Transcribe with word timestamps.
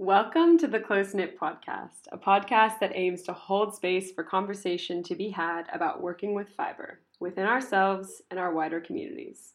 Welcome 0.00 0.58
to 0.58 0.66
the 0.66 0.80
Close 0.80 1.14
Knit 1.14 1.38
Podcast, 1.38 2.08
a 2.10 2.18
podcast 2.18 2.80
that 2.80 2.96
aims 2.96 3.22
to 3.22 3.32
hold 3.32 3.76
space 3.76 4.10
for 4.10 4.24
conversation 4.24 5.04
to 5.04 5.14
be 5.14 5.30
had 5.30 5.66
about 5.72 6.02
working 6.02 6.34
with 6.34 6.48
fiber 6.56 6.98
within 7.20 7.46
ourselves 7.46 8.20
and 8.28 8.40
our 8.40 8.52
wider 8.52 8.80
communities. 8.80 9.52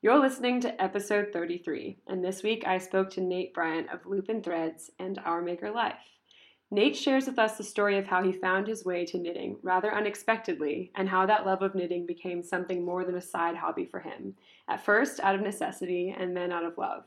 You're 0.00 0.20
listening 0.20 0.60
to 0.60 0.80
episode 0.80 1.32
33, 1.32 1.98
and 2.06 2.24
this 2.24 2.44
week 2.44 2.62
I 2.68 2.78
spoke 2.78 3.10
to 3.10 3.20
Nate 3.20 3.52
Bryant 3.52 3.90
of 3.90 4.06
Loop 4.06 4.28
and 4.28 4.44
Threads 4.44 4.92
and 5.00 5.18
Our 5.24 5.42
Maker 5.42 5.72
Life. 5.72 6.20
Nate 6.70 6.96
shares 6.96 7.26
with 7.26 7.40
us 7.40 7.58
the 7.58 7.64
story 7.64 7.98
of 7.98 8.06
how 8.06 8.22
he 8.22 8.30
found 8.30 8.68
his 8.68 8.84
way 8.84 9.04
to 9.06 9.18
knitting 9.18 9.56
rather 9.60 9.92
unexpectedly 9.92 10.92
and 10.94 11.08
how 11.08 11.26
that 11.26 11.44
love 11.44 11.62
of 11.62 11.74
knitting 11.74 12.06
became 12.06 12.44
something 12.44 12.84
more 12.84 13.04
than 13.04 13.16
a 13.16 13.20
side 13.20 13.56
hobby 13.56 13.86
for 13.86 13.98
him, 13.98 14.36
at 14.68 14.84
first 14.84 15.18
out 15.18 15.34
of 15.34 15.40
necessity 15.40 16.14
and 16.16 16.36
then 16.36 16.52
out 16.52 16.64
of 16.64 16.78
love. 16.78 17.06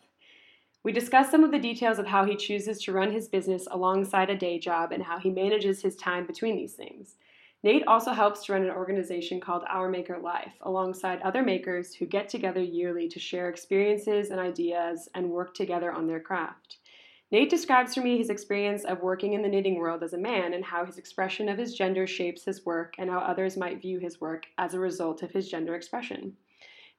We 0.84 0.92
discuss 0.92 1.32
some 1.32 1.46
of 1.46 1.52
the 1.52 1.60
details 1.60 1.98
of 1.98 2.08
how 2.08 2.26
he 2.26 2.36
chooses 2.36 2.82
to 2.82 2.92
run 2.92 3.14
his 3.14 3.30
business 3.30 3.70
alongside 3.72 4.30
a 4.30 4.38
day 4.38 4.60
job 4.60 4.92
and 4.92 5.02
how 5.02 5.18
he 5.18 5.30
manages 5.30 5.82
his 5.82 5.96
time 5.96 6.28
between 6.28 6.58
these 6.58 6.74
things. 6.74 7.16
Nate 7.64 7.88
also 7.88 8.12
helps 8.12 8.44
to 8.44 8.52
run 8.52 8.64
an 8.64 8.70
organization 8.70 9.40
called 9.40 9.64
Our 9.70 9.88
Maker 9.88 10.20
Life 10.20 10.52
alongside 10.60 11.22
other 11.22 11.42
makers 11.42 11.94
who 11.96 12.06
get 12.06 12.28
together 12.28 12.62
yearly 12.62 13.08
to 13.08 13.20
share 13.20 13.48
experiences 13.48 14.30
and 14.30 14.42
ideas 14.42 15.08
and 15.16 15.30
work 15.30 15.56
together 15.56 15.90
on 15.90 16.06
their 16.06 16.20
craft. 16.20 16.80
Nate 17.32 17.50
describes 17.50 17.96
for 17.96 18.02
me 18.02 18.18
his 18.18 18.30
experience 18.30 18.84
of 18.84 19.02
working 19.02 19.32
in 19.32 19.42
the 19.42 19.48
knitting 19.48 19.80
world 19.80 20.04
as 20.04 20.12
a 20.12 20.18
man 20.18 20.54
and 20.54 20.66
how 20.66 20.84
his 20.84 20.98
expression 20.98 21.48
of 21.48 21.58
his 21.58 21.74
gender 21.74 22.06
shapes 22.06 22.44
his 22.44 22.66
work 22.66 22.96
and 23.00 23.10
how 23.10 23.20
others 23.20 23.56
might 23.56 23.82
view 23.82 24.00
his 24.00 24.20
work 24.20 24.48
as 24.58 24.74
a 24.74 24.80
result 24.80 25.24
of 25.24 25.32
his 25.32 25.48
gender 25.48 25.76
expression. 25.76 26.36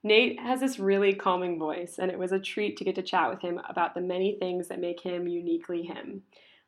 Nate 0.06 0.38
has 0.38 0.60
this 0.60 0.78
really 0.78 1.14
calming 1.14 1.58
voice, 1.58 1.98
and 1.98 2.10
it 2.10 2.18
was 2.18 2.30
a 2.30 2.38
treat 2.38 2.76
to 2.76 2.84
get 2.84 2.94
to 2.96 3.02
chat 3.02 3.30
with 3.30 3.40
him 3.40 3.58
about 3.66 3.94
the 3.94 4.02
many 4.02 4.36
things 4.38 4.68
that 4.68 4.78
make 4.78 5.00
him 5.00 5.26
uniquely 5.26 5.82
him. 5.82 6.22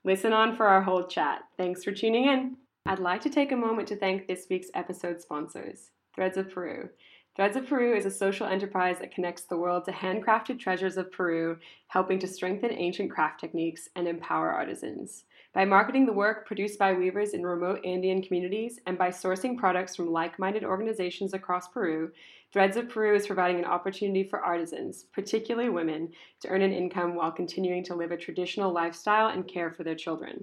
Listen 0.05 0.33
on 0.33 0.57
for 0.57 0.67
our 0.67 0.81
whole 0.81 1.05
chat. 1.05 1.43
Thanks 1.59 1.85
for 1.85 1.93
tuning 1.93 2.25
in. 2.25 2.57
I'd 2.87 2.99
like 2.99 3.21
to 3.23 3.31
take 3.31 3.53
a 3.53 3.57
moment 3.57 3.89
to 3.89 3.97
thank 3.97 4.27
this 4.27 4.47
week's 4.49 4.71
episode 4.75 5.21
sponsors 5.21 5.91
Threads 6.15 6.39
of 6.39 6.51
Peru. 6.51 6.89
Threads 7.35 7.59
of 7.59 7.67
Peru 7.67 7.95
is 7.95 8.07
a 8.07 8.11
social 8.11 8.47
enterprise 8.47 9.01
that 9.01 9.15
connects 9.15 9.43
the 9.43 9.59
world 9.59 9.85
to 9.85 9.93
handcrafted 9.93 10.59
treasures 10.59 10.97
of 10.97 11.13
Peru, 11.13 11.59
helping 11.89 12.19
to 12.21 12.27
strengthen 12.27 12.73
ancient 12.73 13.11
craft 13.11 13.39
techniques 13.39 13.91
and 13.97 14.09
empower 14.09 14.51
artisans. 14.51 15.25
By 15.53 15.67
marketing 15.67 16.07
the 16.07 16.13
work 16.13 16.47
produced 16.47 16.79
by 16.79 16.95
weavers 16.95 17.35
in 17.35 17.43
remote 17.43 17.85
Andean 17.85 18.23
communities 18.23 18.79
and 18.87 18.97
by 18.97 19.11
sourcing 19.11 19.59
products 19.59 19.95
from 19.95 20.11
like 20.11 20.39
minded 20.39 20.65
organizations 20.65 21.35
across 21.35 21.69
Peru, 21.69 22.11
Threads 22.57 22.79
of 22.79 22.89
Peru 22.89 23.15
is 23.15 23.27
providing 23.27 23.59
an 23.59 23.67
opportunity 23.67 24.25
for 24.25 24.41
artisans, 24.41 25.05
particularly 25.13 25.69
women, 25.69 26.11
to 26.41 26.49
earn 26.49 26.63
an 26.63 26.73
income 26.73 27.15
while 27.15 27.31
continuing 27.31 27.85
to 27.85 27.95
live 27.95 28.13
a 28.13 28.17
traditional 28.17 28.73
lifestyle 28.73 29.29
and 29.29 29.47
care 29.47 29.71
for 29.71 29.85
their 29.85 29.95
children. 29.95 30.43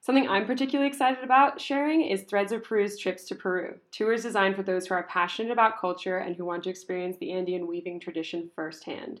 Something 0.00 0.28
I'm 0.28 0.46
particularly 0.46 0.88
excited 0.88 1.24
about 1.24 1.60
sharing 1.60 2.02
is 2.02 2.22
Threads 2.22 2.52
of 2.52 2.62
Peru's 2.62 2.96
trips 2.96 3.24
to 3.24 3.34
Peru, 3.34 3.74
tours 3.90 4.22
designed 4.22 4.54
for 4.54 4.62
those 4.62 4.86
who 4.86 4.94
are 4.94 5.08
passionate 5.08 5.50
about 5.50 5.80
culture 5.80 6.18
and 6.18 6.36
who 6.36 6.44
want 6.44 6.62
to 6.62 6.70
experience 6.70 7.16
the 7.18 7.32
Andean 7.32 7.66
weaving 7.66 7.98
tradition 7.98 8.48
firsthand. 8.54 9.20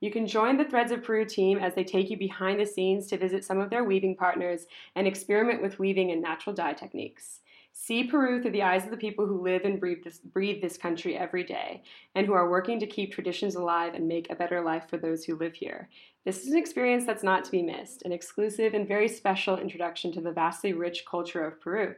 You 0.00 0.10
can 0.10 0.26
join 0.26 0.56
the 0.56 0.64
Threads 0.64 0.90
of 0.90 1.04
Peru 1.04 1.24
team 1.24 1.60
as 1.60 1.76
they 1.76 1.84
take 1.84 2.10
you 2.10 2.18
behind 2.18 2.58
the 2.58 2.66
scenes 2.66 3.06
to 3.06 3.16
visit 3.16 3.44
some 3.44 3.60
of 3.60 3.70
their 3.70 3.84
weaving 3.84 4.16
partners 4.16 4.66
and 4.96 5.06
experiment 5.06 5.62
with 5.62 5.78
weaving 5.78 6.10
and 6.10 6.20
natural 6.20 6.56
dye 6.56 6.72
techniques. 6.72 7.38
See 7.80 8.02
Peru 8.02 8.42
through 8.42 8.50
the 8.50 8.64
eyes 8.64 8.84
of 8.84 8.90
the 8.90 8.96
people 8.96 9.24
who 9.24 9.40
live 9.40 9.62
and 9.64 9.78
breathe 9.78 10.02
this, 10.02 10.18
breathe 10.18 10.60
this 10.60 10.76
country 10.76 11.16
every 11.16 11.44
day 11.44 11.84
and 12.16 12.26
who 12.26 12.32
are 12.32 12.50
working 12.50 12.80
to 12.80 12.88
keep 12.88 13.12
traditions 13.12 13.54
alive 13.54 13.94
and 13.94 14.08
make 14.08 14.28
a 14.28 14.34
better 14.34 14.60
life 14.60 14.88
for 14.90 14.98
those 14.98 15.24
who 15.24 15.36
live 15.36 15.54
here. 15.54 15.88
This 16.28 16.42
is 16.42 16.52
an 16.52 16.58
experience 16.58 17.06
that's 17.06 17.22
not 17.22 17.42
to 17.46 17.50
be 17.50 17.62
missed, 17.62 18.02
an 18.02 18.12
exclusive 18.12 18.74
and 18.74 18.86
very 18.86 19.08
special 19.08 19.56
introduction 19.56 20.12
to 20.12 20.20
the 20.20 20.30
vastly 20.30 20.74
rich 20.74 21.06
culture 21.10 21.42
of 21.42 21.58
Peru. 21.58 21.94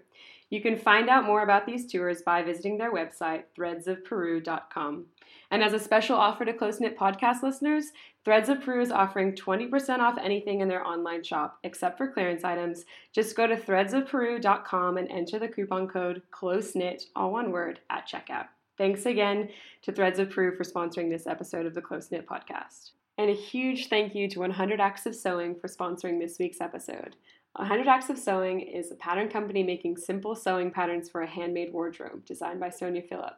You 0.50 0.62
can 0.62 0.78
find 0.78 1.08
out 1.08 1.24
more 1.24 1.42
about 1.42 1.66
these 1.66 1.90
tours 1.90 2.22
by 2.22 2.44
visiting 2.44 2.78
their 2.78 2.92
website, 2.92 3.42
threadsofperu.com. 3.58 5.06
And 5.50 5.64
as 5.64 5.72
a 5.72 5.80
special 5.80 6.14
offer 6.14 6.44
to 6.44 6.52
Close 6.52 6.78
Knit 6.78 6.96
podcast 6.96 7.42
listeners, 7.42 7.86
Threads 8.24 8.48
of 8.48 8.60
Peru 8.60 8.80
is 8.80 8.92
offering 8.92 9.34
20% 9.34 9.98
off 9.98 10.16
anything 10.16 10.60
in 10.60 10.68
their 10.68 10.86
online 10.86 11.24
shop, 11.24 11.58
except 11.64 11.98
for 11.98 12.06
clearance 12.06 12.44
items. 12.44 12.84
Just 13.12 13.34
go 13.34 13.48
to 13.48 13.56
threadsofperu.com 13.56 14.96
and 14.96 15.10
enter 15.10 15.40
the 15.40 15.48
coupon 15.48 15.88
code 15.88 16.22
CLOSEKNIT, 16.30 17.06
all 17.16 17.32
one 17.32 17.50
word, 17.50 17.80
at 17.90 18.08
checkout. 18.08 18.46
Thanks 18.78 19.06
again 19.06 19.48
to 19.82 19.90
Threads 19.90 20.20
of 20.20 20.30
Peru 20.30 20.54
for 20.54 20.62
sponsoring 20.62 21.10
this 21.10 21.26
episode 21.26 21.66
of 21.66 21.74
the 21.74 21.82
Close 21.82 22.12
Knit 22.12 22.28
podcast. 22.28 22.92
And 23.18 23.30
a 23.30 23.34
huge 23.34 23.88
thank 23.88 24.14
you 24.14 24.28
to 24.28 24.40
100 24.40 24.80
Acts 24.80 25.06
of 25.06 25.14
Sewing 25.14 25.54
for 25.54 25.68
sponsoring 25.68 26.18
this 26.18 26.38
week's 26.38 26.60
episode. 26.60 27.16
100 27.56 27.86
Acts 27.86 28.08
of 28.08 28.18
Sewing 28.18 28.60
is 28.60 28.90
a 28.90 28.94
pattern 28.94 29.28
company 29.28 29.62
making 29.62 29.96
simple 29.96 30.34
sewing 30.34 30.70
patterns 30.70 31.10
for 31.10 31.20
a 31.22 31.26
handmade 31.26 31.72
wardrobe 31.72 32.24
designed 32.24 32.60
by 32.60 32.70
Sonya 32.70 33.02
Philip. 33.02 33.34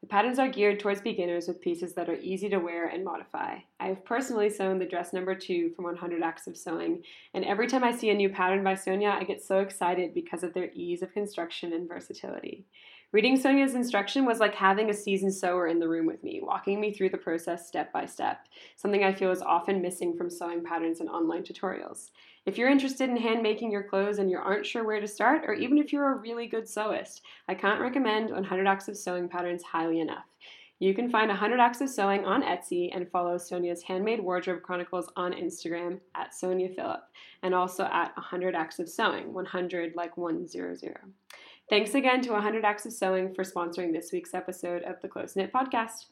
The 0.00 0.06
patterns 0.06 0.38
are 0.38 0.48
geared 0.48 0.78
towards 0.78 1.00
beginners 1.00 1.48
with 1.48 1.60
pieces 1.60 1.94
that 1.94 2.08
are 2.08 2.20
easy 2.20 2.48
to 2.50 2.58
wear 2.58 2.86
and 2.86 3.04
modify. 3.04 3.56
I 3.80 3.86
have 3.88 4.04
personally 4.04 4.48
sewn 4.48 4.78
the 4.78 4.86
dress 4.86 5.12
number 5.12 5.34
two 5.34 5.70
from 5.70 5.84
100 5.86 6.22
Acts 6.22 6.46
of 6.46 6.56
Sewing, 6.56 7.02
and 7.34 7.44
every 7.44 7.66
time 7.66 7.82
I 7.82 7.90
see 7.90 8.10
a 8.10 8.14
new 8.14 8.28
pattern 8.28 8.62
by 8.62 8.76
Sonia, 8.76 9.10
I 9.10 9.24
get 9.24 9.42
so 9.42 9.58
excited 9.58 10.14
because 10.14 10.44
of 10.44 10.54
their 10.54 10.70
ease 10.72 11.02
of 11.02 11.12
construction 11.12 11.72
and 11.72 11.88
versatility. 11.88 12.64
Reading 13.10 13.38
Sonya's 13.38 13.74
instruction 13.74 14.26
was 14.26 14.38
like 14.38 14.54
having 14.54 14.90
a 14.90 14.94
seasoned 14.94 15.32
sewer 15.32 15.66
in 15.66 15.78
the 15.78 15.88
room 15.88 16.04
with 16.04 16.22
me, 16.22 16.40
walking 16.42 16.78
me 16.78 16.92
through 16.92 17.08
the 17.08 17.16
process 17.16 17.66
step 17.66 17.90
by 17.90 18.04
step, 18.04 18.46
something 18.76 19.02
I 19.02 19.14
feel 19.14 19.30
is 19.30 19.40
often 19.40 19.80
missing 19.80 20.14
from 20.14 20.28
sewing 20.28 20.62
patterns 20.62 21.00
and 21.00 21.08
online 21.08 21.42
tutorials. 21.42 22.10
If 22.44 22.58
you're 22.58 22.68
interested 22.68 23.08
in 23.08 23.16
hand 23.16 23.42
making 23.42 23.72
your 23.72 23.84
clothes 23.84 24.18
and 24.18 24.30
you 24.30 24.36
aren't 24.36 24.66
sure 24.66 24.84
where 24.84 25.00
to 25.00 25.08
start, 25.08 25.44
or 25.46 25.54
even 25.54 25.78
if 25.78 25.90
you're 25.90 26.12
a 26.12 26.18
really 26.18 26.48
good 26.48 26.64
sewist, 26.64 27.22
I 27.48 27.54
can't 27.54 27.80
recommend 27.80 28.28
100 28.30 28.66
Acts 28.66 28.88
of 28.88 28.96
Sewing 28.98 29.26
Patterns 29.26 29.62
highly 29.62 30.00
enough. 30.00 30.26
You 30.78 30.92
can 30.92 31.08
find 31.08 31.28
100 31.28 31.60
Acts 31.60 31.80
of 31.80 31.88
Sewing 31.88 32.26
on 32.26 32.42
Etsy 32.42 32.90
and 32.94 33.10
follow 33.10 33.38
Sonya's 33.38 33.82
Handmade 33.82 34.20
Wardrobe 34.20 34.60
Chronicles 34.60 35.10
on 35.16 35.32
Instagram 35.32 35.98
at 36.14 36.34
Sonya 36.34 36.68
Philip 36.76 37.00
and 37.42 37.54
also 37.54 37.84
at 37.84 38.14
100 38.18 38.54
Acts 38.54 38.78
of 38.78 38.88
Sewing, 38.90 39.32
100 39.32 39.94
like 39.96 40.18
100. 40.18 40.98
Thanks 41.70 41.94
again 41.94 42.22
to 42.22 42.32
100 42.32 42.64
Acts 42.64 42.86
of 42.86 42.94
Sewing 42.94 43.34
for 43.34 43.44
sponsoring 43.44 43.92
this 43.92 44.10
week's 44.10 44.32
episode 44.32 44.82
of 44.84 45.02
the 45.02 45.08
Close 45.08 45.36
Knit 45.36 45.52
Podcast. 45.52 46.06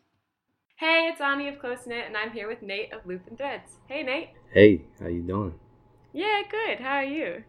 Hey, 0.76 1.08
it's 1.10 1.18
Ani 1.18 1.48
of 1.48 1.58
Close 1.58 1.86
Knit, 1.86 2.04
and 2.06 2.14
I'm 2.14 2.30
here 2.30 2.46
with 2.46 2.60
Nate 2.60 2.92
of 2.92 3.06
Loop 3.06 3.26
and 3.26 3.38
Threads. 3.38 3.76
Hey, 3.86 4.02
Nate. 4.02 4.28
Hey, 4.52 4.82
how 5.00 5.06
you 5.06 5.22
doing? 5.22 5.54
Yeah, 6.12 6.42
good. 6.50 6.80
How 6.80 6.96
are 6.96 7.04
you? 7.04 7.42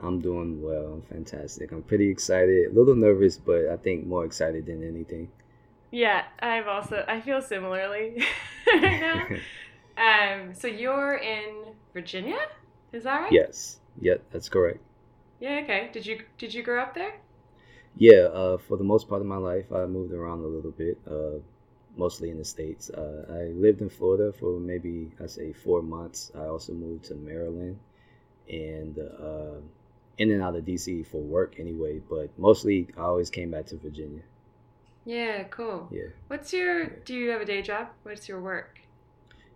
I'm 0.00 0.20
doing 0.20 0.62
well. 0.62 0.92
I'm 0.92 1.02
fantastic. 1.02 1.72
I'm 1.72 1.82
pretty 1.82 2.08
excited. 2.08 2.70
A 2.70 2.78
little 2.78 2.94
nervous, 2.94 3.38
but 3.38 3.66
I 3.66 3.76
think 3.76 4.06
more 4.06 4.24
excited 4.24 4.66
than 4.66 4.86
anything. 4.86 5.28
Yeah, 5.90 6.26
I've 6.38 6.68
also 6.68 7.04
I 7.08 7.20
feel 7.20 7.42
similarly 7.42 8.22
right 8.72 9.00
now. 9.00 9.26
um, 10.44 10.54
so 10.54 10.68
you're 10.68 11.16
in 11.16 11.74
Virginia, 11.92 12.38
is 12.92 13.02
that 13.02 13.22
right? 13.22 13.32
Yes. 13.32 13.80
Yep, 14.00 14.22
that's 14.30 14.48
correct. 14.48 14.78
Yeah. 15.40 15.62
Okay. 15.64 15.90
Did 15.92 16.06
you 16.06 16.20
did 16.38 16.54
you 16.54 16.62
grow 16.62 16.80
up 16.80 16.94
there? 16.94 17.14
Yeah. 17.98 18.28
Uh, 18.32 18.56
for 18.56 18.78
the 18.78 18.84
most 18.84 19.08
part 19.08 19.20
of 19.20 19.26
my 19.26 19.36
life, 19.36 19.70
I 19.72 19.84
moved 19.86 20.12
around 20.14 20.40
a 20.40 20.46
little 20.46 20.70
bit. 20.70 20.98
Uh, 21.06 21.40
mostly 21.98 22.30
in 22.30 22.38
the 22.38 22.44
states. 22.44 22.90
Uh, 22.90 23.26
I 23.28 23.42
lived 23.58 23.82
in 23.82 23.90
Florida 23.90 24.32
for 24.32 24.58
maybe 24.58 25.10
I 25.22 25.26
say 25.26 25.52
four 25.52 25.82
months. 25.82 26.30
I 26.34 26.46
also 26.46 26.72
moved 26.72 27.04
to 27.06 27.14
Maryland 27.14 27.78
and 28.48 28.98
uh, 28.98 29.60
in 30.16 30.30
and 30.30 30.42
out 30.42 30.54
of 30.54 30.64
DC 30.64 31.06
for 31.06 31.20
work 31.20 31.56
anyway. 31.58 32.00
But 32.08 32.30
mostly, 32.38 32.88
I 32.96 33.02
always 33.02 33.28
came 33.28 33.50
back 33.50 33.66
to 33.66 33.76
Virginia. 33.76 34.22
Yeah, 35.04 35.44
cool. 35.44 35.88
Yeah. 35.90 36.08
What's 36.28 36.52
your? 36.52 36.86
Do 36.86 37.14
you 37.14 37.30
have 37.30 37.40
a 37.40 37.44
day 37.44 37.62
job? 37.62 37.88
What's 38.04 38.28
your 38.28 38.40
work? 38.40 38.78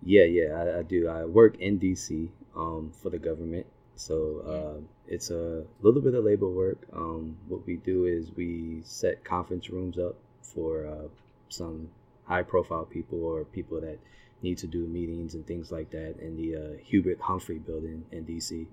Yeah, 0.05 0.25
yeah, 0.25 0.55
I, 0.55 0.79
I 0.79 0.83
do. 0.83 1.09
I 1.09 1.25
work 1.25 1.59
in 1.59 1.79
DC 1.79 2.29
um, 2.57 2.93
for 3.03 3.11
the 3.11 3.19
government, 3.19 3.67
so 3.97 4.43
uh, 4.47 4.81
it's 5.07 5.31
a 5.31 5.65
little 5.81 6.01
bit 6.01 6.15
of 6.15 6.25
labor 6.25 6.49
work. 6.49 6.79
Um, 6.93 7.37
what 7.49 7.67
we 7.67 7.77
do 7.77 8.07
is 8.07 8.31
we 8.35 8.81
set 8.85 9.25
conference 9.25 9.71
rooms 9.71 9.99
up 9.99 10.17
for 10.43 10.87
uh, 10.87 11.09
some 11.49 11.89
high-profile 12.25 12.87
people 12.87 13.25
or 13.25 13.45
people 13.45 13.81
that 13.81 13.99
need 14.43 14.59
to 14.59 14.67
do 14.67 14.87
meetings 14.87 15.35
and 15.35 15.47
things 15.47 15.71
like 15.71 15.91
that 15.91 16.19
in 16.21 16.37
the 16.37 16.57
uh, 16.57 16.77
Hubert 16.85 17.21
Humphrey 17.21 17.59
building 17.59 18.05
in 18.11 18.25
DC. 18.25 18.67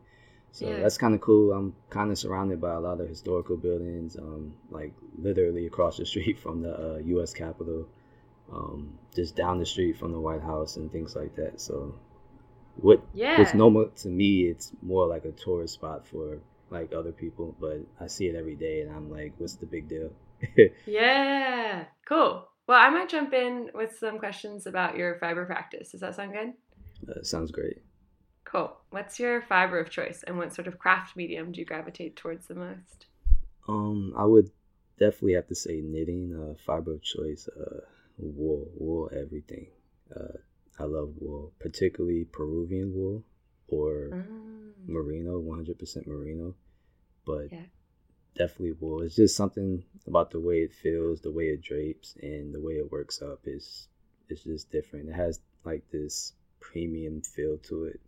So 0.52 0.68
yeah. 0.68 0.80
that's 0.80 0.98
kind 0.98 1.14
of 1.14 1.22
cool. 1.22 1.54
I'm 1.54 1.76
kind 1.90 2.12
of 2.12 2.18
surrounded 2.18 2.60
by 2.60 2.74
a 2.74 2.80
lot 2.80 3.00
of 3.00 3.08
historical 3.08 3.56
buildings, 3.56 4.18
um, 4.18 4.54
like 4.72 4.94
literally 5.18 5.68
across 5.68 5.98
the 5.98 6.06
street 6.06 6.40
from 6.40 6.62
the 6.64 6.96
uh, 6.96 6.98
U.S. 6.98 7.34
Capitol, 7.34 7.88
um, 8.52 8.98
just 9.16 9.36
down 9.36 9.60
the 9.60 9.66
street 9.66 9.98
from 9.98 10.12
the 10.12 10.20
White 10.20 10.42
House 10.42 10.78
and 10.78 10.92
things 10.92 11.16
like 11.16 11.36
that. 11.36 11.62
So 11.62 11.96
what 12.82 13.04
yeah. 13.14 13.38
what's 13.40 13.54
normal 13.54 13.90
to 13.98 14.08
me, 14.08 14.44
it's 14.44 14.72
more 14.82 15.08
like 15.08 15.26
a 15.26 15.32
tourist 15.32 15.76
spot 15.76 16.08
for 16.08 16.40
like 16.70 16.94
other 16.94 17.12
people, 17.12 17.56
but 17.60 17.80
I 18.00 18.08
see 18.08 18.28
it 18.28 18.36
every 18.36 18.56
day 18.56 18.82
and 18.82 18.92
I'm 18.92 19.10
like, 19.10 19.34
what's 19.38 19.56
the 19.56 19.66
big 19.66 19.88
deal? 19.88 20.12
yeah, 20.86 21.86
cool. 22.08 22.48
Well, 22.68 22.80
I 22.80 22.90
might 22.90 23.10
jump 23.10 23.34
in 23.34 23.72
with 23.74 23.98
some 23.98 24.20
questions 24.20 24.68
about 24.68 24.96
your 24.96 25.18
fiber 25.20 25.46
practice. 25.46 25.92
Does 25.92 26.02
that 26.02 26.16
sound 26.16 26.34
good? 26.34 26.54
Uh, 27.10 27.24
sounds 27.24 27.52
great. 27.52 27.82
Cool. 28.46 28.72
What's 28.92 29.20
your 29.20 29.42
fiber 29.42 29.80
of 29.80 29.90
choice, 29.90 30.24
and 30.26 30.38
what 30.38 30.54
sort 30.54 30.68
of 30.68 30.80
craft 30.80 31.16
medium 31.16 31.52
do 31.52 31.60
you 31.60 31.66
gravitate 31.66 32.16
towards 32.16 32.48
the 32.48 32.56
most? 32.56 33.06
Um, 33.68 34.14
I 34.18 34.26
would 34.26 34.50
definitely 35.00 35.34
have 35.34 35.48
to 35.48 35.56
say 35.56 35.82
knitting. 35.84 36.34
Uh, 36.34 36.58
fiber 36.66 36.94
of 36.94 37.02
choice. 37.02 37.48
Uh, 37.48 37.82
wool, 38.18 38.68
wool, 38.76 39.10
everything. 39.16 39.68
Uh, 40.16 40.38
I 40.80 40.86
love 40.86 41.14
wool, 41.20 41.52
particularly 41.60 42.24
Peruvian 42.24 42.94
wool 42.96 43.24
or 43.68 44.10
mm. 44.12 44.72
merino, 44.88 45.42
100% 45.42 46.08
merino. 46.08 46.56
But 47.26 47.52
yeah. 47.52 47.66
definitely 48.36 48.78
wool. 48.80 49.02
It's 49.02 49.18
just 49.18 49.36
something 49.36 49.84
about 50.08 50.32
the 50.32 50.40
way 50.40 50.60
it 50.60 50.74
feels, 50.74 51.22
the 51.22 51.32
way 51.32 51.46
it 51.46 51.62
drapes, 51.62 52.16
and 52.22 52.54
the 52.54 52.62
way 52.62 52.74
it 52.74 52.92
works 52.92 53.22
up 53.22 53.42
is 53.46 53.88
it's 54.30 54.44
just 54.44 54.72
different. 54.72 55.10
It 55.10 55.16
has 55.16 55.42
like 55.66 55.84
this 55.92 56.34
premium 56.62 57.22
feel 57.22 57.58
to 57.58 57.86
it 57.86 58.00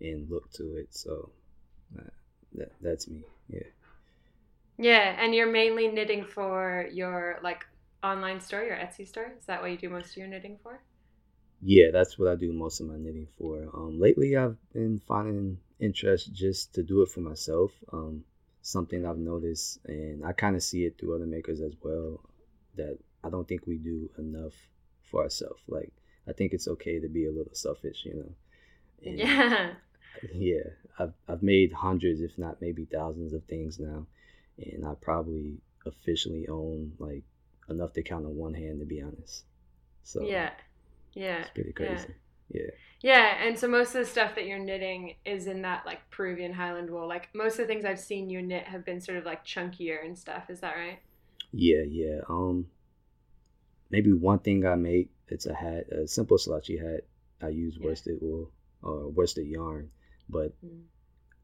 and 0.00 0.28
look 0.28 0.50
to 0.54 0.76
it. 0.76 0.88
So 0.90 1.30
uh, 1.98 2.10
that 2.54 2.72
that's 2.80 3.08
me. 3.08 3.22
Yeah. 3.48 3.60
Yeah, 4.78 5.16
and 5.18 5.34
you're 5.34 5.50
mainly 5.50 5.88
knitting 5.88 6.24
for 6.24 6.88
your 6.90 7.38
like 7.42 7.66
online 8.02 8.40
store, 8.40 8.62
your 8.62 8.76
Etsy 8.76 9.06
store. 9.06 9.32
Is 9.38 9.44
that 9.46 9.60
what 9.60 9.70
you 9.70 9.76
do 9.76 9.90
most 9.90 10.12
of 10.12 10.16
your 10.16 10.26
knitting 10.26 10.58
for? 10.62 10.80
Yeah, 11.62 11.90
that's 11.92 12.18
what 12.18 12.28
I 12.28 12.36
do 12.36 12.52
most 12.52 12.80
of 12.80 12.86
my 12.86 12.96
knitting 12.96 13.28
for. 13.38 13.68
Um, 13.74 14.00
lately, 14.00 14.36
I've 14.36 14.56
been 14.72 15.00
finding 15.06 15.58
interest 15.78 16.32
just 16.32 16.74
to 16.74 16.82
do 16.82 17.02
it 17.02 17.10
for 17.10 17.20
myself. 17.20 17.72
Um, 17.92 18.24
something 18.62 19.04
I've 19.04 19.18
noticed, 19.18 19.78
and 19.84 20.24
I 20.24 20.32
kind 20.32 20.56
of 20.56 20.62
see 20.62 20.84
it 20.84 20.98
through 20.98 21.14
other 21.14 21.26
makers 21.26 21.60
as 21.60 21.74
well. 21.82 22.20
That 22.76 22.98
I 23.22 23.28
don't 23.28 23.46
think 23.46 23.66
we 23.66 23.76
do 23.76 24.10
enough 24.18 24.54
for 25.10 25.22
ourselves. 25.22 25.60
Like 25.68 25.92
I 26.26 26.32
think 26.32 26.52
it's 26.52 26.68
okay 26.68 27.00
to 27.00 27.08
be 27.08 27.26
a 27.26 27.32
little 27.32 27.54
selfish, 27.54 28.04
you 28.04 28.14
know. 28.14 28.32
And 29.04 29.18
yeah. 29.18 29.70
Yeah, 30.34 30.64
I've 30.98 31.14
I've 31.28 31.42
made 31.42 31.72
hundreds, 31.72 32.20
if 32.20 32.36
not 32.36 32.60
maybe 32.60 32.84
thousands, 32.84 33.32
of 33.32 33.44
things 33.44 33.78
now, 33.78 34.06
and 34.58 34.84
I 34.84 34.94
probably 35.00 35.58
officially 35.86 36.48
own 36.48 36.92
like 36.98 37.22
enough 37.68 37.92
to 37.94 38.02
count 38.02 38.26
on 38.26 38.36
one 38.36 38.52
hand, 38.52 38.80
to 38.80 38.86
be 38.86 39.00
honest. 39.00 39.44
So 40.02 40.22
yeah, 40.22 40.50
yeah, 41.14 41.40
it's 41.40 41.50
pretty 41.50 41.72
crazy. 41.72 42.14
Yeah. 42.50 42.62
yeah. 42.62 42.70
Yeah, 43.02 43.42
and 43.42 43.58
so 43.58 43.66
most 43.66 43.94
of 43.94 44.04
the 44.04 44.04
stuff 44.04 44.34
that 44.34 44.46
you're 44.46 44.58
knitting 44.58 45.14
is 45.24 45.46
in 45.46 45.62
that 45.62 45.86
like 45.86 46.00
Peruvian 46.10 46.52
highland 46.52 46.90
wool. 46.90 47.08
Like 47.08 47.28
most 47.34 47.52
of 47.52 47.60
the 47.60 47.66
things 47.66 47.86
I've 47.86 47.98
seen 47.98 48.28
you 48.28 48.42
knit 48.42 48.64
have 48.64 48.84
been 48.84 49.00
sort 49.00 49.16
of 49.16 49.24
like 49.24 49.44
chunkier 49.44 50.04
and 50.04 50.18
stuff. 50.18 50.50
Is 50.50 50.60
that 50.60 50.76
right? 50.76 50.98
Yeah, 51.52 51.82
yeah. 51.88 52.20
Um, 52.28 52.66
maybe 53.88 54.12
one 54.12 54.38
thing 54.40 54.66
I 54.66 54.74
make 54.74 55.10
it's 55.28 55.46
a 55.46 55.54
hat, 55.54 55.88
a 55.90 56.06
simple 56.06 56.38
slouchy 56.38 56.76
hat. 56.76 57.04
I 57.40 57.48
use 57.48 57.76
yeah. 57.78 57.86
worsted 57.86 58.18
wool 58.20 58.50
or 58.82 59.08
worsted 59.08 59.46
yarn, 59.46 59.90
but 60.28 60.52
mm. 60.64 60.82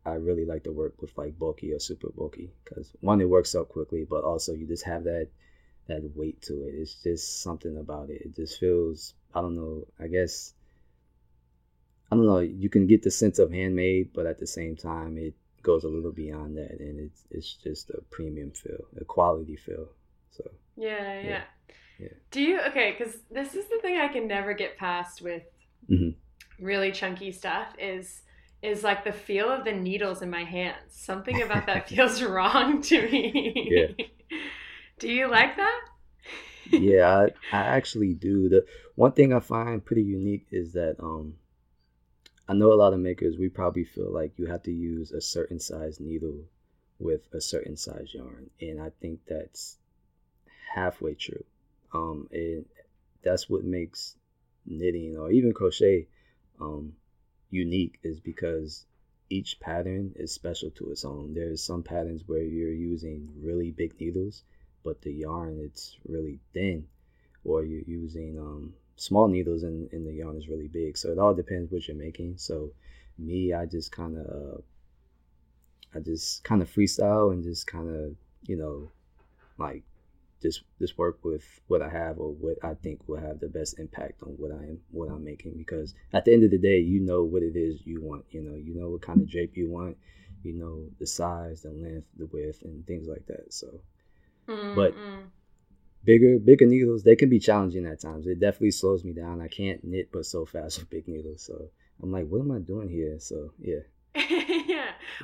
I 0.04 0.14
really 0.14 0.44
like 0.44 0.64
to 0.64 0.72
work 0.72 1.00
with 1.00 1.16
like 1.16 1.38
bulky 1.38 1.72
or 1.72 1.78
super 1.78 2.10
bulky 2.10 2.50
because 2.64 2.92
one 3.00 3.20
it 3.20 3.28
works 3.28 3.54
out 3.54 3.68
quickly, 3.68 4.04
but 4.08 4.24
also 4.24 4.52
you 4.52 4.66
just 4.66 4.84
have 4.84 5.04
that 5.04 5.28
that 5.86 6.02
weight 6.16 6.42
to 6.42 6.54
it. 6.64 6.74
It's 6.74 7.02
just 7.02 7.42
something 7.42 7.78
about 7.78 8.10
it. 8.10 8.22
It 8.22 8.36
just 8.36 8.58
feels 8.58 9.14
I 9.36 9.42
don't 9.42 9.54
know. 9.54 9.86
I 10.00 10.06
guess 10.06 10.54
I 12.10 12.16
don't 12.16 12.26
know. 12.26 12.38
You 12.38 12.70
can 12.70 12.86
get 12.86 13.02
the 13.02 13.10
sense 13.10 13.38
of 13.38 13.52
handmade, 13.52 14.10
but 14.14 14.26
at 14.26 14.38
the 14.38 14.46
same 14.46 14.76
time, 14.76 15.18
it 15.18 15.34
goes 15.62 15.84
a 15.84 15.88
little 15.88 16.12
beyond 16.12 16.56
that, 16.56 16.80
and 16.80 16.98
it's 16.98 17.24
it's 17.30 17.54
just 17.54 17.90
a 17.90 18.00
premium 18.10 18.52
feel, 18.52 18.86
a 18.98 19.04
quality 19.04 19.56
feel. 19.56 19.88
So 20.30 20.50
yeah, 20.76 21.20
yeah. 21.20 21.42
yeah. 21.98 22.08
Do 22.30 22.40
you 22.40 22.60
okay? 22.68 22.94
Because 22.96 23.16
this 23.30 23.54
is 23.54 23.66
the 23.68 23.78
thing 23.82 23.98
I 23.98 24.08
can 24.08 24.26
never 24.26 24.54
get 24.54 24.78
past 24.78 25.20
with 25.20 25.42
mm-hmm. 25.90 26.10
really 26.64 26.92
chunky 26.92 27.32
stuff 27.32 27.68
is 27.78 28.22
is 28.62 28.82
like 28.82 29.04
the 29.04 29.12
feel 29.12 29.50
of 29.50 29.64
the 29.64 29.72
needles 29.72 30.22
in 30.22 30.30
my 30.30 30.44
hands. 30.44 30.78
Something 30.90 31.42
about 31.42 31.66
that 31.66 31.88
feels 31.90 32.22
wrong 32.22 32.80
to 32.82 33.02
me. 33.02 33.68
Yeah. 33.70 34.06
do 34.98 35.12
you 35.12 35.28
like 35.28 35.56
that? 35.56 35.80
Yeah, 36.70 37.28
I, 37.52 37.56
I 37.56 37.62
actually 37.76 38.14
do. 38.14 38.48
The 38.48 38.66
one 38.94 39.12
thing 39.12 39.32
I 39.32 39.40
find 39.40 39.84
pretty 39.84 40.02
unique 40.02 40.46
is 40.50 40.72
that 40.72 40.96
um 41.00 41.34
I 42.48 42.54
know 42.54 42.72
a 42.72 42.74
lot 42.74 42.92
of 42.92 43.00
makers 43.00 43.36
we 43.36 43.48
probably 43.48 43.84
feel 43.84 44.10
like 44.10 44.38
you 44.38 44.46
have 44.46 44.62
to 44.64 44.72
use 44.72 45.10
a 45.10 45.20
certain 45.20 45.58
size 45.58 45.98
needle 45.98 46.44
with 46.98 47.22
a 47.32 47.40
certain 47.40 47.76
size 47.76 48.14
yarn, 48.14 48.50
and 48.60 48.80
I 48.80 48.90
think 49.00 49.20
that's 49.26 49.76
halfway 50.74 51.14
true. 51.14 51.44
Um, 51.92 52.28
and 52.32 52.66
that's 53.22 53.48
what 53.50 53.64
makes 53.64 54.16
knitting 54.64 55.16
or 55.16 55.30
even 55.30 55.52
crochet 55.52 56.08
um 56.60 56.92
unique 57.50 57.98
is 58.02 58.18
because 58.20 58.84
each 59.30 59.58
pattern 59.60 60.12
is 60.16 60.32
special 60.32 60.70
to 60.70 60.90
its 60.90 61.04
own. 61.04 61.34
There's 61.34 61.62
some 61.62 61.82
patterns 61.82 62.22
where 62.26 62.42
you're 62.42 62.72
using 62.72 63.28
really 63.40 63.70
big 63.70 63.98
needles, 64.00 64.42
but 64.86 65.02
the 65.02 65.12
yarn 65.12 65.58
it's 65.60 65.96
really 66.06 66.38
thin, 66.54 66.86
or 67.44 67.64
you're 67.64 67.82
using 68.00 68.38
um, 68.38 68.72
small 68.94 69.26
needles 69.26 69.64
and, 69.64 69.92
and 69.92 70.06
the 70.06 70.12
yarn 70.12 70.36
is 70.36 70.48
really 70.48 70.68
big. 70.68 70.96
So 70.96 71.10
it 71.10 71.18
all 71.18 71.34
depends 71.34 71.72
what 71.72 71.88
you're 71.88 71.96
making. 71.96 72.38
So 72.38 72.70
me, 73.18 73.52
I 73.52 73.66
just 73.66 73.90
kind 73.90 74.16
of, 74.16 74.26
uh, 74.26 74.60
I 75.92 75.98
just 75.98 76.44
kind 76.44 76.62
of 76.62 76.70
freestyle 76.72 77.32
and 77.32 77.42
just 77.42 77.66
kind 77.66 77.88
of, 77.88 78.14
you 78.46 78.56
know, 78.56 78.90
like 79.58 79.82
just 80.40 80.62
just 80.78 80.96
work 80.98 81.18
with 81.24 81.44
what 81.66 81.82
I 81.82 81.88
have 81.88 82.18
or 82.18 82.30
what 82.30 82.58
I 82.62 82.74
think 82.74 83.00
will 83.08 83.20
have 83.20 83.40
the 83.40 83.48
best 83.48 83.80
impact 83.80 84.22
on 84.22 84.30
what 84.38 84.52
I 84.52 84.62
am 84.70 84.78
what 84.92 85.08
I'm 85.08 85.24
making. 85.24 85.54
Because 85.56 85.94
at 86.12 86.24
the 86.24 86.32
end 86.32 86.44
of 86.44 86.52
the 86.52 86.58
day 86.58 86.78
you 86.78 87.00
know 87.00 87.24
what 87.24 87.42
it 87.42 87.56
is 87.56 87.80
you 87.84 88.00
want 88.02 88.24
you 88.30 88.42
know. 88.42 88.54
You 88.54 88.74
know 88.78 88.90
what 88.90 89.02
kind 89.02 89.20
of 89.20 89.28
drape 89.28 89.56
you 89.56 89.68
want. 89.68 89.96
You 90.44 90.52
know 90.52 90.84
the 91.00 91.06
size 91.06 91.62
the 91.62 91.70
length 91.70 92.06
the 92.16 92.26
width 92.26 92.62
and 92.62 92.86
things 92.86 93.08
like 93.08 93.26
that. 93.26 93.52
So 93.52 93.80
mm-hmm. 94.48 94.74
but 94.74 94.94
bigger 96.04 96.38
bigger 96.38 96.66
needles 96.66 97.02
they 97.02 97.16
can 97.16 97.28
be 97.28 97.38
challenging 97.38 97.86
at 97.86 98.00
times 98.00 98.26
it 98.26 98.40
definitely 98.40 98.70
slows 98.70 99.04
me 99.04 99.12
down 99.12 99.40
I 99.40 99.48
can't 99.48 99.82
knit 99.84 100.10
but 100.12 100.24
so 100.24 100.46
fast 100.46 100.78
with 100.80 100.90
big 100.90 101.08
needles 101.08 101.42
so 101.42 101.68
I'm 102.02 102.12
like 102.12 102.26
what 102.26 102.40
am 102.40 102.52
I 102.52 102.58
doing 102.58 102.88
here 102.88 103.18
so 103.18 103.52
yeah 103.58 103.80
yeah. 104.14 104.44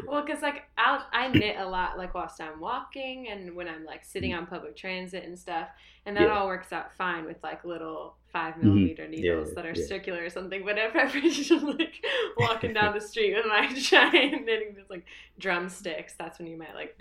Well, 0.06 0.24
because 0.24 0.42
like 0.42 0.64
I'll, 0.76 1.04
I 1.12 1.28
knit 1.28 1.56
a 1.58 1.66
lot, 1.66 1.98
like 1.98 2.14
whilst 2.14 2.40
I'm 2.40 2.60
walking 2.60 3.28
and 3.28 3.54
when 3.54 3.68
I'm 3.68 3.84
like 3.84 4.04
sitting 4.04 4.32
mm. 4.32 4.38
on 4.38 4.46
public 4.46 4.76
transit 4.76 5.24
and 5.24 5.38
stuff, 5.38 5.68
and 6.06 6.16
that 6.16 6.24
yeah. 6.24 6.36
all 6.36 6.46
works 6.46 6.72
out 6.72 6.92
fine 6.94 7.24
with 7.24 7.42
like 7.42 7.64
little 7.64 8.16
five 8.32 8.54
mm-hmm. 8.54 8.68
millimeter 8.68 9.02
mm-hmm. 9.04 9.12
needles 9.12 9.48
yeah, 9.48 9.54
that 9.54 9.66
are 9.66 9.78
yeah. 9.78 9.86
circular 9.86 10.24
or 10.24 10.30
something. 10.30 10.64
But 10.64 10.78
if 10.78 10.94
I'm 10.94 11.10
just 11.30 11.50
like 11.50 12.04
walking 12.36 12.72
down 12.72 12.94
the 12.98 13.00
street 13.00 13.34
with 13.34 13.46
my 13.46 13.72
giant 13.74 14.46
knitting 14.46 14.74
just 14.74 14.90
like 14.90 15.04
drumsticks, 15.38 16.14
that's 16.18 16.38
when 16.38 16.48
you 16.48 16.56
might 16.56 16.74
like. 16.74 16.96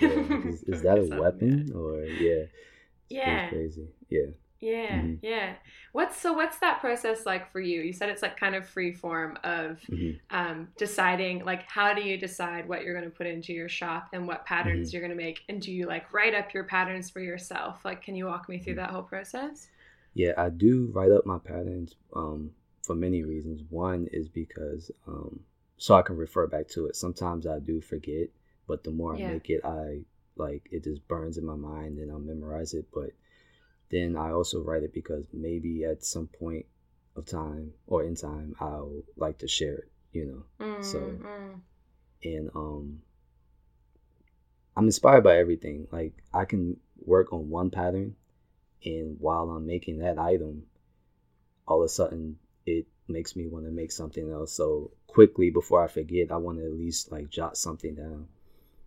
is, 0.00 0.62
is 0.64 0.82
that 0.82 0.98
a 0.98 1.20
weapon 1.20 1.72
or 1.74 2.04
yeah? 2.04 2.44
Yeah. 3.08 3.48
Crazy. 3.48 3.88
Yeah. 4.08 4.26
Yeah, 4.62 5.00
mm-hmm. 5.00 5.26
yeah. 5.26 5.54
What's 5.90 6.16
so? 6.16 6.32
What's 6.32 6.58
that 6.58 6.80
process 6.80 7.26
like 7.26 7.50
for 7.50 7.60
you? 7.60 7.82
You 7.82 7.92
said 7.92 8.08
it's 8.10 8.22
like 8.22 8.38
kind 8.38 8.54
of 8.54 8.64
free 8.64 8.92
form 8.92 9.36
of 9.42 9.80
mm-hmm. 9.90 10.12
um, 10.30 10.68
deciding. 10.78 11.44
Like, 11.44 11.64
how 11.68 11.92
do 11.92 12.00
you 12.00 12.16
decide 12.16 12.68
what 12.68 12.84
you're 12.84 12.94
going 12.94 13.10
to 13.10 13.14
put 13.14 13.26
into 13.26 13.52
your 13.52 13.68
shop 13.68 14.10
and 14.12 14.24
what 14.24 14.46
patterns 14.46 14.88
mm-hmm. 14.88 14.96
you're 14.96 15.08
going 15.08 15.18
to 15.18 15.22
make? 15.22 15.40
And 15.48 15.60
do 15.60 15.72
you 15.72 15.86
like 15.86 16.12
write 16.12 16.34
up 16.34 16.54
your 16.54 16.62
patterns 16.62 17.10
for 17.10 17.18
yourself? 17.18 17.84
Like, 17.84 18.02
can 18.02 18.14
you 18.14 18.26
walk 18.26 18.48
me 18.48 18.60
through 18.60 18.74
mm-hmm. 18.74 18.82
that 18.82 18.90
whole 18.90 19.02
process? 19.02 19.66
Yeah, 20.14 20.32
I 20.38 20.48
do 20.50 20.92
write 20.94 21.10
up 21.10 21.26
my 21.26 21.38
patterns 21.38 21.96
um, 22.14 22.52
for 22.86 22.94
many 22.94 23.24
reasons. 23.24 23.62
One 23.68 24.06
is 24.12 24.28
because 24.28 24.92
um, 25.08 25.40
so 25.76 25.96
I 25.96 26.02
can 26.02 26.16
refer 26.16 26.46
back 26.46 26.68
to 26.68 26.86
it. 26.86 26.94
Sometimes 26.94 27.48
I 27.48 27.58
do 27.58 27.80
forget, 27.80 28.28
but 28.68 28.84
the 28.84 28.92
more 28.92 29.16
I 29.16 29.18
yeah. 29.18 29.32
make 29.32 29.50
it, 29.50 29.64
I 29.64 30.02
like 30.36 30.68
it 30.70 30.84
just 30.84 31.06
burns 31.08 31.36
in 31.36 31.44
my 31.44 31.56
mind 31.56 31.98
and 31.98 32.12
I'll 32.12 32.20
memorize 32.20 32.74
it. 32.74 32.86
But 32.94 33.10
then 33.92 34.16
I 34.16 34.32
also 34.32 34.60
write 34.60 34.82
it 34.82 34.94
because 34.94 35.26
maybe 35.32 35.84
at 35.84 36.02
some 36.02 36.26
point 36.26 36.66
of 37.14 37.26
time 37.26 37.72
or 37.86 38.02
in 38.02 38.16
time 38.16 38.56
I'll 38.58 39.02
like 39.16 39.38
to 39.38 39.48
share 39.48 39.74
it, 39.74 39.92
you 40.12 40.24
know. 40.24 40.66
Mm, 40.66 40.84
so 40.84 40.98
mm. 40.98 41.60
and 42.24 42.50
um 42.54 43.02
I'm 44.74 44.86
inspired 44.86 45.22
by 45.22 45.36
everything. 45.36 45.86
Like 45.92 46.14
I 46.32 46.46
can 46.46 46.78
work 47.04 47.32
on 47.32 47.50
one 47.50 47.70
pattern 47.70 48.16
and 48.84 49.18
while 49.20 49.50
I'm 49.50 49.66
making 49.66 49.98
that 49.98 50.18
item, 50.18 50.64
all 51.68 51.82
of 51.82 51.86
a 51.86 51.88
sudden 51.90 52.38
it 52.64 52.86
makes 53.08 53.36
me 53.36 53.46
want 53.46 53.66
to 53.66 53.70
make 53.70 53.92
something 53.92 54.30
else. 54.30 54.54
So 54.54 54.92
quickly 55.06 55.50
before 55.50 55.84
I 55.84 55.88
forget, 55.88 56.32
I 56.32 56.38
want 56.38 56.58
to 56.58 56.64
at 56.64 56.72
least 56.72 57.12
like 57.12 57.28
jot 57.28 57.58
something 57.58 57.94
down. 57.94 58.28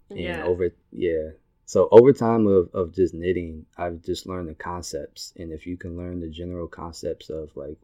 And 0.09 0.19
yeah. 0.19 0.43
over 0.45 0.71
yeah, 0.91 1.29
so 1.65 1.87
over 1.91 2.13
time 2.13 2.45
of, 2.47 2.69
of 2.73 2.93
just 2.93 3.13
knitting, 3.13 3.65
I've 3.77 4.03
just 4.03 4.27
learned 4.27 4.49
the 4.49 4.55
concepts. 4.55 5.33
And 5.35 5.51
if 5.51 5.65
you 5.65 5.77
can 5.77 5.97
learn 5.97 6.19
the 6.19 6.29
general 6.29 6.67
concepts 6.67 7.29
of 7.29 7.55
like, 7.55 7.77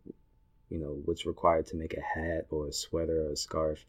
you 0.69 0.77
know, 0.77 1.01
what's 1.05 1.25
required 1.25 1.67
to 1.67 1.75
make 1.75 1.95
a 1.95 2.01
hat 2.01 2.45
or 2.49 2.67
a 2.67 2.73
sweater 2.73 3.27
or 3.27 3.31
a 3.31 3.35
scarf, 3.35 3.83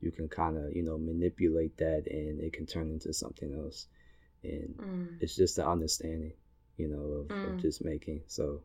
you 0.00 0.10
can 0.10 0.28
kind 0.28 0.58
of, 0.58 0.76
you 0.76 0.82
know, 0.82 0.98
manipulate 0.98 1.76
that 1.78 2.04
and 2.10 2.40
it 2.40 2.52
can 2.52 2.66
turn 2.66 2.90
into 2.90 3.12
something 3.12 3.54
else. 3.54 3.86
And 4.44 4.74
mm. 4.76 5.22
it's 5.22 5.34
just 5.34 5.56
the 5.56 5.66
understanding, 5.66 6.32
you 6.76 6.88
know, 6.88 7.00
of, 7.00 7.28
mm. 7.28 7.54
of 7.54 7.60
just 7.60 7.84
making. 7.84 8.22
So 8.26 8.60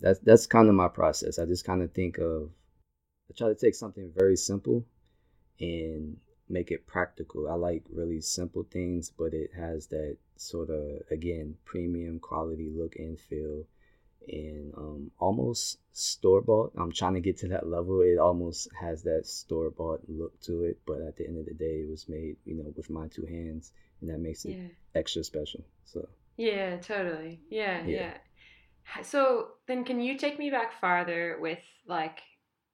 that's 0.00 0.20
that's 0.20 0.46
kind 0.46 0.68
of 0.68 0.74
my 0.74 0.88
process. 0.88 1.38
I 1.38 1.44
just 1.44 1.64
kind 1.64 1.82
of 1.82 1.92
think 1.92 2.18
of 2.18 2.50
I 3.30 3.34
try 3.36 3.48
to 3.48 3.54
take 3.54 3.74
something 3.74 4.12
very 4.14 4.36
simple 4.36 4.84
and 5.58 6.18
make 6.48 6.70
it 6.70 6.86
practical. 6.86 7.48
I 7.48 7.54
like 7.54 7.84
really 7.92 8.20
simple 8.20 8.66
things, 8.70 9.10
but 9.10 9.34
it 9.34 9.50
has 9.56 9.86
that 9.88 10.16
sort 10.36 10.70
of 10.70 11.02
again 11.10 11.56
premium 11.64 12.18
quality 12.18 12.70
look 12.70 12.96
and 12.96 13.18
feel 13.18 13.64
and 14.28 14.74
um, 14.76 15.10
almost 15.18 15.78
store 15.92 16.40
bought. 16.40 16.72
I'm 16.76 16.92
trying 16.92 17.14
to 17.14 17.20
get 17.20 17.38
to 17.38 17.48
that 17.48 17.66
level. 17.66 18.00
It 18.00 18.18
almost 18.18 18.68
has 18.78 19.02
that 19.04 19.26
store 19.26 19.70
bought 19.70 20.00
look 20.08 20.38
to 20.42 20.64
it, 20.64 20.78
but 20.86 21.00
at 21.00 21.16
the 21.16 21.26
end 21.26 21.38
of 21.38 21.46
the 21.46 21.54
day, 21.54 21.82
it 21.82 21.88
was 21.88 22.08
made, 22.08 22.36
you 22.44 22.54
know, 22.54 22.72
with 22.76 22.90
my 22.90 23.08
two 23.08 23.24
hands, 23.24 23.72
and 24.00 24.10
that 24.10 24.18
makes 24.18 24.44
it 24.44 24.56
yeah. 24.56 24.68
extra 24.94 25.22
special. 25.22 25.64
So 25.84 26.08
yeah, 26.36 26.76
totally. 26.78 27.40
Yeah, 27.50 27.84
yeah, 27.86 28.14
yeah. 28.96 29.02
So 29.02 29.48
then, 29.66 29.84
can 29.84 30.00
you 30.00 30.16
take 30.16 30.38
me 30.38 30.50
back 30.50 30.80
farther 30.80 31.38
with 31.40 31.58
like 31.86 32.18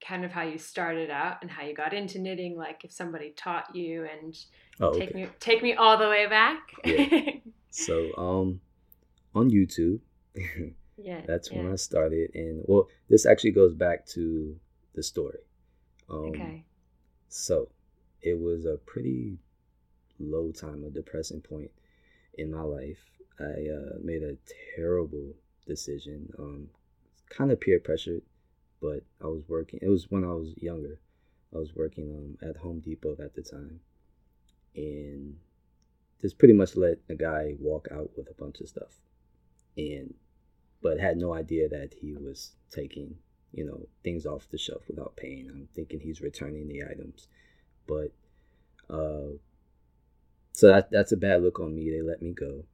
kind 0.07 0.25
of 0.25 0.31
how 0.31 0.43
you 0.43 0.59
started 0.59 1.11
out 1.11 1.39
and 1.43 1.51
how 1.51 1.63
you 1.63 1.75
got 1.75 1.93
into 1.93 2.19
knitting? 2.19 2.57
Like 2.57 2.85
if 2.85 2.93
somebody 2.93 3.33
taught 3.37 3.75
you 3.75 4.07
and 4.07 4.37
oh, 4.81 4.93
take 4.93 5.11
okay. 5.11 5.25
me 5.25 5.29
take 5.41 5.63
me 5.63 5.75
all 5.75 5.97
the 5.99 6.09
way 6.09 6.27
back. 6.27 6.61
yeah. 6.85 7.31
So 7.75 8.11
um, 8.19 8.61
on 9.35 9.51
YouTube. 9.51 10.01
Yeah. 10.99 11.23
That's 11.27 11.51
yeah. 11.51 11.63
when 11.63 11.73
I 11.73 11.77
started. 11.77 12.31
And 12.35 12.63
well, 12.67 12.89
this 13.09 13.25
actually 13.25 13.53
goes 13.53 13.73
back 13.73 14.05
to 14.09 14.55
the 14.95 15.03
story. 15.03 15.39
Um, 16.11 16.29
okay. 16.29 16.65
So 17.31 17.69
it 18.21 18.39
was 18.39 18.67
a 18.67 18.77
pretty 18.77 19.39
low 20.19 20.53
time, 20.53 20.85
a 20.85 20.91
depressing 20.91 21.41
point 21.41 21.71
in 22.35 22.51
my 22.51 22.63
life. 22.63 22.99
I 23.41 23.45
uh, 23.45 23.99
made 24.03 24.23
a 24.23 24.37
terrible 24.77 25.33
decision, 25.67 26.33
um, 26.39 26.69
kind 27.31 27.51
of 27.51 27.61
peer 27.61 27.81
pressured, 27.81 28.23
but 28.83 29.05
I 29.23 29.29
was 29.29 29.45
working. 29.49 29.79
It 29.81 29.89
was 29.89 30.11
when 30.11 30.25
I 30.25 30.33
was 30.33 30.55
younger. 30.57 30.99
I 31.55 31.59
was 31.59 31.75
working 31.75 32.11
um, 32.43 32.49
at 32.49 32.57
Home 32.57 32.81
Depot 32.81 33.17
at 33.23 33.35
the 33.35 33.43
time, 33.43 33.81
and 34.75 35.37
just 36.21 36.39
pretty 36.39 36.55
much 36.55 36.77
let 36.77 36.99
a 37.09 37.15
guy 37.15 37.55
walk 37.61 37.89
out 37.93 38.11
with 38.17 38.29
a 38.29 38.35
bunch 38.35 38.61
of 38.61 38.69
stuff. 38.69 38.99
And 39.77 40.15
but 40.83 40.99
had 40.99 41.17
no 41.17 41.33
idea 41.33 41.69
that 41.69 41.95
he 42.01 42.13
was 42.13 42.53
taking 42.71 43.15
you 43.53 43.65
know 43.65 43.87
things 44.03 44.27
off 44.27 44.49
the 44.51 44.59
shelf 44.59 44.83
without 44.89 45.17
paying. 45.17 45.49
I'm 45.49 45.69
thinking 45.75 46.01
he's 46.01 46.21
returning 46.21 46.67
the 46.67 46.83
items, 46.83 47.29
but 47.87 48.13
uh, 48.91 49.37
so 50.53 50.67
that 50.67 50.91
that's 50.91 51.13
a 51.13 51.17
bad 51.17 51.43
look 51.43 51.61
on 51.61 51.75
me. 51.75 51.89
They 51.89 52.03
let 52.03 52.21
me 52.21 52.33
go, 52.33 52.65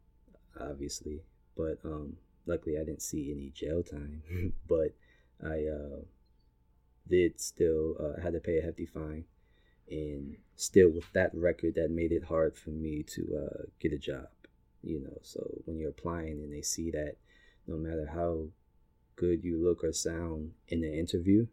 obviously, 0.59 1.21
but 1.55 1.79
um, 1.85 2.17
luckily 2.47 2.77
I 2.77 2.85
didn't 2.85 3.03
see 3.03 3.31
any 3.31 3.51
jail 3.51 3.83
time. 3.83 4.23
but 4.69 4.95
I 5.45 5.67
uh, 5.67 6.01
did 7.09 7.41
still 7.41 7.97
uh, 7.99 8.21
had 8.21 8.33
to 8.35 8.41
pay 8.41 8.59
a 8.59 8.63
hefty 8.63 8.87
fine, 8.87 9.25
and 9.91 10.37
still 10.57 10.91
with 10.91 11.11
that 11.13 11.35
record, 11.35 11.75
that 11.77 11.91
made 11.91 12.13
it 12.13 12.25
hard 12.25 12.57
for 12.57 12.71
me 12.71 13.03
to 13.15 13.47
uh, 13.47 13.63
get 13.81 13.93
a 13.93 13.99
job. 13.99 14.29
You 14.83 15.01
know, 15.01 15.19
so 15.23 15.63
when 15.65 15.79
you're 15.79 15.91
applying 15.91 16.41
and 16.43 16.53
they 16.53 16.63
see 16.63 16.91
that 16.93 17.17
no 17.67 17.77
matter 17.77 18.09
how 18.13 18.47
good 19.17 19.43
you 19.43 19.59
look 19.63 19.83
or 19.83 19.93
sound 19.93 20.53
in 20.69 20.81
the 20.81 20.99
interview, 20.99 21.47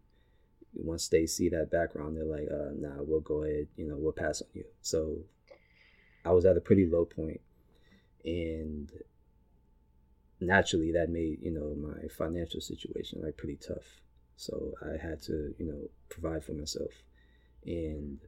once 0.74 1.08
they 1.08 1.26
see 1.26 1.50
that 1.50 1.72
background, 1.72 2.16
they're 2.16 2.26
like, 2.26 2.48
uh, 2.52 2.72
nah, 2.78 3.02
we'll 3.02 3.22
go 3.22 3.44
ahead, 3.44 3.68
you 3.76 3.88
know, 3.88 3.96
we'll 3.98 4.12
pass 4.12 4.42
on 4.42 4.48
you. 4.54 4.66
So 4.82 5.18
I 6.24 6.32
was 6.32 6.46
at 6.46 6.58
a 6.58 6.62
pretty 6.62 6.86
low 6.86 7.06
point 7.06 7.42
and 8.24 8.92
naturally 10.40 10.92
that 10.92 11.10
made, 11.10 11.40
you 11.42 11.52
know, 11.52 11.76
my 11.76 12.08
financial 12.08 12.62
situation 12.62 13.22
like 13.22 13.38
pretty 13.38 13.56
tough. 13.56 14.02
So 14.38 14.74
I 14.82 14.98
had 14.98 15.22
to, 15.24 15.54
you 15.58 15.66
know, 15.66 15.90
provide 16.10 16.44
for 16.44 16.54
myself. 16.54 16.92
And 17.66 18.20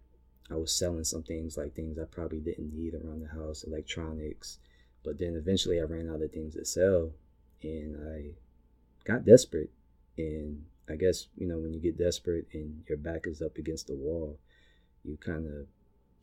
I 0.50 0.56
was 0.56 0.72
selling 0.72 1.04
some 1.04 1.24
things 1.24 1.58
like 1.58 1.76
things 1.76 2.00
I 2.00 2.06
probably 2.06 2.40
didn't 2.40 2.74
need 2.74 2.94
around 2.94 3.22
the 3.22 3.28
house, 3.28 3.64
electronics. 3.64 4.60
But 5.04 5.20
then 5.20 5.36
eventually 5.36 5.80
I 5.80 5.84
ran 5.84 6.10
out 6.10 6.22
of 6.22 6.32
things 6.32 6.56
to 6.56 6.66
sell 6.66 7.12
and 7.62 7.98
I 8.16 8.32
got 9.04 9.26
desperate. 9.26 9.70
And 10.18 10.66
I 10.90 10.96
guess, 10.96 11.28
you 11.38 11.48
know, 11.48 11.58
when 11.58 11.74
you 11.74 11.80
get 11.80 11.98
desperate 11.98 12.48
and 12.54 12.84
your 12.88 12.98
back 12.98 13.28
is 13.28 13.42
up 13.42 13.58
against 13.58 13.88
the 13.88 13.96
wall, 13.96 14.40
you 15.04 15.18
kind 15.18 15.46
of 15.46 15.68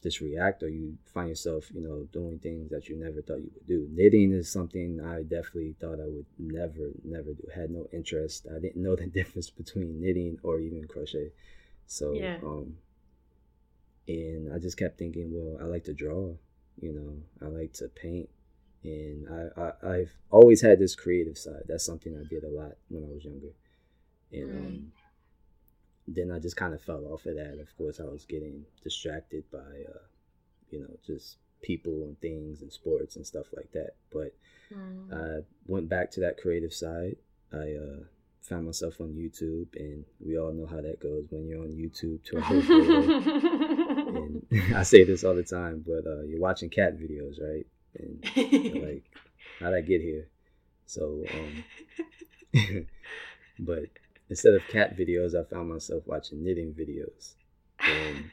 just 0.05 0.21
react 0.21 0.63
or 0.63 0.69
you 0.69 0.97
find 1.13 1.31
yourself, 1.31 1.65
you 1.75 1.81
know, 1.81 2.07
doing 2.13 2.39
things 2.39 2.71
that 2.71 2.89
you 2.89 2.97
never 2.97 3.21
thought 3.23 3.39
you 3.39 3.51
would 3.55 3.67
do. 3.67 3.89
Knitting 3.91 4.33
is 4.33 4.53
something 4.53 5.01
I 5.01 5.23
definitely 5.23 5.75
thought 5.81 5.99
I 5.99 6.07
would 6.07 6.27
never, 6.39 6.91
never 7.03 7.33
do. 7.33 7.49
Had 7.53 7.71
no 7.71 7.89
interest. 7.93 8.47
I 8.55 8.61
didn't 8.61 8.83
know 8.83 8.95
the 9.03 9.07
difference 9.07 9.51
between 9.51 10.01
knitting 10.01 10.39
or 10.45 10.61
even 10.61 10.87
crochet. 10.87 11.33
So, 11.87 12.13
yeah. 12.13 12.37
um, 12.45 12.77
and 14.07 14.53
I 14.55 14.59
just 14.59 14.79
kept 14.79 14.99
thinking, 14.99 15.33
well, 15.33 15.59
I 15.61 15.65
like 15.65 15.85
to 15.85 15.95
draw, 15.95 16.35
you 16.81 16.93
know, 16.93 17.17
I 17.45 17.51
like 17.51 17.73
to 17.75 17.89
paint 17.89 18.29
and 18.85 19.27
I, 19.57 19.73
I 19.83 19.97
have 19.97 20.13
always 20.31 20.61
had 20.61 20.79
this 20.79 20.95
creative 20.95 21.39
side. 21.39 21.63
That's 21.67 21.85
something 21.85 22.15
I 22.17 22.29
did 22.29 22.45
a 22.45 22.49
lot 22.49 22.73
when 22.89 23.03
I 23.03 23.09
was 23.09 23.25
younger, 23.25 23.55
and 24.31 24.51
mm. 24.51 24.67
um, 24.67 24.93
then 26.07 26.31
I 26.31 26.39
just 26.39 26.57
kind 26.57 26.75
of 26.75 26.83
fell 26.83 27.05
off 27.07 27.27
of 27.27 27.37
that. 27.37 27.59
Of 27.61 27.77
course, 27.77 28.01
I 28.01 28.05
was 28.05 28.25
getting 28.25 28.65
distracted 28.83 29.45
by, 29.51 29.59
uh, 29.59 30.05
you 30.71 30.81
know, 30.81 30.97
just 31.07 31.37
people 31.63 32.03
and 32.05 32.21
things 32.21 32.63
and 32.63 32.73
sports 32.73 33.17
and 33.17 33.27
stuff 33.27 33.47
like 33.57 33.73
that. 33.73 33.95
But 34.13 34.35
mm. 34.73 35.13
I 35.13 35.45
went 35.67 35.89
back 35.89 36.11
to 36.13 36.21
that 36.21 36.41
creative 36.41 36.75
side. 36.75 37.17
I 37.53 37.75
uh, 37.75 38.05
found 38.43 38.67
myself 38.67 39.01
on 39.01 39.15
YouTube, 39.15 39.69
and 39.77 40.05
we 40.21 40.39
all 40.39 40.53
know 40.53 40.67
how 40.67 40.81
that 40.81 41.01
goes 41.01 41.27
when 41.31 41.47
you're 41.47 41.63
on 41.63 41.71
YouTube 41.71 42.23
to 42.25 42.37
a 42.37 42.43
and 44.19 44.47
I 44.77 44.83
say 44.83 45.05
this 45.05 45.25
all 45.25 45.35
the 45.35 45.43
time, 45.43 45.85
but 45.87 46.07
uh, 46.07 46.23
you're 46.23 46.41
watching 46.41 46.69
cat 46.69 46.99
videos, 46.99 47.41
right? 47.41 47.67
and 47.99 48.25
like 48.83 49.05
how'd 49.61 49.75
I 49.75 49.81
get 49.81 50.01
here? 50.01 50.29
So, 50.87 51.25
um, 52.55 52.87
but 53.59 53.89
instead 54.29 54.55
of 54.55 54.63
cat 54.71 54.97
videos, 54.97 55.35
I 55.35 55.49
found 55.49 55.69
myself 55.69 56.05
watching 56.07 56.45
knitting 56.45 56.75
videos, 56.75 57.35
and 57.81 58.31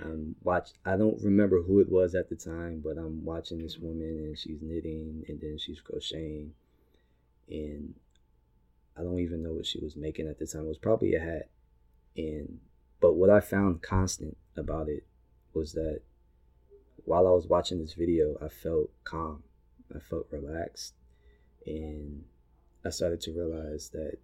I'm 0.00 0.02
um, 0.10 0.36
watch. 0.42 0.70
I 0.84 0.96
don't 0.96 1.22
remember 1.22 1.62
who 1.62 1.80
it 1.80 1.90
was 1.90 2.14
at 2.14 2.28
the 2.28 2.36
time, 2.36 2.80
but 2.84 2.98
I'm 2.98 3.24
watching 3.24 3.62
this 3.62 3.78
woman 3.78 4.24
and 4.26 4.38
she's 4.38 4.60
knitting 4.60 5.24
and 5.28 5.40
then 5.40 5.58
she's 5.58 5.80
crocheting, 5.80 6.52
and 7.48 7.94
I 8.96 9.02
don't 9.02 9.20
even 9.20 9.42
know 9.42 9.52
what 9.52 9.66
she 9.66 9.80
was 9.80 9.96
making 9.96 10.28
at 10.28 10.38
the 10.38 10.46
time. 10.46 10.64
It 10.64 10.68
was 10.68 10.78
probably 10.78 11.14
a 11.14 11.20
hat, 11.20 11.48
and 12.16 12.60
but 13.00 13.14
what 13.14 13.30
I 13.30 13.40
found 13.40 13.82
constant 13.82 14.36
about 14.56 14.88
it 14.88 15.04
was 15.52 15.72
that 15.72 16.00
while 17.04 17.26
I 17.26 17.30
was 17.30 17.46
watching 17.46 17.78
this 17.78 17.94
video, 17.94 18.36
I 18.42 18.48
felt 18.48 18.90
calm. 19.04 19.42
I 19.94 20.00
felt 20.00 20.26
relaxed. 20.30 20.94
And 21.66 22.24
I 22.84 22.90
started 22.90 23.20
to 23.22 23.32
realize 23.32 23.90
that 23.90 24.18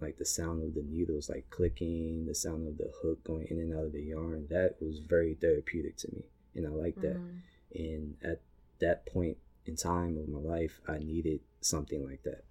like 0.00 0.18
the 0.18 0.24
sound 0.24 0.62
of 0.62 0.74
the 0.74 0.82
needles 0.82 1.28
like 1.28 1.50
clicking, 1.50 2.26
the 2.26 2.34
sound 2.34 2.68
of 2.68 2.78
the 2.78 2.90
hook 3.02 3.22
going 3.24 3.46
in 3.48 3.58
and 3.58 3.74
out 3.74 3.84
of 3.84 3.92
the 3.92 4.02
yarn, 4.02 4.46
that 4.50 4.76
was 4.80 4.98
very 4.98 5.34
therapeutic 5.34 5.96
to 5.98 6.08
me. 6.12 6.24
And 6.54 6.66
I 6.66 6.70
like 6.70 6.96
that. 7.02 7.16
Mm-hmm. 7.16 7.38
And 7.74 8.16
at 8.22 8.40
that 8.80 9.06
point 9.06 9.36
in 9.66 9.76
time 9.76 10.16
of 10.18 10.28
my 10.28 10.38
life, 10.38 10.80
I 10.88 10.98
needed 10.98 11.40
something 11.60 12.04
like 12.04 12.22
that. 12.24 12.44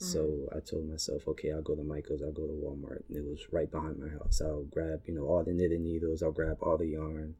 Mm-hmm. 0.00 0.04
So 0.04 0.48
I 0.54 0.60
told 0.60 0.88
myself, 0.88 1.28
okay, 1.28 1.52
I'll 1.52 1.62
go 1.62 1.74
to 1.74 1.82
Michael's, 1.82 2.22
I'll 2.22 2.32
go 2.32 2.46
to 2.46 2.52
Walmart. 2.52 3.02
And 3.08 3.16
it 3.16 3.24
was 3.24 3.52
right 3.52 3.70
behind 3.70 3.98
my 3.98 4.08
house. 4.08 4.40
I'll 4.44 4.64
grab, 4.64 5.02
you 5.06 5.14
know, 5.14 5.26
all 5.26 5.44
the 5.44 5.52
knitting 5.52 5.84
needles, 5.84 6.22
I'll 6.22 6.32
grab 6.32 6.58
all 6.60 6.76
the 6.76 6.86
yarn, 6.86 7.34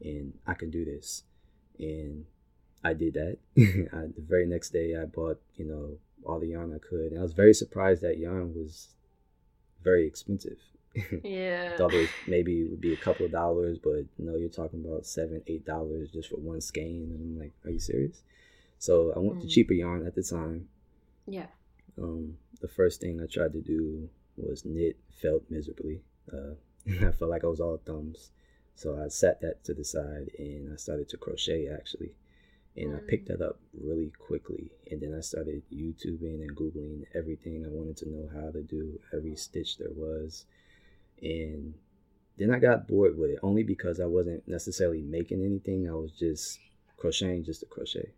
and 0.00 0.34
I 0.46 0.54
can 0.54 0.70
do 0.70 0.84
this. 0.84 1.24
And 1.78 2.26
I 2.84 2.94
did 2.94 3.14
that. 3.14 3.38
I, 3.92 4.06
the 4.14 4.22
very 4.26 4.46
next 4.46 4.70
day, 4.70 4.96
I 4.96 5.04
bought, 5.04 5.40
you 5.56 5.64
know, 5.64 5.98
all 6.24 6.40
the 6.40 6.48
yarn 6.48 6.74
I 6.74 6.78
could. 6.78 7.12
And 7.12 7.18
I 7.18 7.22
was 7.22 7.32
very 7.32 7.54
surprised 7.54 8.02
that 8.02 8.18
yarn 8.18 8.54
was 8.54 8.88
very 9.82 10.06
expensive. 10.06 10.58
Yeah. 11.24 11.70
I 11.72 11.76
thought 11.78 11.94
it 11.94 12.00
was, 12.00 12.08
maybe 12.26 12.60
it 12.60 12.70
would 12.70 12.80
be 12.80 12.92
a 12.92 12.98
couple 12.98 13.24
of 13.24 13.32
dollars, 13.32 13.78
but 13.78 14.04
no, 14.18 14.36
you're 14.36 14.50
talking 14.50 14.84
about 14.84 15.06
seven, 15.06 15.42
eight 15.46 15.64
dollars 15.64 16.10
just 16.10 16.28
for 16.28 16.36
one 16.36 16.60
skein. 16.60 17.10
And 17.14 17.36
I'm 17.36 17.38
like, 17.38 17.52
are 17.64 17.70
you 17.70 17.78
serious? 17.78 18.22
So 18.78 19.12
I 19.16 19.18
went 19.18 19.38
mm. 19.38 19.42
to 19.42 19.48
cheaper 19.48 19.72
yarn 19.72 20.06
at 20.06 20.14
the 20.14 20.22
time. 20.22 20.68
Yeah. 21.26 21.46
Um, 22.00 22.36
the 22.60 22.68
first 22.68 23.00
thing 23.00 23.20
I 23.22 23.26
tried 23.26 23.52
to 23.54 23.60
do 23.62 24.08
was 24.36 24.64
knit 24.64 24.98
felt 25.20 25.44
miserably. 25.48 26.02
Uh, 26.32 26.54
I 27.06 27.12
felt 27.12 27.30
like 27.30 27.44
I 27.44 27.48
was 27.48 27.60
all 27.60 27.80
thumbs. 27.84 28.30
So 28.74 29.00
I 29.02 29.08
set 29.08 29.40
that 29.42 29.64
to 29.64 29.74
the 29.74 29.84
side 29.84 30.30
and 30.38 30.72
I 30.72 30.76
started 30.76 31.08
to 31.10 31.16
crochet 31.16 31.68
actually. 31.68 32.12
And. 32.76 32.96
I 32.96 33.00
picked 33.06 33.28
that 33.28 33.42
up 33.42 33.58
really 33.78 34.12
quickly. 34.18 34.70
And 34.90 35.00
then 35.00 35.14
I 35.16 35.20
started 35.20 35.62
YouTubing 35.72 36.40
and 36.40 36.56
Googling 36.56 37.04
everything 37.14 37.64
I 37.64 37.68
wanted 37.68 37.96
to 37.98 38.08
know 38.08 38.28
how 38.34 38.50
to 38.50 38.62
do, 38.62 38.98
every 39.12 39.36
stitch 39.36 39.78
there 39.78 39.92
was. 39.94 40.46
And 41.20 41.74
then 42.38 42.50
I 42.54 42.58
got 42.58 42.88
bored 42.88 43.18
with 43.18 43.30
it 43.30 43.38
only 43.42 43.62
because 43.62 44.00
I 44.00 44.06
wasn't 44.06 44.46
necessarily 44.48 45.02
making 45.02 45.44
anything. 45.44 45.88
I 45.88 45.92
was 45.92 46.12
just 46.12 46.58
crocheting 46.96 47.44
just 47.44 47.60
to 47.60 47.66
crochet. 47.66 48.10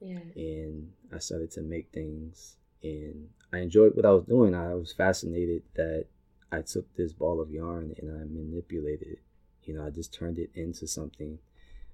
Yeah. 0.00 0.18
And 0.34 0.92
I 1.12 1.18
started 1.18 1.50
to 1.52 1.62
make 1.62 1.90
things 1.92 2.56
and 2.82 3.28
I 3.52 3.58
enjoyed 3.58 3.94
what 3.94 4.04
I 4.04 4.10
was 4.10 4.24
doing. 4.24 4.54
I 4.54 4.74
was 4.74 4.92
fascinated 4.92 5.62
that 5.76 6.06
I 6.52 6.62
took 6.62 6.94
this 6.96 7.12
ball 7.12 7.40
of 7.40 7.50
yarn 7.50 7.94
and 7.98 8.10
I 8.10 8.24
manipulated 8.24 9.08
it. 9.08 9.22
You 9.64 9.74
know, 9.74 9.86
I 9.86 9.90
just 9.90 10.12
turned 10.12 10.38
it 10.38 10.50
into 10.54 10.86
something 10.86 11.38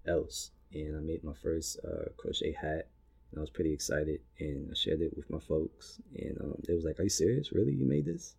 else. 0.06 0.50
And 0.72 0.96
I 0.96 1.00
made 1.00 1.24
my 1.24 1.32
first 1.42 1.78
uh, 1.84 2.10
crochet 2.16 2.52
hat. 2.52 2.88
And 3.30 3.38
I 3.38 3.40
was 3.40 3.50
pretty 3.50 3.72
excited. 3.72 4.20
And 4.38 4.68
I 4.70 4.74
shared 4.74 5.00
it 5.00 5.16
with 5.16 5.30
my 5.30 5.38
folks. 5.40 6.00
And 6.16 6.38
um, 6.40 6.54
they 6.66 6.74
was 6.74 6.84
like, 6.84 6.98
Are 7.00 7.04
you 7.04 7.08
serious? 7.08 7.52
Really? 7.52 7.72
You 7.72 7.86
made 7.86 8.06
this? 8.06 8.34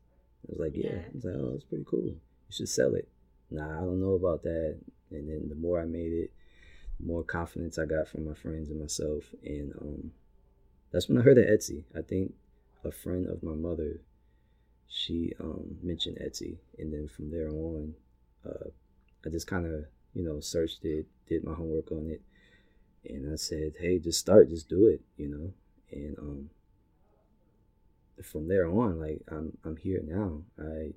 I 0.47 0.51
was 0.51 0.59
like, 0.59 0.75
Yeah. 0.75 0.91
yeah. 0.93 1.00
I 1.00 1.15
was 1.15 1.25
like, 1.25 1.35
Oh, 1.35 1.51
it's 1.55 1.63
pretty 1.65 1.85
cool. 1.88 2.05
You 2.05 2.19
should 2.50 2.69
sell 2.69 2.95
it. 2.95 3.07
Nah, 3.50 3.77
I 3.77 3.81
don't 3.81 4.01
know 4.01 4.13
about 4.13 4.43
that. 4.43 4.79
And 5.11 5.29
then 5.29 5.50
the 5.50 5.55
more 5.55 5.79
I 5.79 5.85
made 5.85 6.13
it, 6.13 6.31
the 7.00 7.05
more 7.05 7.23
confidence 7.23 7.77
I 7.77 7.85
got 7.85 8.07
from 8.07 8.25
my 8.25 8.33
friends 8.33 8.69
and 8.69 8.79
myself. 8.79 9.23
And 9.43 9.73
um, 9.81 10.11
that's 10.91 11.09
when 11.09 11.17
I 11.17 11.21
heard 11.21 11.38
of 11.38 11.45
Etsy. 11.45 11.83
I 11.97 12.01
think 12.01 12.33
a 12.83 12.91
friend 12.91 13.27
of 13.27 13.43
my 13.43 13.53
mother 13.53 14.00
she 14.91 15.33
um, 15.39 15.77
mentioned 15.81 16.17
Etsy, 16.21 16.57
and 16.77 16.93
then 16.93 17.07
from 17.07 17.31
there 17.31 17.47
on, 17.47 17.95
uh, 18.45 18.69
I 19.25 19.29
just 19.29 19.47
kind 19.47 19.65
of 19.65 19.85
you 20.13 20.23
know 20.23 20.39
searched 20.39 20.83
it, 20.85 21.07
did 21.27 21.43
my 21.43 21.53
homework 21.53 21.91
on 21.91 22.07
it, 22.07 22.21
and 23.11 23.31
I 23.31 23.35
said, 23.35 23.73
hey, 23.79 23.99
just 23.99 24.19
start, 24.19 24.49
just 24.49 24.69
do 24.69 24.87
it, 24.87 25.01
you 25.17 25.27
know, 25.27 25.53
and 25.91 26.17
um, 26.19 26.49
from 28.23 28.47
there 28.47 28.67
on, 28.67 28.99
like 28.99 29.21
I'm 29.29 29.57
I'm 29.63 29.77
here 29.77 30.01
now. 30.03 30.41
I, 30.59 30.93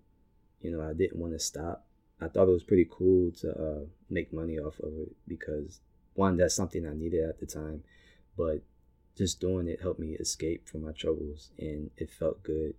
you 0.61 0.71
know, 0.71 0.83
I 0.83 0.93
didn't 0.93 1.21
want 1.21 1.33
to 1.35 1.39
stop. 1.39 1.87
I 2.21 2.29
thought 2.29 2.49
it 2.49 2.53
was 2.53 2.63
pretty 2.63 2.89
cool 2.91 3.33
to 3.41 3.51
uh, 3.51 3.85
make 4.09 4.33
money 4.33 4.59
off 4.59 4.79
of 4.81 4.93
it 4.95 5.15
because 5.29 5.81
one, 6.15 6.37
that's 6.37 6.55
something 6.55 6.87
I 6.87 6.95
needed 6.95 7.29
at 7.29 7.41
the 7.41 7.47
time, 7.47 7.83
but 8.37 8.63
just 9.17 9.41
doing 9.41 9.69
it 9.69 9.83
helped 9.83 10.01
me 10.01 10.13
escape 10.13 10.69
from 10.69 10.85
my 10.85 10.93
troubles, 10.93 11.51
and 11.59 11.91
it 11.97 12.11
felt 12.11 12.43
good 12.43 12.75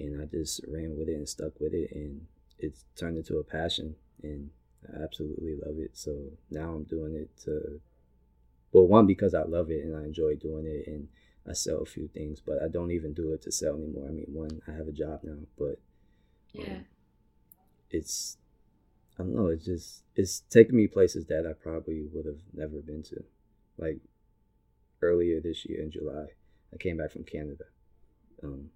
and 0.00 0.20
I 0.20 0.24
just 0.24 0.60
ran 0.66 0.96
with 0.96 1.08
it 1.08 1.14
and 1.14 1.28
stuck 1.28 1.60
with 1.60 1.74
it, 1.74 1.90
and 1.92 2.26
it's 2.58 2.84
turned 2.96 3.18
into 3.18 3.38
a 3.38 3.44
passion, 3.44 3.96
and 4.22 4.50
I 4.88 5.02
absolutely 5.02 5.56
love 5.56 5.78
it. 5.78 5.96
So 5.96 6.16
now 6.50 6.72
I'm 6.74 6.84
doing 6.84 7.14
it 7.14 7.30
to, 7.44 7.80
well, 8.72 8.86
one 8.86 9.06
because 9.06 9.34
I 9.34 9.42
love 9.42 9.70
it 9.70 9.84
and 9.84 9.96
I 9.96 10.04
enjoy 10.04 10.36
doing 10.36 10.66
it, 10.66 10.86
and 10.86 11.08
I 11.48 11.52
sell 11.52 11.80
a 11.80 11.86
few 11.86 12.08
things, 12.08 12.40
but 12.40 12.62
I 12.62 12.68
don't 12.68 12.90
even 12.90 13.12
do 13.12 13.32
it 13.32 13.42
to 13.42 13.52
sell 13.52 13.76
anymore. 13.76 14.08
I 14.08 14.12
mean, 14.12 14.26
one, 14.28 14.60
I 14.68 14.72
have 14.72 14.88
a 14.88 14.92
job 14.92 15.20
now, 15.22 15.38
but 15.58 15.78
um, 16.58 16.66
yeah, 16.66 16.78
it's 17.90 18.36
I 19.18 19.22
don't 19.22 19.34
know. 19.34 19.48
It's 19.48 19.64
just 19.64 20.02
it's 20.16 20.40
taking 20.50 20.76
me 20.76 20.86
places 20.86 21.26
that 21.26 21.46
I 21.48 21.52
probably 21.52 22.06
would 22.12 22.26
have 22.26 22.40
never 22.54 22.80
been 22.80 23.02
to, 23.04 23.24
like 23.76 23.98
earlier 25.02 25.40
this 25.40 25.64
year 25.66 25.82
in 25.82 25.90
July. 25.90 26.26
I 26.72 26.76
came 26.76 26.98
back 26.98 27.10
from 27.10 27.24
Canada. 27.24 27.64
Um, 28.42 28.70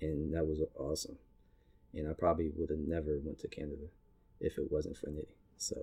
and 0.00 0.34
that 0.34 0.46
was 0.46 0.60
awesome. 0.78 1.18
And 1.94 2.08
I 2.08 2.12
probably 2.12 2.50
would 2.56 2.70
have 2.70 2.78
never 2.78 3.18
went 3.18 3.40
to 3.40 3.48
Canada 3.48 3.86
if 4.40 4.58
it 4.58 4.70
wasn't 4.70 4.96
for 4.96 5.08
knitting. 5.08 5.37
So, 5.58 5.76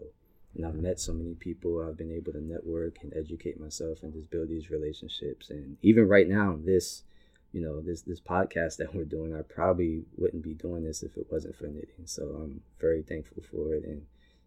and 0.56 0.66
I've 0.66 0.76
met 0.76 1.00
so 1.00 1.14
many 1.14 1.36
people. 1.36 1.86
I've 1.86 1.98
been 1.98 2.12
able 2.12 2.32
to 2.34 2.42
network 2.42 2.98
and 3.02 3.14
educate 3.16 3.60
myself 3.60 4.04
and 4.04 4.14
just 4.14 4.30
build 4.30 4.50
these 4.50 4.72
relationships. 4.72 5.50
And 5.50 5.78
even 5.82 6.08
right 6.08 6.28
now, 6.28 6.58
this, 6.64 7.04
you 7.52 7.62
know, 7.62 7.82
this 7.82 8.02
this 8.02 8.22
podcast 8.22 8.78
that 8.78 8.94
we're 8.96 9.06
doing, 9.06 9.36
I 9.36 9.42
probably 9.42 10.04
wouldn't 10.18 10.44
be 10.44 10.54
doing 10.54 10.84
this 10.84 11.04
if 11.04 11.18
it 11.18 11.28
wasn't 11.30 11.56
for 11.56 11.68
knitting. 11.68 12.06
So 12.06 12.24
I'm 12.24 12.62
very 12.80 13.04
thankful 13.04 13.44
for 13.52 13.74
it 13.76 13.84
and 13.84 14.02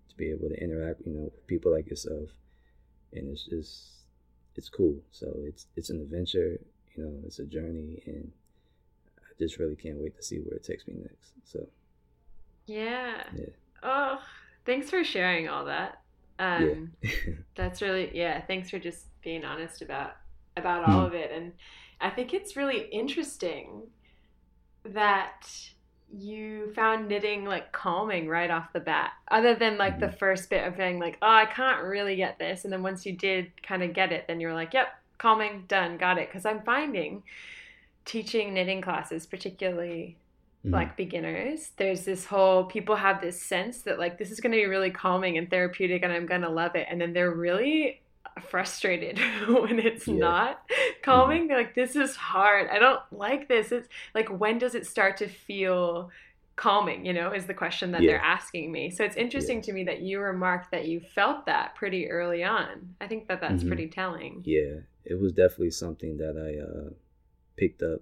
to 0.09 0.17
be 0.17 0.31
able 0.31 0.49
to 0.49 0.63
interact, 0.63 1.03
you 1.05 1.13
know, 1.13 1.25
with 1.25 1.47
people 1.47 1.73
like 1.73 1.89
yourself. 1.89 2.31
And 3.13 3.31
it's 3.31 3.45
just, 3.45 3.89
it's 4.57 4.69
cool. 4.69 4.97
So 5.11 5.33
it's 5.45 5.67
it's 5.77 5.91
an 5.91 6.01
adventure. 6.01 6.59
You 6.97 7.05
know, 7.05 7.15
it's 7.25 7.39
a 7.39 7.45
journey, 7.45 8.03
and 8.07 8.33
I 9.19 9.31
just 9.39 9.59
really 9.59 9.77
can't 9.77 9.99
wait 9.99 10.17
to 10.17 10.23
see 10.23 10.39
where 10.39 10.57
it 10.57 10.65
takes 10.65 10.89
me 10.89 10.95
next. 11.01 11.33
So, 11.45 11.69
yeah. 12.67 13.23
Yeah. 13.37 13.47
Oh, 13.85 14.19
thanks 14.69 14.91
for 14.91 15.03
sharing 15.03 15.49
all 15.49 15.65
that. 15.65 16.01
Um, 16.39 16.93
yeah. 17.03 17.11
that's 17.57 17.83
really 17.83 18.11
yeah. 18.15 18.41
Thanks 18.47 18.71
for 18.71 18.79
just 18.79 19.07
being 19.23 19.45
honest 19.45 19.83
about 19.83 20.13
about 20.57 20.89
all 20.89 21.07
mm-hmm. 21.07 21.07
of 21.07 21.15
it, 21.15 21.33
and 21.33 21.53
I 22.01 22.11
think 22.11 22.35
it's 22.35 22.57
really 22.57 22.89
interesting 22.93 23.83
that 24.85 25.49
you 26.11 26.73
found 26.75 27.09
knitting 27.09 27.45
like 27.45 27.73
calming 27.73 28.29
right 28.29 28.51
off 28.51 28.73
the 28.73 28.81
bat 28.81 29.11
other 29.31 29.55
than 29.55 29.77
like 29.77 29.95
mm-hmm. 29.95 30.07
the 30.07 30.13
first 30.13 30.49
bit 30.49 30.67
of 30.67 30.75
being 30.75 30.99
like 30.99 31.19
oh 31.21 31.31
i 31.31 31.45
can't 31.45 31.83
really 31.83 32.17
get 32.17 32.39
this 32.39 32.65
and 32.65 32.73
then 32.73 32.83
once 32.83 33.05
you 33.05 33.13
did 33.13 33.53
kind 33.63 33.83
of 33.83 33.93
get 33.93 34.11
it 34.11 34.25
then 34.27 34.41
you're 34.41 34.55
like 34.55 34.73
yep 34.73 34.89
calming 35.19 35.67
done 35.69 35.99
got 35.99 36.17
it 36.17 36.27
because 36.27 36.47
i'm 36.47 36.63
finding 36.63 37.23
teaching 38.09 38.55
knitting 38.55 38.81
classes, 38.81 39.27
particularly 39.27 40.17
mm-hmm. 40.65 40.75
like 40.75 40.97
beginners, 40.97 41.71
there's 41.77 42.05
this 42.05 42.25
whole 42.25 42.65
people 42.65 42.97
have 42.97 43.21
this 43.21 43.41
sense 43.41 43.83
that 43.83 43.99
like 43.99 44.19
this 44.19 44.31
is 44.31 44.41
going 44.41 44.53
to 44.53 44.59
be 44.59 44.67
really 44.67 44.91
calming 44.91 45.39
and 45.39 45.51
therapeutic 45.51 46.03
and 46.03 46.13
I'm 46.13 46.27
going 46.27 46.43
to 46.43 46.51
love 46.51 46.75
it. 46.75 46.87
And 46.91 47.01
then 47.01 47.13
they're 47.13 47.35
really 47.35 48.01
frustrated 48.41 49.19
when 49.49 49.79
it's 49.79 50.07
yeah. 50.07 50.17
not 50.17 50.63
calming. 51.03 51.43
Mm-hmm. 51.43 51.49
They're 51.49 51.59
like, 51.59 51.75
this 51.75 51.97
is 51.97 52.17
hard. 52.17 52.69
I 52.71 52.79
don't 52.79 53.01
like 53.11 53.49
this. 53.49 53.73
It's 53.73 53.89
like, 54.15 54.29
when 54.29 54.59
does 54.59 54.75
it 54.75 54.87
start 54.87 55.17
to 55.19 55.29
feel 55.29 56.11
calming? 56.57 57.05
You 57.05 57.13
know, 57.13 57.33
is 57.33 57.47
the 57.47 57.55
question 57.55 57.93
that 57.93 58.03
yeah. 58.03 58.13
they're 58.13 58.21
asking 58.21 58.71
me. 58.73 58.91
So 58.91 59.05
it's 59.05 59.17
interesting 59.17 59.59
yeah. 59.59 59.63
to 59.63 59.73
me 59.73 59.85
that 59.85 60.01
you 60.01 60.21
remarked 60.21 60.71
that 60.73 60.87
you 60.87 61.01
felt 61.01 61.47
that 61.47 61.75
pretty 61.75 62.11
early 62.11 62.45
on. 62.45 62.95
I 63.01 63.07
think 63.07 63.29
that 63.29 63.41
that's 63.41 63.61
mm-hmm. 63.61 63.69
pretty 63.69 63.89
telling. 63.89 64.43
Yeah, 64.45 64.81
it 65.05 65.21
was 65.21 65.33
definitely 65.33 65.71
something 65.71 66.17
that 66.19 66.37
I, 66.37 66.61
uh, 66.63 66.91
picked 67.57 67.83
up 67.83 68.01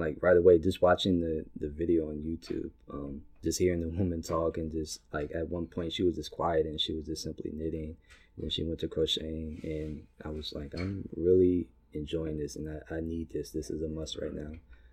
like 0.00 0.16
right 0.20 0.36
away 0.36 0.58
just 0.58 0.82
watching 0.82 1.20
the 1.20 1.44
the 1.60 1.68
video 1.68 2.08
on 2.08 2.16
youtube 2.16 2.70
um 2.92 3.20
just 3.44 3.58
hearing 3.58 3.80
the 3.80 3.88
woman 3.98 4.22
talk 4.22 4.58
and 4.58 4.72
just 4.72 5.00
like 5.12 5.30
at 5.34 5.48
one 5.48 5.66
point 5.66 5.92
she 5.92 6.02
was 6.02 6.16
just 6.16 6.30
quiet 6.30 6.66
and 6.66 6.80
she 6.80 6.92
was 6.92 7.06
just 7.06 7.22
simply 7.22 7.50
knitting. 7.54 7.96
And 8.36 8.44
then 8.44 8.50
she 8.50 8.64
went 8.64 8.80
to 8.80 8.88
crocheting 8.88 9.60
and 9.62 10.02
i 10.24 10.28
was 10.28 10.52
like 10.54 10.72
i'm 10.74 11.08
really 11.16 11.68
enjoying 11.92 12.38
this 12.38 12.56
and 12.56 12.68
I, 12.68 12.96
I 12.96 13.00
need 13.00 13.30
this. 13.32 13.50
This 13.50 13.68
is 13.68 13.82
a 13.82 13.88
must 13.88 14.16
right 14.16 14.32
now. 14.32 14.52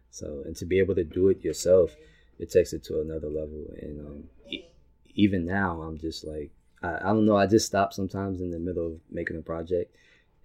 So 0.10 0.42
and 0.46 0.56
to 0.56 0.66
be 0.66 0.80
able 0.80 0.96
to 0.96 1.04
do 1.04 1.30
it 1.30 1.44
yourself 1.44 1.96
it 2.40 2.52
takes 2.52 2.74
it 2.74 2.84
to 2.86 3.02
another 3.02 3.28
level. 3.28 3.66
And 3.82 4.00
um, 4.00 4.24
even 5.18 5.46
now 5.46 5.82
i'm 5.82 5.98
just 5.98 6.26
like 6.26 6.52
I, 6.82 6.96
I 6.96 7.08
don't 7.14 7.26
know 7.26 7.36
i 7.36 7.48
just 7.48 7.66
stop 7.66 7.92
sometimes 7.92 8.40
in 8.40 8.52
the 8.52 8.60
middle 8.60 8.86
of 8.86 9.00
making 9.12 9.38
a 9.38 9.42
project 9.42 9.94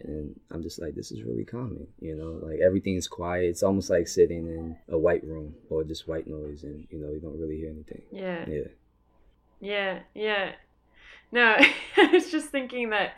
and 0.05 0.39
I'm 0.51 0.63
just 0.63 0.81
like, 0.81 0.95
this 0.95 1.13
is 1.13 1.23
really 1.23 1.45
calming, 1.45 1.87
you 2.01 2.15
know, 2.15 2.45
like 2.47 2.61
everything's 2.61 3.09
quiet. 3.09 3.47
It's 3.47 3.63
almost 3.63 3.91
like 3.91 4.09
sitting 4.09 4.47
in 4.47 4.77
a 4.89 4.99
white 4.99 5.25
room 5.25 5.55
or 5.71 5.85
just 5.85 6.09
white 6.09 6.27
noise, 6.27 6.65
and 6.65 6.87
you 6.91 6.99
know, 6.99 7.11
you 7.11 7.21
don't 7.21 7.39
really 7.39 7.57
hear 7.57 7.71
anything. 7.71 8.03
Yeah. 8.11 8.45
Yeah. 8.49 8.69
Yeah. 9.61 10.01
Yeah. 10.15 10.53
No, 11.31 11.57
I 11.97 12.07
was 12.07 12.31
just 12.31 12.49
thinking 12.49 12.91
that 12.91 13.13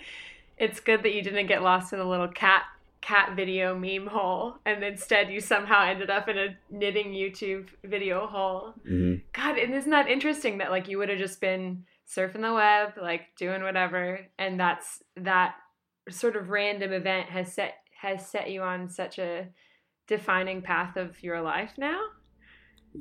it's 0.59 0.81
good 0.81 1.03
that 1.03 1.15
you 1.15 1.23
didn't 1.23 1.47
get 1.47 1.63
lost 1.63 1.93
in 1.93 1.99
a 1.99 2.09
little 2.09 2.29
cat 2.29 2.65
cat 3.01 3.37
video 3.37 3.79
meme 3.79 4.07
hole, 4.07 4.57
and 4.65 4.83
instead 4.83 5.31
you 5.31 5.41
somehow 5.41 5.85
ended 5.85 6.09
up 6.09 6.29
in 6.29 6.39
a 6.39 6.57
knitting 6.71 7.13
YouTube 7.13 7.69
video 7.85 8.27
hole. 8.27 8.75
Mm-hmm. 8.89 9.17
God, 9.35 9.59
and 9.59 9.75
isn't 9.75 9.91
that 9.91 10.09
interesting 10.09 10.59
that 10.59 10.71
like 10.71 10.89
you 10.89 10.99
would 10.99 11.11
have 11.11 11.19
just 11.19 11.41
been 11.41 11.85
surfing 12.09 12.43
the 12.43 12.55
web, 12.55 12.93
like 13.01 13.37
doing 13.37 13.63
whatever, 13.63 14.21
and 14.39 14.59
that's 14.59 15.03
that 15.17 15.57
sort 16.11 16.37
of 16.37 16.51
random 16.51 16.93
event 16.93 17.29
has 17.31 17.53
set 17.53 17.75
has 18.01 18.27
set 18.29 18.51
you 18.51 18.63
on 18.63 18.89
such 18.89 19.19
a 19.19 19.49
defining 20.07 20.61
path 20.61 20.97
of 20.97 21.23
your 21.23 21.41
life 21.41 21.73
now? 21.79 22.01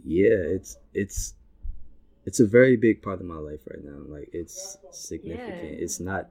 Yeah, 0.05 0.29
it's 0.29 0.77
it's 0.93 1.33
it's 2.25 2.39
a 2.39 2.45
very 2.45 2.77
big 2.77 3.01
part 3.01 3.19
of 3.19 3.25
my 3.25 3.37
life 3.37 3.61
right 3.69 3.83
now. 3.83 3.99
Like 4.07 4.29
it's 4.33 4.77
significant. 4.91 5.73
Yeah. 5.73 5.83
It's 5.83 5.99
not 5.99 6.29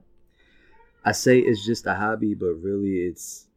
I 1.05 1.11
say 1.11 1.39
it's 1.39 1.65
just 1.65 1.85
a 1.85 1.93
hobby, 1.93 2.33
but 2.33 2.53
really 2.61 2.99
it's 2.99 3.47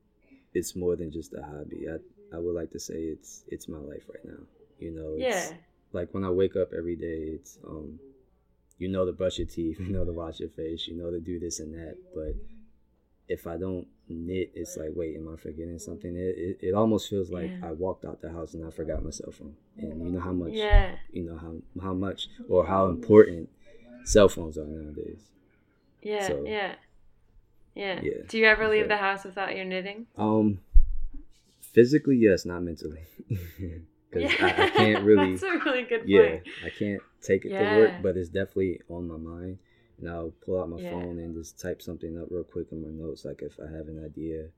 it's 0.52 0.74
more 0.74 0.96
than 0.96 1.12
just 1.12 1.35
a 1.35 1.42
hobby. 1.42 1.87
I 1.88 2.37
I 2.37 2.38
would 2.38 2.55
like 2.55 2.70
to 2.72 2.81
say 2.81 2.94
it's 2.94 3.44
it's 3.48 3.68
my 3.68 3.79
life 3.79 4.02
right 4.09 4.24
now. 4.24 4.42
You 4.79 4.90
know, 4.92 5.14
yeah. 5.16 5.50
like 5.92 6.12
when 6.12 6.24
I 6.24 6.31
wake 6.31 6.57
up 6.57 6.72
every 6.76 6.96
day, 6.96 7.35
it's 7.35 7.59
um 7.66 7.98
you 8.79 8.88
know 8.88 9.07
to 9.07 9.12
brush 9.12 9.38
your 9.38 9.46
teeth, 9.46 9.79
you 9.81 9.92
know 9.92 10.05
to 10.05 10.12
wash 10.12 10.40
your 10.40 10.50
face, 10.50 10.87
you 10.87 10.96
know 10.96 11.11
to 11.11 11.20
do 11.20 11.38
this 11.38 11.61
and 11.61 11.74
that, 11.74 11.96
but 12.14 12.35
if 13.28 13.46
I 13.46 13.56
don't 13.56 13.86
knit, 14.08 14.52
it's 14.54 14.76
like, 14.76 14.90
wait, 14.94 15.16
am 15.16 15.32
I 15.32 15.36
forgetting 15.36 15.78
something? 15.78 16.14
It 16.14 16.38
it, 16.38 16.58
it 16.68 16.74
almost 16.74 17.08
feels 17.08 17.30
like 17.30 17.50
yeah. 17.50 17.68
I 17.68 17.72
walked 17.72 18.04
out 18.04 18.20
the 18.20 18.30
house 18.30 18.54
and 18.54 18.64
I 18.64 18.70
forgot 18.70 19.04
my 19.04 19.10
cell 19.10 19.32
phone. 19.32 19.54
And 19.78 20.04
you 20.04 20.12
know 20.12 20.20
how 20.20 20.32
much, 20.32 20.52
yeah. 20.52 20.96
you 21.12 21.24
know 21.24 21.36
how 21.36 21.54
how 21.82 21.94
much 21.94 22.28
or 22.48 22.66
how 22.66 22.86
important 22.86 23.48
cell 24.04 24.28
phones 24.28 24.56
are 24.58 24.66
nowadays. 24.66 25.22
Yeah, 26.02 26.28
so, 26.28 26.44
yeah, 26.46 26.74
yeah, 27.74 28.00
yeah. 28.02 28.22
Do 28.28 28.38
you 28.38 28.46
ever 28.46 28.68
leave 28.68 28.82
yeah. 28.82 28.88
the 28.88 28.96
house 28.96 29.24
without 29.24 29.56
your 29.56 29.64
knitting? 29.64 30.06
Um, 30.16 30.60
physically, 31.60 32.16
yes, 32.16 32.44
not 32.44 32.62
mentally. 32.62 33.02
Because 34.08 34.32
yeah. 34.32 34.46
I, 34.46 34.66
I, 34.66 34.70
can't 34.76 35.04
really. 35.04 35.32
That's 35.32 35.42
a 35.42 35.58
really 35.58 35.82
good 35.82 35.98
point. 36.02 36.08
Yeah, 36.08 36.38
I 36.64 36.70
can't 36.70 37.02
take 37.20 37.44
it 37.44 37.48
to 37.48 37.76
work, 37.76 37.94
but 38.02 38.16
it's 38.16 38.28
definitely 38.28 38.80
on 38.88 39.08
my 39.08 39.16
mind 39.16 39.58
and 39.98 40.09
I'll 40.11 40.32
pull 40.44 40.61
out 40.61 40.68
my 40.68 40.78
yeah. 40.80 40.90
phone 40.90 41.18
and 41.18 41.35
just 41.35 41.59
type 41.61 41.80
something 41.82 42.18
up 42.20 42.28
real 42.30 42.44
quick 42.44 42.68
in 42.72 42.82
my 42.82 42.90
notes, 42.90 43.24
like 43.24 43.42
if 43.42 43.59
I 43.61 43.64
have 43.76 43.88
an 43.88 44.04
idea 44.04 44.48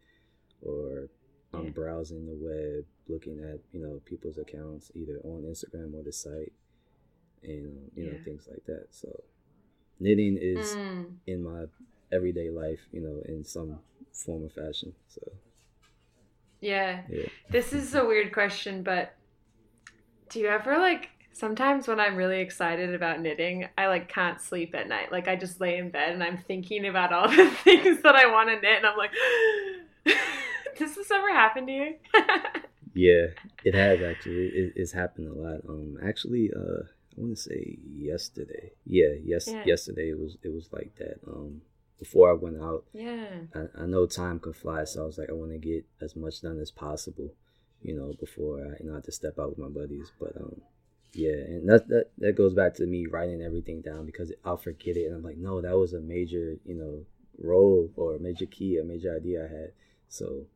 or 0.63 1.09
I'm 1.55 1.65
yeah. 1.67 1.71
browsing 1.71 2.27
the 2.27 2.35
web, 2.35 2.85
looking 3.09 3.39
at 3.41 3.61
you 3.73 3.81
know 3.81 4.01
people's 4.05 4.39
accounts 4.39 4.91
either 4.95 5.19
on 5.25 5.43
Instagram 5.43 5.95
or 5.95 6.03
the 6.03 6.13
site. 6.13 6.53
and 7.43 7.91
you 7.95 8.05
know 8.07 8.19
things 8.25 8.49
like 8.51 8.65
that. 8.67 8.87
So 8.91 9.09
knitting 10.01 10.37
is 10.41 10.75
Mm. 10.75 11.17
in 11.27 11.43
my 11.45 11.67
everyday 12.11 12.51
life, 12.51 12.81
you 12.93 13.01
know, 13.01 13.23
in 13.33 13.45
some 13.45 13.79
form 14.13 14.45
or 14.45 14.49
fashion. 14.49 14.95
So 15.09 15.23
Yeah. 16.61 17.03
yeah. 17.09 17.29
This 17.51 17.73
is 17.73 17.95
a 17.95 18.05
weird 18.05 18.33
question, 18.33 18.83
but 18.83 19.15
do 20.29 20.41
you 20.41 20.49
ever 20.49 20.79
like 20.79 21.11
sometimes 21.39 21.87
when 21.89 22.01
I'm 22.01 22.17
really 22.17 22.41
excited 22.41 22.95
about 22.95 23.21
knitting, 23.21 23.69
I 23.79 23.87
like 23.87 24.09
can't 24.09 24.41
sleep 24.41 24.75
at 24.75 24.89
night. 24.89 25.13
Like 25.13 25.29
I 25.29 25.37
just 25.37 25.61
lay 25.61 25.79
in 25.79 25.91
bed 25.91 26.13
and 26.13 26.23
I'm 26.23 26.39
thinking 26.39 26.87
about 26.87 27.13
all 27.13 27.29
the 27.37 27.51
things 27.65 28.03
that 28.03 28.15
I 28.17 28.27
want 28.27 28.49
to 28.49 28.55
knit 28.61 28.79
and 28.79 28.87
I'm 28.87 28.97
like 28.99 29.13
Does 30.79 30.95
this 30.95 31.11
ever 31.11 31.33
happen 31.33 31.67
to 31.67 31.73
you? 31.73 31.95
Yeah, 32.95 33.27
it 33.65 33.75
has 33.75 34.03
actually. 34.03 34.47
It, 34.49 34.73
it's 34.75 34.91
happened 34.91 35.29
a 35.29 35.33
lot. 35.33 35.61
Um, 35.69 35.99
actually, 36.03 36.51
uh, 36.53 36.83
I 37.17 37.21
want 37.21 37.37
to 37.37 37.41
say 37.41 37.79
yesterday. 37.95 38.73
Yeah, 38.87 39.11
yes, 39.25 39.47
Yeah. 39.47 39.63
yesterday 39.65 40.11
it 40.11 40.19
was 40.19 40.37
it 40.43 40.53
was 40.53 40.69
like 40.73 40.97
that. 40.99 41.21
Um, 41.25 41.61
before 42.01 42.29
I 42.31 42.33
went 42.33 42.61
out, 42.61 42.87
yeah. 42.93 43.27
I, 43.55 43.83
I 43.83 43.87
know 43.87 44.07
time 44.07 44.41
can 44.41 44.53
fly, 44.53 44.83
so 44.83 45.03
I 45.03 45.07
was 45.07 45.17
like, 45.19 45.29
I 45.31 45.35
want 45.35 45.53
to 45.53 45.59
get 45.59 45.85
as 46.01 46.17
much 46.17 46.41
done 46.41 46.59
as 46.59 46.73
possible, 46.73 47.31
you 47.83 47.95
know, 47.95 48.15
before 48.19 48.61
I, 48.63 48.83
you 48.83 48.87
know, 48.87 48.93
I 48.93 48.97
have 48.97 49.05
to 49.05 49.13
step 49.13 49.39
out 49.39 49.51
with 49.51 49.59
my 49.59 49.69
buddies. 49.69 50.11
But 50.19 50.37
um, 50.37 50.63
yeah, 51.13 51.31
and 51.33 51.69
that 51.69 51.89
that 51.89 52.11
that 52.19 52.37
goes 52.37 52.55
back 52.55 52.75
to 52.75 52.87
me 52.87 53.07
writing 53.07 53.43
everything 53.43 53.81
down 53.81 54.07
because 54.07 54.33
I'll 54.45 54.57
forget 54.57 54.97
it, 54.97 55.07
and 55.07 55.17
I'm 55.17 55.23
like, 55.23 55.39
no, 55.39 55.61
that 55.61 55.77
was 55.77 55.93
a 55.93 56.01
major, 56.01 56.57
you 56.65 56.75
know, 56.75 57.05
role 57.39 57.91
or 57.97 58.15
a 58.17 58.19
major 58.21 58.47
key, 58.47 58.79
a 58.79 58.85
major 58.85 59.15
idea 59.17 59.45
I 59.45 59.49
had. 59.49 59.73
So 60.09 60.47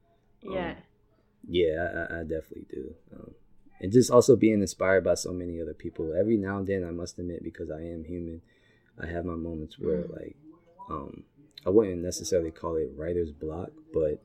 um, 0.46 0.52
Yeah. 0.54 0.74
yeah, 1.48 2.06
I, 2.10 2.20
I 2.20 2.22
definitely 2.22 2.66
do. 2.70 2.94
Um, 3.14 3.34
and 3.80 3.92
just 3.92 4.10
also 4.10 4.36
being 4.36 4.60
inspired 4.60 5.04
by 5.04 5.14
so 5.14 5.32
many 5.32 5.60
other 5.60 5.74
people. 5.74 6.14
Every 6.18 6.36
now 6.36 6.58
and 6.58 6.66
then, 6.66 6.84
I 6.84 6.90
must 6.90 7.18
admit, 7.18 7.42
because 7.42 7.70
I 7.70 7.80
am 7.80 8.04
human, 8.04 8.42
I 9.00 9.06
have 9.06 9.24
my 9.24 9.34
moments 9.34 9.78
where, 9.78 10.04
Mm. 10.04 10.12
like, 10.14 10.36
um, 10.88 11.24
I 11.66 11.70
wouldn't 11.70 12.02
necessarily 12.02 12.50
call 12.50 12.76
it 12.76 12.92
writer's 12.96 13.32
block, 13.32 13.70
but 13.92 14.22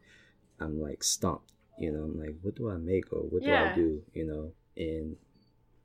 I'm 0.60 0.82
like 0.82 1.04
stumped. 1.04 1.54
You 1.80 1.92
know, 1.92 2.04
I'm 2.04 2.20
like, 2.20 2.36
what 2.42 2.56
do 2.56 2.70
I 2.70 2.78
make 2.78 3.12
or 3.13 3.22
what 3.22 3.44
do 3.46 3.58
I 3.58 3.68
do? 3.68 4.04
You 4.13 4.26
know, 4.26 4.52
and 4.76 5.16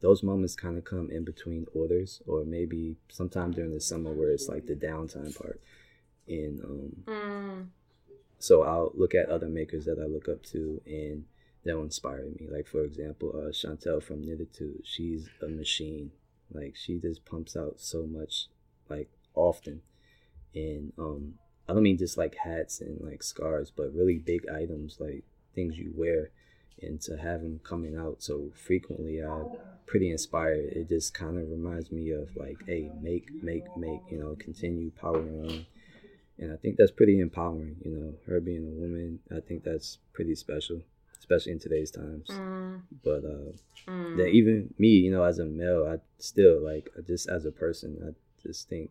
those 0.03 0.23
moments 0.23 0.55
kind 0.57 0.77
of 0.77 0.85
come 0.85 1.11
in 1.11 1.25
between 1.25 1.67
orders, 1.75 2.21
or 2.27 2.45
maybe 2.45 2.97
sometime 3.09 3.53
during 3.53 3.73
the 3.73 3.81
summer 3.81 4.13
where 4.13 4.31
it's 4.31 4.49
like 4.49 4.67
the 4.67 4.75
downtime 4.75 5.37
part. 5.39 5.61
And 6.29 6.61
um, 6.65 7.05
Mm. 7.07 7.69
so 8.39 8.63
I'll 8.63 8.93
look 8.95 9.15
at 9.15 9.29
other 9.29 9.49
makers 9.49 9.85
that 9.87 9.99
I 9.99 10.07
look 10.07 10.29
up 10.29 10.43
to 10.53 10.81
and 10.87 11.25
they'll 11.65 11.83
inspire 11.83 12.25
me. 12.27 12.49
Like 12.51 12.67
for 12.67 12.85
example, 12.85 13.31
uh 13.35 13.51
Chantel 13.53 14.03
from 14.03 14.23
Knititude, 14.25 14.83
she's 14.85 15.29
a 15.43 15.49
machine. 15.49 16.11
Like 16.53 16.75
she 16.77 16.99
just 16.99 17.25
pumps 17.25 17.57
out 17.57 17.77
so 17.81 18.05
much 18.07 18.49
like 18.89 19.09
often. 19.35 19.83
And 20.55 20.93
um 20.99 21.35
I 21.69 21.75
don't 21.75 21.83
mean 21.85 21.99
just 21.99 22.19
like 22.19 22.35
hats 22.37 22.81
and 22.81 23.01
like 23.01 23.23
scarves, 23.23 23.71
but 23.71 23.95
really 23.95 24.19
big 24.19 24.49
items 24.49 24.97
like 25.01 25.25
things 25.55 25.79
you 25.79 25.93
wear 25.95 26.31
and 26.81 27.01
to 27.03 27.17
have 27.17 27.43
them 27.43 27.61
coming 27.63 27.97
out 27.97 28.23
so 28.23 28.51
frequently 28.55 29.21
I'm 29.21 29.47
pretty 29.93 30.11
inspired. 30.11 30.71
It 30.73 30.89
just 30.89 31.13
kind 31.13 31.37
of 31.37 31.51
reminds 31.51 31.93
me 31.93 32.11
of 32.13 32.35
like, 32.35 32.57
hey, 32.67 32.91
make, 33.03 33.27
make, 33.43 33.65
make, 33.77 34.01
you 34.11 34.19
know, 34.19 34.35
continue 34.39 34.91
powering 34.91 35.39
on 35.47 35.67
and 36.39 36.53
I 36.53 36.57
think 36.57 36.77
that's 36.77 36.91
pretty 36.91 37.21
empowering. 37.21 37.77
You 37.85 37.91
know, 37.93 38.15
her 38.27 38.41
being 38.41 38.67
a 38.67 38.81
woman, 38.81 39.21
I 39.31 39.41
think 39.41 39.65
that's 39.65 39.99
pretty 40.15 40.35
special, 40.35 40.81
especially 41.19 41.53
in 41.53 41.59
today's 41.59 41.91
times. 41.91 42.27
Mm. 42.31 42.81
But 43.05 43.25
uh, 43.25 43.53
Mm. 43.89 44.17
that 44.17 44.29
even 44.29 44.73
me, 44.79 44.89
you 44.89 45.11
know, 45.11 45.25
as 45.25 45.41
a 45.41 45.45
male, 45.45 45.85
I 45.87 45.99
still 46.19 46.61
like 46.63 46.89
just 47.05 47.29
as 47.29 47.45
a 47.45 47.51
person, 47.51 47.99
I 48.07 48.11
just 48.47 48.69
think 48.69 48.91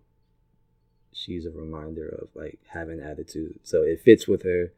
she's 1.13 1.45
a 1.45 1.51
reminder 1.51 2.07
of 2.21 2.27
like 2.35 2.59
having 2.67 2.99
attitude. 2.99 3.59
So 3.63 3.83
it 3.83 4.01
fits 4.01 4.27
with 4.27 4.43
her, 4.43 4.73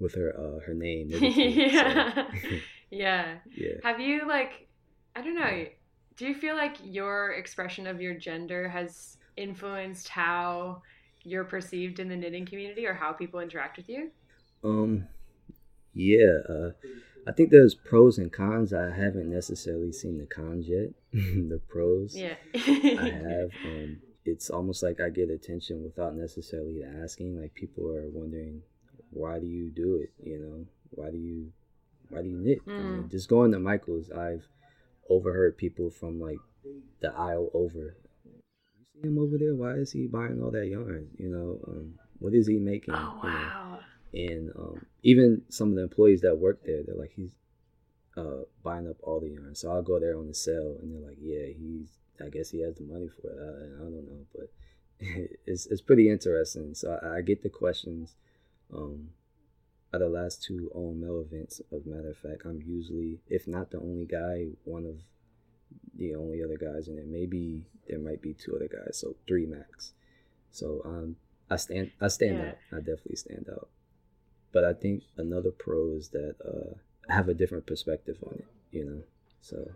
with 0.00 0.16
her 0.16 0.34
uh 0.36 0.58
her 0.66 0.74
name. 0.74 1.10
Knititude. 1.10 1.72
So, 1.72 1.78
yeah. 1.78 2.26
yeah. 2.90 3.34
yeah. 3.56 3.74
Have 3.84 4.00
you 4.00 4.26
like 4.26 4.63
I 5.16 5.22
don't 5.22 5.34
know, 5.36 5.66
do 6.16 6.26
you 6.26 6.34
feel 6.34 6.56
like 6.56 6.76
your 6.82 7.32
expression 7.32 7.86
of 7.86 8.00
your 8.00 8.14
gender 8.14 8.68
has 8.68 9.16
influenced 9.36 10.08
how 10.08 10.82
you're 11.22 11.44
perceived 11.44 11.98
in 12.00 12.08
the 12.08 12.16
knitting 12.16 12.46
community 12.46 12.86
or 12.86 12.94
how 12.94 13.12
people 13.12 13.40
interact 13.40 13.76
with 13.76 13.88
you? 13.88 14.10
Um, 14.62 15.06
yeah, 15.92 16.38
uh, 16.48 16.70
I 17.26 17.32
think 17.32 17.50
there's 17.50 17.74
pros 17.74 18.18
and 18.18 18.32
cons. 18.32 18.72
I 18.72 18.90
haven't 18.90 19.30
necessarily 19.30 19.92
seen 19.92 20.18
the 20.18 20.26
cons 20.26 20.66
yet. 20.68 20.90
the 21.12 21.60
pros, 21.68 22.16
Yeah. 22.16 22.34
I 22.54 22.58
have. 23.10 23.50
Um, 23.64 23.98
it's 24.26 24.50
almost 24.50 24.82
like 24.82 25.00
I 25.00 25.10
get 25.10 25.30
attention 25.30 25.82
without 25.82 26.16
necessarily 26.16 26.82
asking. 27.02 27.40
Like 27.40 27.54
people 27.54 27.88
are 27.94 28.08
wondering, 28.08 28.62
why 29.10 29.38
do 29.38 29.46
you 29.46 29.70
do 29.70 29.96
it? 29.96 30.12
You 30.22 30.38
know, 30.40 30.66
why 30.90 31.10
do 31.10 31.18
you, 31.18 31.52
why 32.08 32.22
do 32.22 32.28
you 32.28 32.36
knit? 32.38 32.58
I 32.66 32.70
mean, 32.70 33.02
Mm. 33.04 33.10
just 33.10 33.28
going 33.28 33.52
to 33.52 33.58
Michael's, 33.58 34.10
I've 34.10 34.46
overheard 35.08 35.56
people 35.56 35.90
from 35.90 36.20
like 36.20 36.38
the 37.00 37.12
aisle 37.12 37.50
over. 37.54 37.96
You 38.24 38.84
see 39.02 39.08
him 39.08 39.18
over 39.18 39.36
there? 39.38 39.54
Why 39.54 39.72
is 39.74 39.92
he 39.92 40.06
buying 40.06 40.42
all 40.42 40.50
that 40.52 40.66
yarn? 40.66 41.08
You 41.18 41.28
know, 41.28 41.60
um, 41.68 41.94
what 42.18 42.34
is 42.34 42.46
he 42.46 42.58
making? 42.58 42.94
Oh 42.94 43.20
You 43.22 43.28
know? 43.30 43.34
wow. 43.36 43.78
and 44.14 44.50
um, 44.58 44.86
even 45.02 45.42
some 45.48 45.70
of 45.70 45.76
the 45.76 45.82
employees 45.82 46.20
that 46.22 46.38
work 46.38 46.64
there, 46.64 46.82
they're 46.86 46.94
like, 46.96 47.12
he's 47.14 47.32
uh, 48.16 48.42
buying 48.62 48.88
up 48.88 48.96
all 49.02 49.20
the 49.20 49.28
yarn. 49.30 49.54
So 49.54 49.70
I'll 49.72 49.82
go 49.82 49.98
there 49.98 50.16
on 50.16 50.28
the 50.28 50.34
sale, 50.34 50.76
and 50.80 50.92
they're 50.94 51.08
like, 51.08 51.18
yeah, 51.20 51.46
he's. 51.46 51.88
I 52.24 52.28
guess 52.28 52.48
he 52.50 52.60
has 52.60 52.76
the 52.76 52.84
money 52.84 53.08
for 53.20 53.26
it. 53.28 53.36
I, 53.40 53.82
I 53.82 53.90
don't 53.90 54.06
know, 54.06 54.24
but 54.32 54.48
it's 55.46 55.66
it's 55.66 55.80
pretty 55.82 56.08
interesting. 56.08 56.72
So 56.74 56.96
I, 57.02 57.16
I 57.16 57.20
get 57.22 57.42
the 57.42 57.48
questions. 57.48 58.14
Um, 58.72 59.08
at 59.94 60.00
the 60.00 60.08
last 60.08 60.42
two 60.42 60.70
all 60.74 60.92
male 60.92 61.20
events, 61.20 61.60
of 61.70 61.86
matter 61.86 62.10
of 62.10 62.16
fact, 62.18 62.42
I'm 62.44 62.60
usually, 62.66 63.20
if 63.28 63.46
not 63.46 63.70
the 63.70 63.78
only 63.78 64.06
guy, 64.06 64.48
one 64.64 64.84
of 64.86 64.96
the 65.96 66.14
only 66.16 66.42
other 66.42 66.56
guys 66.58 66.88
in 66.88 66.96
there. 66.96 67.06
Maybe 67.06 67.64
there 67.88 68.00
might 68.00 68.20
be 68.20 68.34
two 68.34 68.56
other 68.56 68.68
guys, 68.68 68.98
so 68.98 69.14
three 69.28 69.46
max. 69.46 69.92
So 70.50 70.82
um, 70.84 71.16
I 71.48 71.56
stand, 71.56 71.92
I 72.00 72.08
stand 72.08 72.38
Yeah. 72.38 72.48
out. 72.48 72.58
I 72.72 72.76
definitely 72.78 73.16
stand 73.16 73.46
out. 73.50 73.68
But 74.52 74.64
I 74.64 74.72
think 74.72 75.04
another 75.16 75.50
pro 75.50 75.92
is 75.92 76.08
that 76.08 76.34
uh, 76.44 76.74
I 77.08 77.14
have 77.14 77.28
a 77.28 77.34
different 77.34 77.66
perspective 77.66 78.16
on 78.26 78.34
it. 78.34 78.46
You 78.72 78.84
know, 78.84 79.02
so 79.40 79.70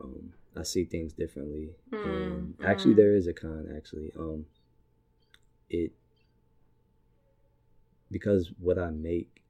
um, 0.00 0.32
I 0.56 0.62
see 0.62 0.84
things 0.84 1.12
differently. 1.12 1.70
and 1.92 2.56
Mm, 2.58 2.64
actually, 2.64 2.94
mm. 2.94 2.96
there 2.98 3.14
is 3.16 3.26
a 3.26 3.32
con. 3.32 3.72
Actually, 3.76 4.12
um, 4.16 4.46
it 5.68 5.92
because 8.10 8.50
what 8.58 8.78
I 8.78 8.90
make, 8.90 9.42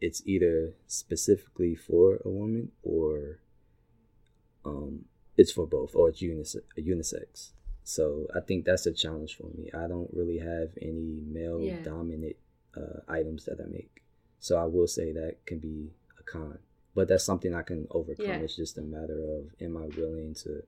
it's 0.00 0.22
either 0.26 0.74
specifically 0.86 1.74
for 1.74 2.18
a 2.24 2.28
woman 2.28 2.72
or 2.82 3.38
um, 4.64 5.04
it's 5.36 5.52
for 5.52 5.66
both, 5.66 5.94
or 5.94 6.08
it's 6.08 6.22
unisex. 6.22 6.62
unisex. 6.78 7.50
So 7.84 8.26
I 8.34 8.40
think 8.40 8.64
that's 8.64 8.86
a 8.86 8.92
challenge 8.92 9.36
for 9.36 9.48
me. 9.56 9.70
I 9.74 9.86
don't 9.88 10.10
really 10.12 10.38
have 10.38 10.70
any 10.80 11.20
male 11.26 11.60
Yeah. 11.60 11.82
dominant 11.82 12.36
uh, 12.76 13.00
items 13.08 13.44
that 13.46 13.60
I 13.60 13.64
make. 13.70 14.02
So 14.38 14.56
I 14.56 14.64
will 14.64 14.86
say 14.86 15.12
that 15.12 15.44
can 15.46 15.58
be 15.58 15.90
a 16.18 16.22
con, 16.22 16.58
but 16.94 17.08
that's 17.08 17.24
something 17.24 17.54
I 17.54 17.62
can 17.62 17.86
overcome. 17.90 18.26
Yeah. 18.26 18.36
It's 18.38 18.56
just 18.56 18.78
a 18.78 18.82
matter 18.82 19.20
of 19.36 19.50
am 19.60 19.76
I 19.76 19.86
willing 19.96 20.34
to, 20.44 20.62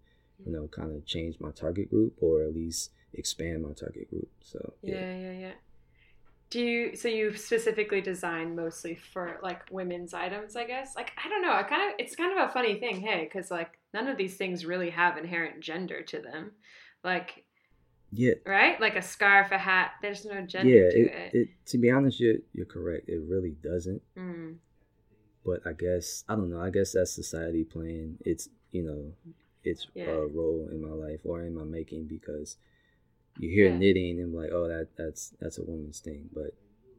you 0.45 0.53
know, 0.53 0.67
kind 0.69 0.93
of 0.95 1.05
change 1.07 1.39
my 1.41 1.51
target 1.51 1.91
group 1.91 2.15
or 2.21 2.43
at 2.43 2.55
least 2.55 2.91
expand 3.15 3.63
my 3.63 3.73
target 3.73 4.09
group. 4.11 4.29
So 4.43 4.75
Yeah, 4.83 5.17
yeah, 5.17 5.33
yeah. 5.33 5.53
Do 6.51 6.61
you 6.61 6.95
so 6.95 7.09
you 7.09 7.37
specifically 7.37 8.01
design 8.01 8.55
mostly 8.55 8.95
for 8.95 9.39
like 9.43 9.63
women's 9.71 10.15
items, 10.15 10.55
I 10.57 10.65
guess? 10.65 10.95
Like 10.95 11.13
I 11.25 11.29
don't 11.29 11.43
know, 11.43 11.53
I 11.53 11.63
kind 11.65 11.91
of 11.91 11.97
it's 11.99 12.15
kind 12.15 12.39
of 12.39 12.49
a 12.49 12.53
funny 12.53 12.79
thing, 12.79 13.01
hey, 13.01 13.27
cuz 13.33 13.51
like 13.51 13.79
none 13.93 14.07
of 14.07 14.17
these 14.17 14.37
things 14.37 14.65
really 14.65 14.91
have 14.91 15.17
inherent 15.17 15.61
gender 15.61 16.03
to 16.03 16.21
them. 16.21 16.53
Like, 17.03 17.45
yeah, 18.13 18.35
right? 18.47 18.81
Like 18.81 18.95
a 18.97 19.03
scarf, 19.03 19.51
a 19.51 19.59
hat, 19.59 19.93
there's 20.01 20.25
no 20.25 20.43
gender 20.43 20.71
yeah. 20.85 20.91
to 20.91 20.99
It, 21.01 21.13
it. 21.13 21.35
it, 21.39 21.49
to 21.67 21.79
be 21.79 21.91
honest, 21.91 22.21
you're 22.21 22.37
you're 22.53 22.67
correct. 22.67 23.09
It 23.09 23.21
really 23.27 23.57
doesn't. 23.63 24.03
Mm. 24.17 24.57
But 25.45 25.67
I 25.67 25.73
guess 25.73 26.25
I 26.29 26.37
don't 26.37 26.51
know. 26.51 26.61
I 26.61 26.71
guess 26.71 26.93
that's 26.93 27.13
society 27.13 27.65
playing 27.65 28.19
its 28.25 28.49
you 28.71 28.83
know 28.85 29.13
its 29.65 29.89
Yeah. 29.95 30.11
uh, 30.13 30.27
role 30.39 30.69
in 30.71 30.81
my 30.81 30.91
life 30.95 31.21
or 31.25 31.43
in 31.43 31.55
my 31.55 31.65
making 31.65 32.07
because 32.07 32.59
you 33.39 33.51
hear 33.51 33.71
Yeah. 33.71 33.77
knitting 33.79 34.21
and 34.21 34.35
like 34.35 34.51
oh 34.53 34.69
that 34.69 34.89
that's 34.97 35.35
that's 35.41 35.59
a 35.59 35.65
woman's 35.65 36.01
thing, 36.01 36.29
but 36.33 36.55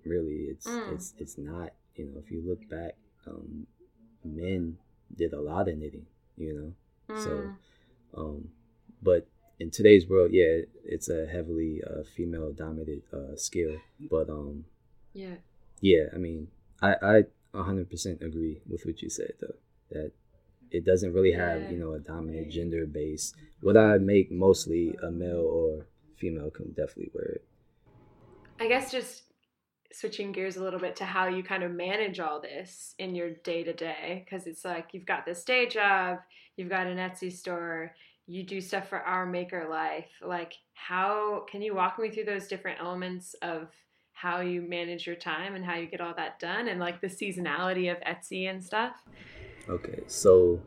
really 0.05 0.47
it's 0.51 0.67
Mm. 0.67 0.93
it's 0.93 1.13
it's 1.19 1.37
not. 1.37 1.71
You 1.95 2.05
know, 2.05 2.19
if 2.19 2.29
you 2.29 2.41
look 2.45 2.67
back, 2.69 2.97
um, 3.25 3.67
men 4.23 4.77
did 5.15 5.33
a 5.33 5.39
lot 5.41 5.69
of 5.69 5.77
knitting. 5.77 6.05
You 6.37 6.53
know, 6.53 6.73
So, 7.15 7.31
Mm. 7.31 8.19
um, 8.19 8.49
but 9.01 9.27
in 9.59 9.71
today's 9.71 10.07
world, 10.09 10.31
yeah, 10.33 10.61
it's 10.83 11.07
a 11.09 11.25
heavily 11.27 11.81
uh, 11.83 12.03
female 12.03 12.51
dominated 12.51 13.03
uh, 13.13 13.35
skill. 13.37 13.79
But 14.11 14.29
um, 14.29 14.65
yeah. 15.13 15.35
yeah, 15.81 16.05
I 16.13 16.17
mean, 16.17 16.49
I 16.81 16.95
I 17.01 17.23
100% 17.53 18.21
agree 18.21 18.59
with 18.67 18.85
what 18.85 19.01
you 19.01 19.09
said 19.09 19.33
though. 19.39 19.55
That 19.91 20.11
it 20.71 20.83
doesn't 20.85 21.13
really 21.13 21.31
have 21.33 21.69
you 21.71 21.77
know 21.79 21.93
a 21.93 21.99
dominant 21.99 22.49
gender 22.51 22.85
base. 22.85 23.33
What 23.61 23.77
I 23.77 23.97
make 23.97 24.31
mostly 24.31 24.95
a 25.01 25.09
male 25.11 25.45
or 25.47 25.85
female 26.17 26.49
can 26.49 26.69
definitely 26.69 27.12
wear 27.13 27.25
it. 27.25 27.45
I 28.60 28.67
guess 28.67 28.91
just 28.91 29.23
switching 29.91 30.32
gears 30.32 30.58
a 30.58 30.63
little 30.63 30.80
bit 30.80 30.95
to 30.97 31.06
how 31.06 31.28
you 31.28 31.43
kind 31.43 31.63
of 31.63 31.71
manage 31.71 32.19
all 32.19 32.41
this 32.41 32.95
in 32.99 33.15
your 33.15 33.32
day 33.32 33.63
to 33.63 33.73
day, 33.73 34.25
because 34.25 34.47
it's 34.47 34.65
like 34.65 34.89
you've 34.93 35.06
got 35.06 35.25
this 35.25 35.43
day 35.43 35.67
job, 35.67 36.19
you've 36.58 36.69
got 36.69 36.88
an 36.88 36.97
Etsy 36.97 37.32
store, 37.32 37.93
you 38.28 38.43
do 38.43 38.60
stuff 38.60 38.89
for 38.89 38.99
our 38.99 39.25
maker 39.25 39.67
life. 39.69 40.10
Like, 40.21 40.54
how 40.73 41.45
can 41.49 41.62
you 41.62 41.75
walk 41.75 41.99
me 41.99 42.10
through 42.10 42.25
those 42.25 42.47
different 42.47 42.80
elements 42.80 43.36
of 43.41 43.69
how 44.13 44.39
you 44.39 44.62
manage 44.62 45.06
your 45.06 45.15
time 45.15 45.56
and 45.56 45.63
how 45.63 45.75
you 45.75 45.88
get 45.88 46.01
all 46.01 46.13
that 46.15 46.39
done 46.39 46.67
and 46.67 46.80
like 46.80 47.01
the 47.01 47.08
seasonality 47.08 47.91
of 47.91 47.97
Etsy 48.01 48.49
and 48.49 48.63
stuff? 48.63 48.93
Okay, 49.69 50.04
so 50.08 50.62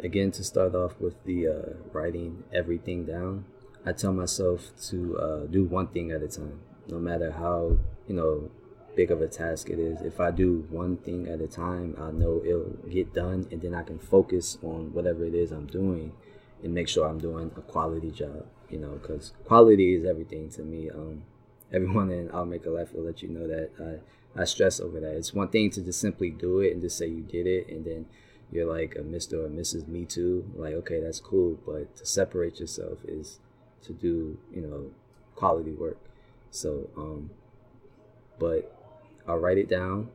again, 0.00 0.30
to 0.32 0.42
start 0.42 0.74
off 0.74 1.00
with 1.00 1.22
the 1.24 1.46
uh, 1.46 1.72
writing 1.92 2.44
everything 2.52 3.04
down, 3.04 3.44
I 3.86 3.92
tell 3.92 4.12
myself 4.12 4.70
to 4.88 5.18
uh, 5.18 5.46
do 5.46 5.64
one 5.64 5.88
thing 5.88 6.10
at 6.10 6.22
a 6.22 6.28
time, 6.28 6.60
no 6.88 6.98
matter 6.98 7.32
how 7.32 7.76
you 8.08 8.14
know 8.14 8.50
big 8.96 9.10
of 9.10 9.20
a 9.20 9.28
task 9.28 9.68
it 9.70 9.78
is. 9.78 10.00
If 10.00 10.20
I 10.20 10.30
do 10.30 10.66
one 10.70 10.96
thing 10.98 11.28
at 11.28 11.40
a 11.40 11.46
time, 11.46 11.96
I 11.98 12.10
know 12.10 12.42
it'll 12.44 12.76
get 12.88 13.12
done, 13.12 13.46
and 13.50 13.60
then 13.60 13.74
I 13.74 13.82
can 13.82 13.98
focus 13.98 14.58
on 14.62 14.92
whatever 14.92 15.24
it 15.24 15.34
is 15.34 15.52
I'm 15.52 15.66
doing, 15.66 16.12
and 16.62 16.74
make 16.74 16.88
sure 16.88 17.06
I'm 17.06 17.18
doing 17.18 17.50
a 17.56 17.60
quality 17.60 18.10
job. 18.10 18.46
You 18.70 18.78
know, 18.78 18.98
because 19.00 19.32
quality 19.44 19.94
is 19.94 20.04
everything 20.04 20.48
to 20.50 20.62
me. 20.62 20.90
Um, 20.90 21.24
everyone 21.72 22.10
in 22.10 22.30
Our 22.30 22.46
Maker 22.46 22.70
Life 22.70 22.94
will 22.94 23.04
let 23.04 23.22
you 23.22 23.28
know 23.28 23.46
that 23.46 23.70
I, 24.36 24.40
I 24.40 24.44
stress 24.44 24.80
over 24.80 25.00
that. 25.00 25.16
It's 25.16 25.34
one 25.34 25.48
thing 25.48 25.70
to 25.72 25.82
just 25.82 26.00
simply 26.00 26.30
do 26.30 26.60
it 26.60 26.72
and 26.72 26.80
just 26.80 26.96
say 26.96 27.06
you 27.06 27.22
did 27.22 27.46
it, 27.46 27.68
and 27.68 27.84
then 27.84 28.06
you're 28.50 28.72
like 28.72 28.94
a 28.96 29.00
Mr. 29.00 29.44
or 29.44 29.48
Mrs. 29.48 29.88
Me 29.88 30.04
Too. 30.04 30.50
Like, 30.54 30.74
okay, 30.74 31.00
that's 31.00 31.20
cool, 31.20 31.58
but 31.66 31.96
to 31.96 32.06
separate 32.06 32.60
yourself 32.60 32.98
is 33.06 33.38
to 33.86 33.92
do, 33.92 34.38
you 34.52 34.60
know, 34.60 34.90
quality 35.34 35.72
work. 35.72 35.98
So, 36.50 36.88
um, 36.96 37.30
but 38.38 38.74
I'll 39.26 39.38
write 39.38 39.58
it 39.58 39.68
down, 39.68 40.08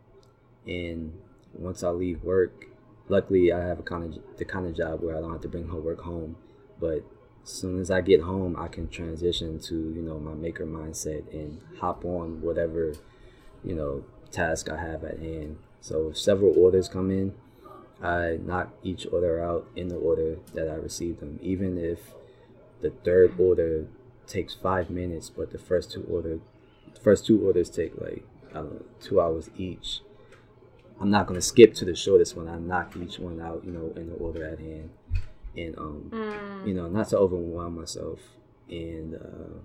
and 0.66 1.14
once 1.54 1.84
I 1.84 1.90
leave 1.90 2.24
work, 2.24 2.66
luckily 3.08 3.52
I 3.52 3.60
have 3.60 3.80
a 3.80 3.84
kind 3.84 4.04
of 4.06 4.38
the 4.38 4.46
kind 4.46 4.68
of 4.68 4.76
job 4.76 5.02
where 5.02 5.18
I 5.18 5.22
don't 5.22 5.32
have 5.32 5.42
to 5.42 5.48
bring 5.48 5.68
homework 5.68 6.02
home. 6.02 6.38
But 6.80 7.04
as 7.44 7.50
soon 7.50 7.80
as 7.82 7.92
I 7.92 8.02
get 8.02 8.22
home, 8.22 8.56
I 8.58 8.68
can 8.68 8.88
transition 8.88 9.60
to 9.62 9.76
you 9.76 10.02
know 10.02 10.20
my 10.20 10.34
maker 10.34 10.66
mindset 10.66 11.32
and 11.34 11.60
hop 11.80 12.06
on 12.06 12.42
whatever 12.42 12.94
you 13.64 13.76
know 13.76 14.04
task 14.32 14.70
I 14.70 14.78
have 14.78 15.04
at 15.04 15.20
hand. 15.20 15.58
So 15.82 16.10
if 16.10 16.18
several 16.18 16.58
orders 16.58 16.88
come 16.88 17.10
in, 17.10 17.34
I 18.02 18.38
knock 18.42 18.70
each 18.84 19.08
order 19.12 19.44
out 19.44 19.68
in 19.76 19.88
the 19.88 19.96
order 19.96 20.38
that 20.54 20.70
I 20.70 20.76
received 20.76 21.20
them, 21.20 21.40
even 21.42 21.78
if 21.78 22.00
the 22.82 22.92
third 22.92 23.40
order 23.40 23.88
takes 24.28 24.54
five 24.54 24.90
minutes, 24.90 25.30
but 25.30 25.52
the 25.52 25.58
first 25.58 25.92
two 25.92 26.04
order, 26.10 26.40
the 26.94 27.00
first 27.00 27.26
two 27.26 27.46
orders 27.46 27.70
take 27.70 28.00
like 28.00 28.24
I 28.52 28.56
don't 28.56 28.74
know 28.76 28.86
two 29.02 29.20
hours 29.22 29.50
each. 29.58 30.02
I'm 31.00 31.10
not 31.10 31.28
gonna 31.28 31.42
skip 31.42 31.74
to 31.76 31.86
the 31.86 31.96
shortest 31.96 32.36
one. 32.36 32.48
I 32.48 32.58
knock 32.58 32.96
each 32.98 33.20
one 33.20 33.40
out, 33.42 33.64
you 33.66 33.72
know, 33.72 33.94
in 33.96 34.10
the 34.10 34.16
order 34.16 34.46
at 34.46 34.60
hand, 34.60 34.90
and 35.56 35.78
um, 35.78 36.12
Mm. 36.32 36.42
you 36.64 36.74
know, 36.74 36.88
not 36.88 37.08
to 37.10 37.18
overwhelm 37.18 37.76
myself. 37.76 38.20
And 38.70 39.16
uh, 39.16 39.60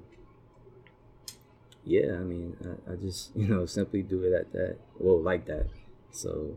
yeah, 1.85 2.14
I 2.14 2.20
mean, 2.20 2.57
I, 2.88 2.92
I 2.92 2.96
just 2.96 3.31
you 3.37 3.48
know 3.48 3.66
simply 3.66 4.03
do 4.03 4.22
it 4.22 4.33
at 4.33 4.53
that, 4.53 4.77
well, 4.98 5.20
like 5.20 5.46
that. 5.46 5.66
So, 6.11 6.57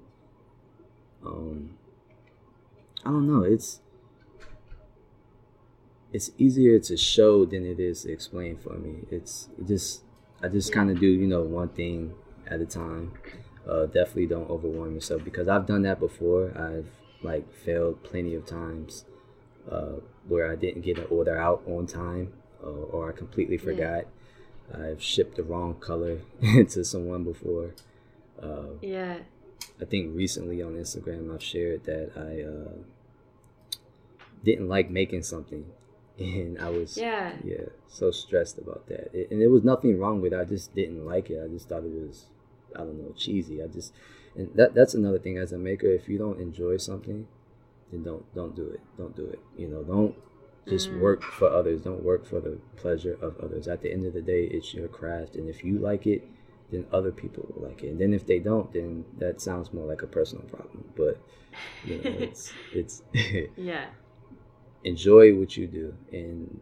um, 1.25 1.71
I 3.03 3.09
don't 3.09 3.27
know. 3.27 3.41
It's 3.43 3.81
it's 6.13 6.31
easier 6.37 6.79
to 6.79 6.97
show 6.97 7.45
than 7.45 7.65
it 7.65 7.79
is 7.79 8.03
to 8.03 8.11
explain 8.11 8.57
for 8.57 8.73
me. 8.73 9.05
It's 9.11 9.49
it 9.59 9.67
just 9.67 10.03
I 10.41 10.47
just 10.47 10.71
kind 10.71 10.89
of 10.89 10.99
do 10.99 11.07
you 11.07 11.27
know 11.27 11.41
one 11.41 11.69
thing 11.69 12.13
at 12.47 12.61
a 12.61 12.65
time. 12.65 13.13
Uh, 13.67 13.85
definitely 13.85 14.27
don't 14.27 14.49
overwhelm 14.49 14.95
yourself 14.95 15.23
because 15.25 15.47
I've 15.49 15.65
done 15.65 15.81
that 15.81 15.99
before. 15.99 16.51
I've 16.57 16.87
like 17.21 17.51
failed 17.53 18.01
plenty 18.03 18.33
of 18.35 18.45
times 18.45 19.03
uh, 19.69 19.97
where 20.27 20.49
I 20.49 20.55
didn't 20.55 20.81
get 20.83 20.97
an 20.97 21.07
order 21.09 21.37
out 21.37 21.63
on 21.67 21.85
time 21.85 22.31
uh, 22.63 22.67
or 22.67 23.09
I 23.09 23.11
completely 23.11 23.57
forgot. 23.57 24.05
I've 24.73 25.01
shipped 25.01 25.35
the 25.37 25.43
wrong 25.43 25.75
color 25.75 26.19
to 26.41 26.83
someone 26.85 27.23
before. 27.23 27.73
Uh, 28.41 28.75
Yeah. 28.81 29.19
I 29.81 29.85
think 29.85 30.15
recently 30.15 30.61
on 30.61 30.73
Instagram 30.75 31.33
I've 31.33 31.43
shared 31.43 31.83
that 31.85 32.11
I 32.15 32.41
uh, 32.43 32.71
didn't 34.43 34.67
like 34.67 34.89
making 34.89 35.23
something, 35.23 35.65
and 36.35 36.59
I 36.59 36.69
was 36.69 36.97
Yeah. 36.97 37.33
yeah 37.43 37.65
so 37.87 38.11
stressed 38.11 38.57
about 38.57 38.87
that. 38.87 39.13
It, 39.13 39.31
and 39.31 39.41
there 39.41 39.49
was 39.49 39.63
nothing 39.63 39.99
wrong 39.99 40.21
with 40.21 40.33
it. 40.33 40.39
I 40.39 40.45
just 40.45 40.73
didn't 40.75 41.05
like 41.05 41.29
it. 41.29 41.41
I 41.43 41.47
just 41.47 41.69
thought 41.69 41.83
it 41.83 41.91
was 41.91 42.25
I 42.75 42.79
don't 42.79 42.97
know 43.01 43.13
cheesy. 43.15 43.61
I 43.63 43.67
just 43.67 43.93
and 44.35 44.49
that 44.55 44.73
that's 44.73 44.93
another 44.93 45.19
thing 45.19 45.37
as 45.37 45.51
a 45.53 45.57
maker. 45.57 45.87
If 45.87 46.07
you 46.09 46.17
don't 46.17 46.39
enjoy 46.39 46.77
something, 46.77 47.27
then 47.91 48.03
don't 48.03 48.25
don't 48.35 48.55
do 48.55 48.67
it. 48.67 48.81
Don't 48.97 49.15
do 49.15 49.25
it. 49.25 49.39
You 49.57 49.67
know, 49.67 49.83
don't 49.83 50.15
just 50.67 50.91
Mm. 50.91 50.99
work 50.99 51.23
for 51.23 51.49
others. 51.49 51.81
Don't 51.81 52.03
work 52.03 52.25
for 52.25 52.41
the 52.41 52.57
pleasure 52.75 53.17
of 53.21 53.37
others. 53.39 53.67
At 53.67 53.81
the 53.81 53.91
end 53.91 54.05
of 54.05 54.13
the 54.13 54.21
day, 54.21 54.43
it's 54.45 54.73
your 54.73 54.89
craft, 54.89 55.35
and 55.35 55.47
if 55.49 55.63
you 55.63 55.79
like 55.79 56.05
it, 56.05 56.27
then 56.71 56.85
other 56.91 57.11
people 57.11 57.45
will 57.55 57.67
like 57.69 57.83
it. 57.83 57.89
And 57.91 58.01
then 58.01 58.13
if 58.13 58.25
they 58.25 58.39
don't, 58.39 58.71
then 58.73 59.05
that 59.19 59.39
sounds 59.39 59.71
more 59.71 59.85
like 59.85 60.01
a 60.01 60.07
personal 60.07 60.43
problem. 60.45 60.83
But 60.97 61.21
you 61.85 61.97
know, 61.97 62.03
it's 62.19 62.53
it's 62.73 63.03
Yeah. 63.55 63.85
Enjoy 64.87 65.35
what 65.35 65.55
you 65.57 65.67
do, 65.67 65.93
and 66.11 66.59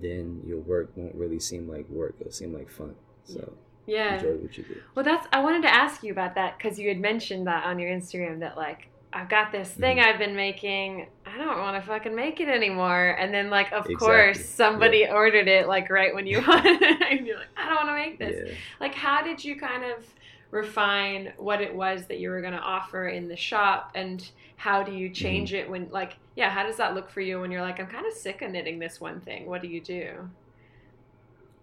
then 0.00 0.40
your 0.46 0.58
work 0.58 0.90
won't 0.96 1.14
really 1.14 1.40
seem 1.40 1.68
like 1.68 1.88
work. 1.88 2.14
It'll 2.20 2.32
seem 2.32 2.52
like 2.54 2.70
fun. 2.70 2.94
So 3.24 3.52
Yeah. 3.86 4.14
enjoy 4.16 4.34
what 4.42 4.56
you 4.56 4.64
do. 4.64 4.80
Well, 4.94 5.04
that's 5.04 5.26
I 5.32 5.40
wanted 5.42 5.62
to 5.62 5.74
ask 5.74 6.02
you 6.02 6.12
about 6.12 6.34
that 6.36 6.56
because 6.58 6.78
you 6.78 6.88
had 6.88 7.00
mentioned 7.00 7.46
that 7.46 7.64
on 7.64 7.78
your 7.78 7.90
Instagram 7.90 8.40
that 8.40 8.56
like 8.56 8.88
I've 9.12 9.28
got 9.30 9.52
this 9.52 9.70
thing 9.72 9.96
Mhm. 9.96 10.04
I've 10.04 10.18
been 10.18 10.36
making. 10.36 11.06
I 11.26 11.38
don't 11.38 11.58
want 11.58 11.82
to 11.82 11.86
fucking 11.86 12.14
make 12.14 12.40
it 12.40 12.48
anymore. 12.48 13.16
And 13.18 13.32
then 13.32 13.48
like 13.50 13.68
of 13.72 13.86
Exactly. 13.86 13.94
course 13.96 14.44
somebody 14.44 15.08
ordered 15.08 15.48
it 15.48 15.66
like 15.66 15.88
right 15.90 16.14
when 16.14 16.26
you 16.26 16.40
wanted 16.46 16.80
it. 16.82 17.02
and 17.10 17.26
you're 17.26 17.38
like, 17.38 17.48
I 17.56 17.66
don't 17.68 17.76
want 17.76 17.88
to 17.88 17.94
make 17.94 18.18
this. 18.18 18.36
Yeah. 18.48 18.54
Like 18.80 18.94
how 18.94 19.22
did 19.22 19.42
you 19.44 19.56
kind 19.56 19.82
of 19.84 20.04
refine 20.50 21.32
what 21.36 21.60
it 21.60 21.74
was 21.74 22.06
that 22.06 22.18
you 22.18 22.30
were 22.30 22.40
going 22.40 22.54
to 22.54 22.58
offer 22.60 23.08
in 23.08 23.28
the 23.28 23.36
shop 23.36 23.90
and 23.94 24.30
how 24.56 24.82
do 24.82 24.92
you 24.92 25.10
change 25.10 25.50
Mm-hmm. 25.50 25.58
it 25.58 25.70
when 25.70 25.88
like 25.90 26.16
yeah, 26.36 26.50
how 26.50 26.62
does 26.62 26.76
that 26.76 26.94
look 26.94 27.10
for 27.10 27.20
you 27.20 27.40
when 27.40 27.50
you're 27.50 27.60
like 27.62 27.78
I'm 27.80 27.86
kind 27.86 28.06
of 28.06 28.12
sick 28.14 28.40
of 28.42 28.50
knitting 28.50 28.78
this 28.78 29.00
one 29.00 29.20
thing. 29.20 29.46
What 29.46 29.60
do 29.62 29.68
you 29.68 29.80
do? 29.80 30.30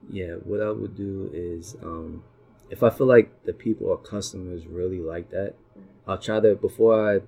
Yeah, 0.09 0.33
what 0.43 0.61
I 0.61 0.69
would 0.71 0.95
do 0.95 1.29
is 1.33 1.75
um, 1.81 2.23
if 2.69 2.83
I 2.83 2.89
feel 2.89 3.07
like 3.07 3.43
the 3.45 3.53
people 3.53 3.87
or 3.87 3.97
customers 3.97 4.67
really 4.67 4.99
like 4.99 5.29
that, 5.31 5.55
I'll 6.07 6.17
try 6.19 6.39
to 6.39 6.55
before 6.55 7.15
I, 7.15 7.21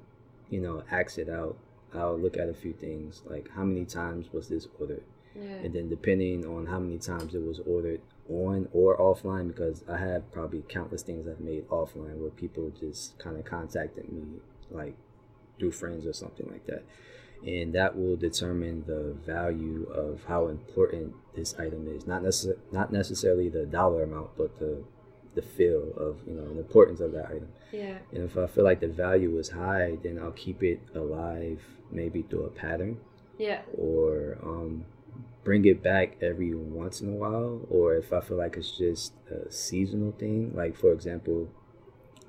you 0.49 0.61
know, 0.61 0.83
axe 0.91 1.17
it 1.17 1.29
out. 1.29 1.57
I'll 1.95 2.17
look 2.19 2.37
at 2.37 2.49
a 2.49 2.53
few 2.53 2.73
things 2.73 3.21
like 3.25 3.49
how 3.55 3.63
many 3.63 3.85
times 3.85 4.31
was 4.31 4.49
this 4.49 4.67
ordered, 4.79 5.03
Yeah. 5.35 5.41
and 5.63 5.73
then 5.73 5.89
depending 5.89 6.45
on 6.45 6.67
how 6.67 6.79
many 6.79 6.99
times 6.99 7.33
it 7.33 7.41
was 7.41 7.59
ordered 7.65 8.01
on 8.29 8.67
or 8.73 8.97
offline, 8.97 9.47
because 9.47 9.83
I 9.89 9.97
have 9.97 10.31
probably 10.31 10.63
countless 10.67 11.01
things 11.03 11.27
I've 11.27 11.39
made 11.39 11.67
offline 11.69 12.17
where 12.17 12.29
people 12.31 12.71
just 12.79 13.17
kind 13.19 13.37
of 13.37 13.45
contacted 13.45 14.11
me 14.11 14.23
like 14.69 14.95
through 15.59 15.71
friends 15.71 16.05
or 16.05 16.13
something 16.13 16.47
like 16.51 16.65
that, 16.67 16.83
and 17.45 17.73
that 17.73 17.97
will 17.97 18.15
determine 18.17 18.83
the 18.85 19.15
value 19.25 19.83
of 19.93 20.23
how 20.27 20.47
important 20.47 21.13
this 21.35 21.57
item 21.57 21.87
is. 21.87 22.05
Not 22.05 22.21
necess- 22.23 22.57
not 22.71 22.91
necessarily 22.91 23.49
the 23.49 23.65
dollar 23.65 24.03
amount, 24.03 24.31
but 24.37 24.59
the 24.59 24.83
the 25.35 25.41
feel 25.43 25.93
of 25.97 26.17
you 26.27 26.33
know 26.33 26.51
the 26.53 26.59
importance 26.59 26.99
of 26.99 27.11
that 27.13 27.27
item. 27.27 27.49
Yeah. 27.71 27.99
And 28.11 28.23
if 28.23 28.37
I 28.37 28.47
feel 28.47 28.63
like 28.63 28.79
the 28.79 28.87
value 28.87 29.37
is 29.37 29.49
high, 29.49 29.97
then 30.01 30.17
I'll 30.19 30.31
keep 30.31 30.63
it 30.63 30.79
alive, 30.95 31.61
maybe 31.91 32.23
through 32.23 32.43
a 32.45 32.49
pattern, 32.49 32.97
Yeah. 33.37 33.61
or 33.77 34.37
um, 34.41 34.85
bring 35.47 35.63
it 35.63 35.81
back 35.81 36.17
every 36.21 36.53
once 36.53 36.99
in 36.99 37.07
a 37.07 37.13
while. 37.13 37.61
Or 37.69 37.95
if 37.95 38.11
I 38.11 38.19
feel 38.19 38.35
like 38.35 38.57
it's 38.57 38.77
just 38.77 39.13
a 39.31 39.49
seasonal 39.49 40.11
thing, 40.11 40.51
like 40.53 40.75
for 40.75 40.91
example, 40.91 41.47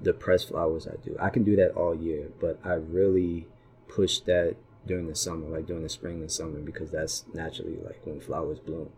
the 0.01 0.13
pressed 0.13 0.51
flowers 0.51 0.87
I 0.87 0.95
do, 1.05 1.17
I 1.19 1.29
can 1.31 1.43
do 1.43 1.57
that 1.57 1.73
all 1.73 1.97
year, 1.97 2.29
but 2.41 2.61
I 2.65 2.75
really 2.75 3.49
push 3.89 4.21
that 4.21 4.55
during 4.87 5.09
the 5.09 5.17
summer, 5.17 5.49
like 5.49 5.67
during 5.67 5.83
the 5.83 5.89
spring 5.89 6.21
and 6.21 6.31
summer, 6.31 6.61
because 6.61 6.93
that's 6.93 7.25
naturally 7.35 7.79
like 7.85 8.01
when 8.05 8.21
flowers 8.21 8.61
bloom. 8.61 8.91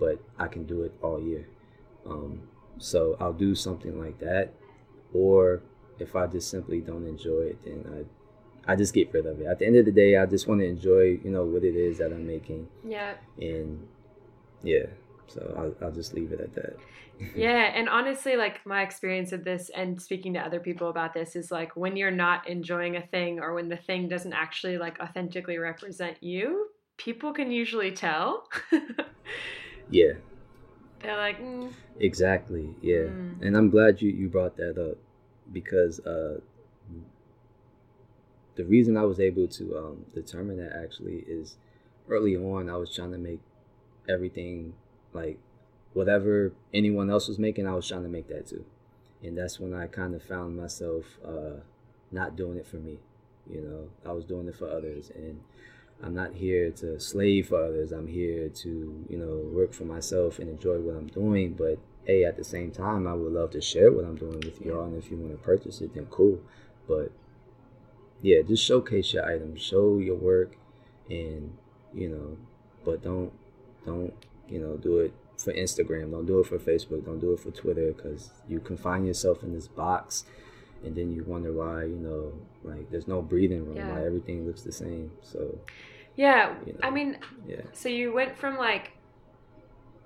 But 0.00 0.22
I 0.38 0.48
can 0.48 0.64
do 0.64 0.84
it 0.84 0.94
all 1.02 1.20
year. 1.20 1.46
Um, 2.06 2.44
so 2.78 3.18
I'll 3.20 3.34
do 3.34 3.54
something 3.54 4.00
like 4.00 4.18
that, 4.20 4.54
or 5.12 5.60
if 5.98 6.16
I 6.16 6.26
just 6.26 6.48
simply 6.48 6.80
don't 6.80 7.06
enjoy 7.06 7.52
it, 7.52 7.62
then 7.66 7.84
I, 7.86 8.21
I 8.66 8.76
just 8.76 8.94
get 8.94 9.12
rid 9.12 9.26
of 9.26 9.40
it. 9.40 9.46
At 9.46 9.58
the 9.58 9.66
end 9.66 9.76
of 9.76 9.84
the 9.84 9.92
day, 9.92 10.16
I 10.16 10.26
just 10.26 10.46
want 10.46 10.60
to 10.60 10.66
enjoy, 10.66 11.18
you 11.24 11.30
know, 11.30 11.44
what 11.44 11.64
it 11.64 11.74
is 11.74 11.98
that 11.98 12.12
I'm 12.12 12.26
making, 12.26 12.68
Yeah. 12.84 13.14
and 13.38 13.86
yeah, 14.62 14.86
So 15.26 15.54
I'll, 15.58 15.86
I'll 15.86 15.92
just 15.92 16.14
leave 16.14 16.32
it 16.32 16.40
at 16.40 16.54
that. 16.54 16.76
yeah, 17.36 17.72
and 17.74 17.88
honestly, 17.88 18.36
like 18.36 18.64
my 18.64 18.82
experience 18.82 19.32
of 19.32 19.44
this 19.44 19.70
and 19.74 20.00
speaking 20.00 20.34
to 20.34 20.40
other 20.40 20.60
people 20.60 20.88
about 20.88 21.14
this 21.14 21.36
is 21.36 21.50
like 21.50 21.76
when 21.76 21.96
you're 21.96 22.10
not 22.10 22.48
enjoying 22.48 22.96
a 22.96 23.02
thing 23.02 23.40
or 23.40 23.54
when 23.54 23.68
the 23.68 23.76
thing 23.76 24.08
doesn't 24.08 24.32
actually 24.32 24.78
like 24.78 25.00
authentically 25.00 25.58
represent 25.58 26.22
you, 26.22 26.68
people 26.96 27.32
can 27.32 27.50
usually 27.50 27.90
tell. 27.92 28.48
yeah. 29.90 30.12
They're 31.00 31.16
like, 31.16 31.40
mm. 31.40 31.72
exactly, 31.98 32.74
yeah. 32.80 33.08
Mm. 33.10 33.42
And 33.42 33.56
I'm 33.56 33.70
glad 33.70 34.00
you 34.00 34.10
you 34.10 34.28
brought 34.28 34.56
that 34.56 34.78
up 34.78 34.98
because 35.52 35.98
uh, 36.00 36.40
the 38.54 38.64
reason 38.64 38.96
I 38.96 39.04
was 39.04 39.20
able 39.20 39.48
to 39.48 39.78
um, 39.78 40.06
determine 40.14 40.58
that 40.58 40.76
actually 40.76 41.24
is 41.26 41.56
early 42.08 42.36
on 42.36 42.68
I 42.68 42.76
was 42.76 42.94
trying 42.94 43.12
to 43.12 43.18
make 43.18 43.40
everything 44.08 44.74
like 45.12 45.38
whatever 45.94 46.52
anyone 46.72 47.10
else 47.10 47.28
was 47.28 47.38
making, 47.38 47.66
I 47.66 47.74
was 47.74 47.86
trying 47.86 48.02
to 48.02 48.08
make 48.08 48.28
that 48.28 48.46
too. 48.46 48.64
And 49.22 49.36
that's 49.36 49.60
when 49.60 49.74
I 49.74 49.86
kind 49.86 50.14
of 50.14 50.22
found 50.22 50.56
myself 50.56 51.04
uh, 51.24 51.60
not 52.10 52.36
doing 52.36 52.56
it 52.56 52.66
for 52.66 52.76
me. 52.76 52.98
You 53.50 53.60
know, 53.60 53.88
I 54.08 54.12
was 54.12 54.24
doing 54.24 54.48
it 54.48 54.56
for 54.56 54.68
others, 54.68 55.10
and 55.14 55.40
I'm 56.02 56.14
not 56.14 56.34
here 56.34 56.70
to 56.70 56.98
slave 56.98 57.48
for 57.48 57.62
others. 57.62 57.92
I'm 57.92 58.08
here 58.08 58.48
to, 58.48 59.06
you 59.08 59.18
know, 59.18 59.48
work 59.52 59.72
for 59.72 59.84
myself 59.84 60.38
and 60.38 60.48
enjoy 60.48 60.78
what 60.78 60.96
I'm 60.96 61.08
doing. 61.08 61.54
But 61.54 61.78
hey, 62.04 62.24
at 62.24 62.36
the 62.36 62.44
same 62.44 62.70
time, 62.70 63.06
I 63.06 63.14
would 63.14 63.32
love 63.32 63.50
to 63.52 63.60
share 63.60 63.92
what 63.92 64.04
I'm 64.04 64.16
doing 64.16 64.40
with 64.40 64.60
y'all. 64.60 64.84
And 64.84 64.96
if 64.96 65.10
you 65.10 65.16
want 65.16 65.32
to 65.32 65.38
purchase 65.38 65.80
it, 65.80 65.94
then 65.94 66.06
cool. 66.06 66.40
But 66.88 67.12
yeah, 68.22 68.40
just 68.42 68.64
showcase 68.64 69.12
your 69.12 69.24
items, 69.26 69.60
show 69.60 69.98
your 69.98 70.16
work, 70.16 70.56
and 71.10 71.56
you 71.92 72.08
know, 72.08 72.38
but 72.84 73.02
don't 73.02 73.32
don't 73.84 74.14
you 74.48 74.60
know 74.60 74.76
do 74.76 75.00
it 75.00 75.12
for 75.36 75.52
Instagram. 75.52 76.12
Don't 76.12 76.26
do 76.26 76.38
it 76.38 76.46
for 76.46 76.58
Facebook. 76.58 77.04
Don't 77.04 77.18
do 77.18 77.32
it 77.32 77.40
for 77.40 77.50
Twitter 77.50 77.92
because 77.92 78.30
you 78.48 78.60
confine 78.60 79.04
yourself 79.04 79.42
in 79.42 79.52
this 79.52 79.66
box, 79.66 80.24
and 80.84 80.94
then 80.94 81.12
you 81.12 81.24
wonder 81.24 81.52
why 81.52 81.84
you 81.84 81.96
know 81.96 82.32
like 82.62 82.90
there's 82.90 83.08
no 83.08 83.20
breathing 83.20 83.66
room. 83.66 83.76
Yeah. 83.76 83.92
Why 83.92 84.06
everything 84.06 84.46
looks 84.46 84.62
the 84.62 84.72
same. 84.72 85.10
So 85.22 85.58
yeah, 86.16 86.54
you 86.64 86.74
know, 86.74 86.80
I 86.82 86.90
mean, 86.90 87.18
yeah. 87.46 87.62
So 87.72 87.88
you 87.88 88.12
went 88.12 88.36
from 88.36 88.56
like 88.56 88.92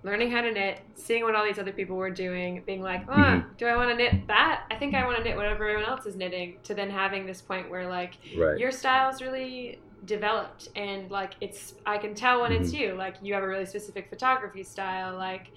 learning 0.03 0.31
how 0.31 0.41
to 0.41 0.53
knit, 0.53 0.81
seeing 0.95 1.25
what 1.25 1.35
all 1.35 1.45
these 1.45 1.59
other 1.59 1.73
people 1.73 1.97
were 1.97 2.11
doing, 2.11 2.63
being 2.67 2.83
like, 2.83 3.05
oh, 3.09 3.13
mm-hmm. 3.13 3.49
do 3.59 3.67
I 3.67 3.77
want 3.77 3.91
to 3.91 3.97
knit 3.97 4.27
that? 4.29 4.65
I 4.71 4.77
think 4.77 4.95
I 4.95 5.05
want 5.05 5.19
to 5.19 5.25
knit 5.25 5.37
whatever 5.37 5.69
everyone 5.69 5.91
else 5.91 6.07
is 6.07 6.17
knitting. 6.17 6.59
To 6.65 6.75
then 6.75 6.91
having 6.91 7.27
this 7.27 7.41
point 7.41 7.71
where 7.71 7.89
like 7.89 8.15
right. 8.37 8.59
your 8.59 8.71
style's 8.71 9.21
really 9.21 9.81
developed 10.05 10.69
and 10.77 11.11
like 11.11 11.33
it's 11.41 11.75
I 11.85 11.99
can 11.99 12.15
tell 12.15 12.43
when 12.43 12.53
mm-hmm. 12.53 12.63
it's 12.63 12.73
you. 12.73 12.95
Like 12.95 13.17
you 13.23 13.35
have 13.35 13.43
a 13.43 13.49
really 13.49 13.67
specific 13.67 14.09
photography 14.09 14.63
style. 14.63 15.17
Like 15.17 15.51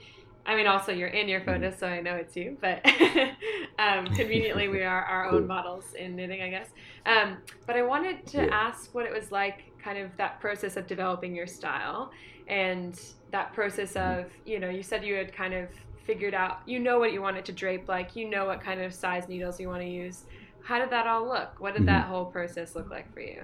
I 0.46 0.56
mean, 0.56 0.66
also 0.66 0.92
you're 0.92 1.10
in 1.10 1.28
your 1.28 1.42
photos, 1.42 1.74
mm-hmm. 1.74 1.80
so 1.80 1.88
I 1.88 2.02
know 2.02 2.16
it's 2.16 2.36
you. 2.36 2.58
But 2.60 2.84
um, 3.80 4.06
conveniently, 4.16 4.68
we 4.68 4.82
are 4.82 5.04
our 5.04 5.30
own 5.30 5.46
models 5.46 5.94
in 5.94 6.16
knitting, 6.16 6.42
I 6.42 6.50
guess. 6.50 6.70
Um, 7.06 7.38
but 7.68 7.76
I 7.76 7.84
wanted 7.84 8.26
to 8.28 8.46
yeah. 8.46 8.50
ask 8.52 8.94
what 8.96 9.06
it 9.06 9.14
was 9.14 9.32
like, 9.32 9.64
kind 9.84 10.00
of 10.00 10.10
that 10.18 10.40
process 10.40 10.76
of 10.76 10.88
developing 10.88 11.36
your 11.36 11.46
style, 11.46 12.12
and 12.48 13.00
that 13.32 13.54
process 13.54 13.94
mm-hmm. 13.94 14.22
of 14.22 14.32
you 14.46 14.60
know, 14.60 14.70
you 14.70 14.84
said 14.84 15.04
you 15.04 15.16
had 15.16 15.34
kind 15.34 15.54
of 15.54 15.70
figured 16.06 16.34
out, 16.34 16.60
you 16.66 16.80
know 16.80 16.98
what 16.98 17.14
you 17.14 17.22
want 17.22 17.38
it 17.38 17.46
to 17.46 17.52
drape 17.52 17.88
like, 17.88 18.16
you 18.16 18.28
know 18.28 18.46
what 18.46 18.62
kind 18.62 18.82
of 18.82 18.94
size 18.94 19.28
needles 19.28 19.60
you 19.60 19.68
want 19.68 19.82
to 19.82 19.88
use. 19.88 20.26
How 20.64 20.80
did 20.80 20.90
that 20.90 21.08
all 21.08 21.28
look? 21.28 21.60
What 21.60 21.74
did 21.74 21.82
mm-hmm. 21.82 21.88
that 21.88 22.08
whole 22.08 22.26
process 22.26 22.76
look 22.76 22.90
like 22.90 23.14
for 23.14 23.22
you? 23.22 23.44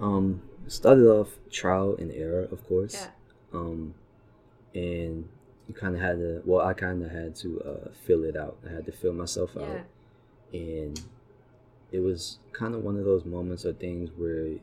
Um, 0.00 0.42
started 0.66 1.06
off 1.06 1.28
trial 1.50 1.96
and 1.98 2.10
error, 2.12 2.48
of 2.50 2.66
course. 2.66 2.94
Yeah. 2.94 3.60
Um, 3.60 3.94
and 4.74 5.28
you 5.68 5.74
kind 5.74 5.94
of 5.94 6.00
had 6.00 6.18
to. 6.18 6.42
Well, 6.44 6.66
I 6.66 6.72
kind 6.72 7.04
of 7.04 7.10
had 7.10 7.36
to 7.36 7.60
uh, 7.60 7.90
fill 8.06 8.24
it 8.24 8.36
out. 8.36 8.56
I 8.66 8.72
had 8.72 8.86
to 8.86 8.92
fill 8.92 9.12
myself 9.12 9.50
yeah. 9.54 9.62
out, 9.62 9.80
and 10.52 11.00
it 11.92 12.00
was 12.00 12.38
kind 12.52 12.74
of 12.74 12.82
one 12.82 12.96
of 12.96 13.04
those 13.04 13.24
moments 13.24 13.64
or 13.66 13.72
things 13.72 14.10
where 14.16 14.56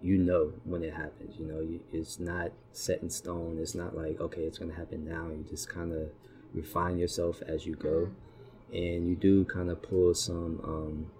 you 0.00 0.18
know 0.18 0.52
when 0.64 0.82
it 0.82 0.94
happens. 0.94 1.36
You 1.38 1.46
know, 1.46 1.80
it's 1.92 2.18
not 2.18 2.52
set 2.72 3.02
in 3.02 3.10
stone. 3.10 3.58
It's 3.60 3.74
not 3.74 3.96
like 3.96 4.20
okay, 4.20 4.42
it's 4.42 4.58
gonna 4.58 4.74
happen 4.74 5.04
now. 5.04 5.28
You 5.28 5.44
just 5.48 5.68
kind 5.68 5.92
of 5.92 6.10
refine 6.54 6.98
yourself 6.98 7.42
as 7.46 7.66
you 7.66 7.74
go, 7.74 8.08
mm-hmm. 8.08 8.76
and 8.76 9.08
you 9.08 9.16
do 9.16 9.44
kind 9.44 9.70
of 9.70 9.82
pull 9.82 10.14
some 10.14 10.60
um, 10.64 11.10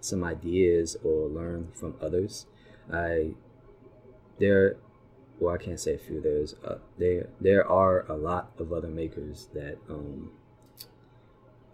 some 0.00 0.24
ideas 0.24 0.96
or 1.02 1.28
learn 1.28 1.68
from 1.74 1.94
others. 2.00 2.46
I 2.92 3.34
there 4.38 4.76
well 5.38 5.54
I 5.54 5.58
can't 5.58 5.80
say 5.80 5.94
a 5.94 5.98
few 5.98 6.20
there's 6.20 6.54
uh, 6.64 6.78
there 6.98 7.28
there 7.40 7.68
are 7.68 8.10
a 8.10 8.16
lot 8.16 8.52
of 8.58 8.72
other 8.72 8.88
makers 8.88 9.48
that 9.54 9.78
um 9.88 10.30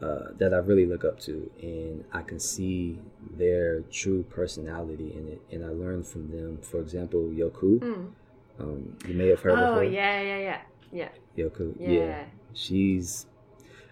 uh, 0.02 0.32
that 0.38 0.52
I 0.52 0.58
really 0.58 0.86
look 0.86 1.04
up 1.04 1.20
to 1.20 1.50
and 1.62 2.04
I 2.12 2.22
can 2.22 2.38
see 2.38 2.98
their 3.38 3.80
true 3.82 4.22
personality 4.24 5.12
in 5.16 5.28
it 5.28 5.40
and 5.52 5.64
I 5.64 5.68
learned 5.68 6.06
from 6.06 6.30
them 6.30 6.58
for 6.62 6.80
example 6.80 7.30
Yokoo 7.32 7.78
mm. 7.78 8.10
um, 8.58 8.96
you 9.06 9.14
may 9.14 9.28
have 9.28 9.40
heard 9.40 9.58
oh, 9.58 9.62
of 9.62 9.74
her 9.76 9.80
Oh 9.80 9.82
yeah 9.82 10.20
yeah 10.20 10.38
yeah 10.38 10.60
yeah 10.92 11.08
Yokoo 11.36 11.74
yeah. 11.78 11.90
yeah 11.90 12.24
she's 12.52 13.26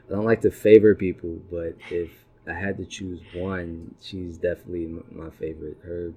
I 0.09 0.15
don't 0.15 0.25
like 0.25 0.41
to 0.43 0.51
favor 0.51 0.95
people 0.95 1.39
but 1.51 1.75
if 1.91 2.11
I 2.47 2.55
had 2.55 2.77
to 2.79 2.85
choose 2.85 3.21
one 3.35 3.95
she's 4.01 4.39
definitely 4.39 4.87
my 5.11 5.31
favorite 5.31 5.79
her 5.85 6.13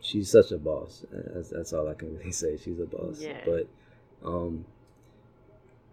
she's 0.00 0.30
such 0.30 0.50
a 0.50 0.58
boss. 0.58 1.04
That's, 1.10 1.50
that's 1.50 1.72
all 1.72 1.88
I 1.88 1.94
can 1.94 2.16
really 2.18 2.32
say. 2.32 2.56
She's 2.56 2.80
a 2.80 2.86
boss. 2.86 3.20
Yeah. 3.20 3.40
But 3.44 3.68
um, 4.24 4.64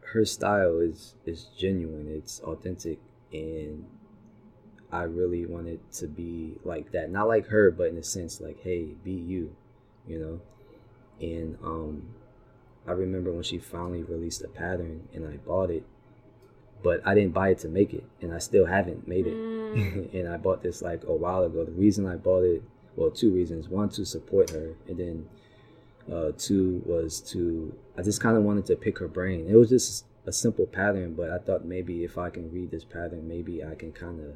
her 0.01 0.25
style 0.25 0.79
is 0.79 1.15
is 1.25 1.47
genuine. 1.57 2.07
It's 2.09 2.39
authentic, 2.41 2.99
and 3.31 3.85
I 4.91 5.03
really 5.03 5.45
wanted 5.45 5.79
to 5.93 6.07
be 6.07 6.55
like 6.63 6.91
that. 6.91 7.11
Not 7.11 7.27
like 7.27 7.47
her, 7.47 7.71
but 7.71 7.87
in 7.87 7.97
a 7.97 8.03
sense, 8.03 8.39
like, 8.39 8.61
hey, 8.63 8.95
be 9.03 9.11
you, 9.11 9.55
you 10.07 10.19
know. 10.19 10.41
And 11.19 11.57
um, 11.63 12.03
I 12.87 12.91
remember 12.91 13.31
when 13.31 13.43
she 13.43 13.57
finally 13.57 14.03
released 14.03 14.43
a 14.43 14.47
pattern, 14.47 15.07
and 15.13 15.27
I 15.27 15.37
bought 15.37 15.69
it. 15.69 15.83
But 16.83 17.01
I 17.05 17.15
didn't 17.15 17.33
buy 17.33 17.49
it 17.49 17.59
to 17.59 17.67
make 17.67 17.93
it, 17.93 18.05
and 18.21 18.33
I 18.33 18.37
still 18.37 18.65
haven't 18.65 19.07
made 19.07 19.27
it. 19.27 19.33
Mm. 19.33 20.13
and 20.19 20.29
I 20.29 20.37
bought 20.37 20.63
this 20.63 20.81
like 20.81 21.03
a 21.05 21.13
while 21.13 21.43
ago. 21.43 21.65
The 21.65 21.71
reason 21.71 22.05
I 22.05 22.15
bought 22.15 22.43
it 22.43 22.63
well, 22.97 23.11
two 23.11 23.31
reasons. 23.31 23.69
One, 23.69 23.89
to 23.89 24.05
support 24.05 24.49
her, 24.49 24.73
and 24.87 24.97
then 24.97 25.29
uh, 26.11 26.31
two 26.37 26.81
was 26.85 27.21
to 27.31 27.73
I 27.97 28.01
just 28.01 28.21
kind 28.21 28.35
of 28.35 28.43
wanted 28.43 28.65
to 28.65 28.75
pick 28.75 28.97
her 28.97 29.07
brain. 29.07 29.47
It 29.47 29.55
was 29.55 29.69
just 29.69 30.05
a 30.25 30.33
simple 30.33 30.65
pattern, 30.65 31.13
but 31.13 31.29
I 31.29 31.37
thought 31.37 31.63
maybe 31.63 32.03
if 32.03 32.17
I 32.17 32.29
can 32.29 32.51
read 32.51 32.71
this 32.71 32.83
pattern, 32.83 33.27
maybe 33.27 33.63
I 33.63 33.75
can 33.75 33.93
kind 33.93 34.19
of 34.19 34.35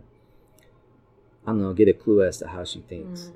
I 1.46 1.52
don't 1.52 1.62
know 1.62 1.74
get 1.74 1.88
a 1.88 1.94
clue 1.94 2.24
as 2.24 2.38
to 2.38 2.48
how 2.48 2.64
she 2.64 2.82
thinks, 2.82 3.32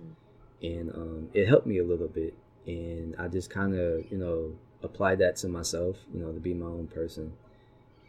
mm. 0.63 0.77
and 0.77 0.91
um, 0.91 1.29
it 1.33 1.47
helped 1.47 1.67
me 1.67 1.79
a 1.79 1.83
little 1.83 2.07
bit. 2.07 2.35
And 2.65 3.15
I 3.17 3.27
just 3.27 3.49
kind 3.49 3.75
of 3.75 4.11
you 4.11 4.17
know 4.17 4.55
applied 4.83 5.19
that 5.19 5.35
to 5.37 5.47
myself, 5.47 5.97
you 6.13 6.21
know, 6.21 6.31
to 6.31 6.39
be 6.39 6.53
my 6.53 6.67
own 6.67 6.87
person, 6.87 7.33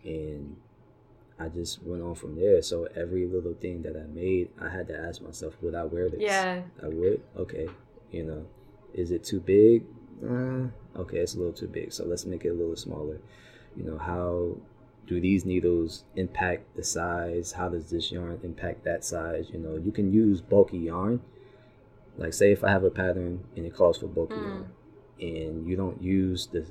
and 0.05 0.57
I 1.39 1.49
just 1.49 1.83
went 1.83 2.03
on 2.03 2.15
from 2.15 2.37
there. 2.37 2.63
So 2.63 2.89
every 2.97 3.27
little 3.27 3.55
thing 3.55 3.83
that 3.83 3.97
I 3.97 4.07
made, 4.07 4.51
I 4.61 4.69
had 4.69 4.89
to 4.89 4.97
ask 4.97 5.21
myself, 5.21 5.55
would 5.63 5.75
I 5.75 5.85
wear 5.85 6.09
this? 6.09 6.21
Yeah. 6.21 6.63
I 6.83 6.89
would. 6.89 7.23
Okay. 7.37 7.69
You 8.11 8.25
know, 8.25 8.47
is 8.95 9.11
it 9.11 9.25
too 9.25 9.41
big? 9.41 9.85
Uh, 10.25 10.69
okay, 10.99 11.19
it's 11.19 11.35
a 11.35 11.39
little 11.39 11.53
too 11.53 11.69
big. 11.69 11.93
So 11.93 12.05
let's 12.05 12.25
make 12.25 12.45
it 12.45 12.51
a 12.51 12.55
little 12.55 12.77
smaller. 12.77 13.21
You 13.77 13.85
know, 13.85 13.99
how 13.99 14.57
do 15.07 15.21
these 15.21 15.45
needles 15.45 16.05
impact 16.17 16.77
the 16.77 16.85
size? 16.85 17.53
How 17.53 17.69
does 17.69 17.91
this 17.91 18.11
yarn 18.11 18.41
impact 18.43 18.85
that 18.85 19.05
size? 19.05 19.51
You 19.53 19.59
know, 19.59 19.77
you 19.77 19.93
can 19.93 20.13
use 20.13 20.41
bulky 20.41 20.79
yarn. 20.79 21.21
Like, 22.19 22.33
say 22.33 22.51
if 22.53 22.65
I 22.65 22.71
have 22.71 22.85
a 22.85 22.91
pattern 22.91 23.45
and 23.57 23.67
it 23.67 23.75
calls 23.75 23.99
for 23.99 24.07
bulky 24.07 24.35
mm. 24.35 24.43
yarn, 24.43 24.71
and 25.21 25.67
you 25.67 25.77
don't 25.77 26.03
use 26.03 26.49
the 26.49 26.67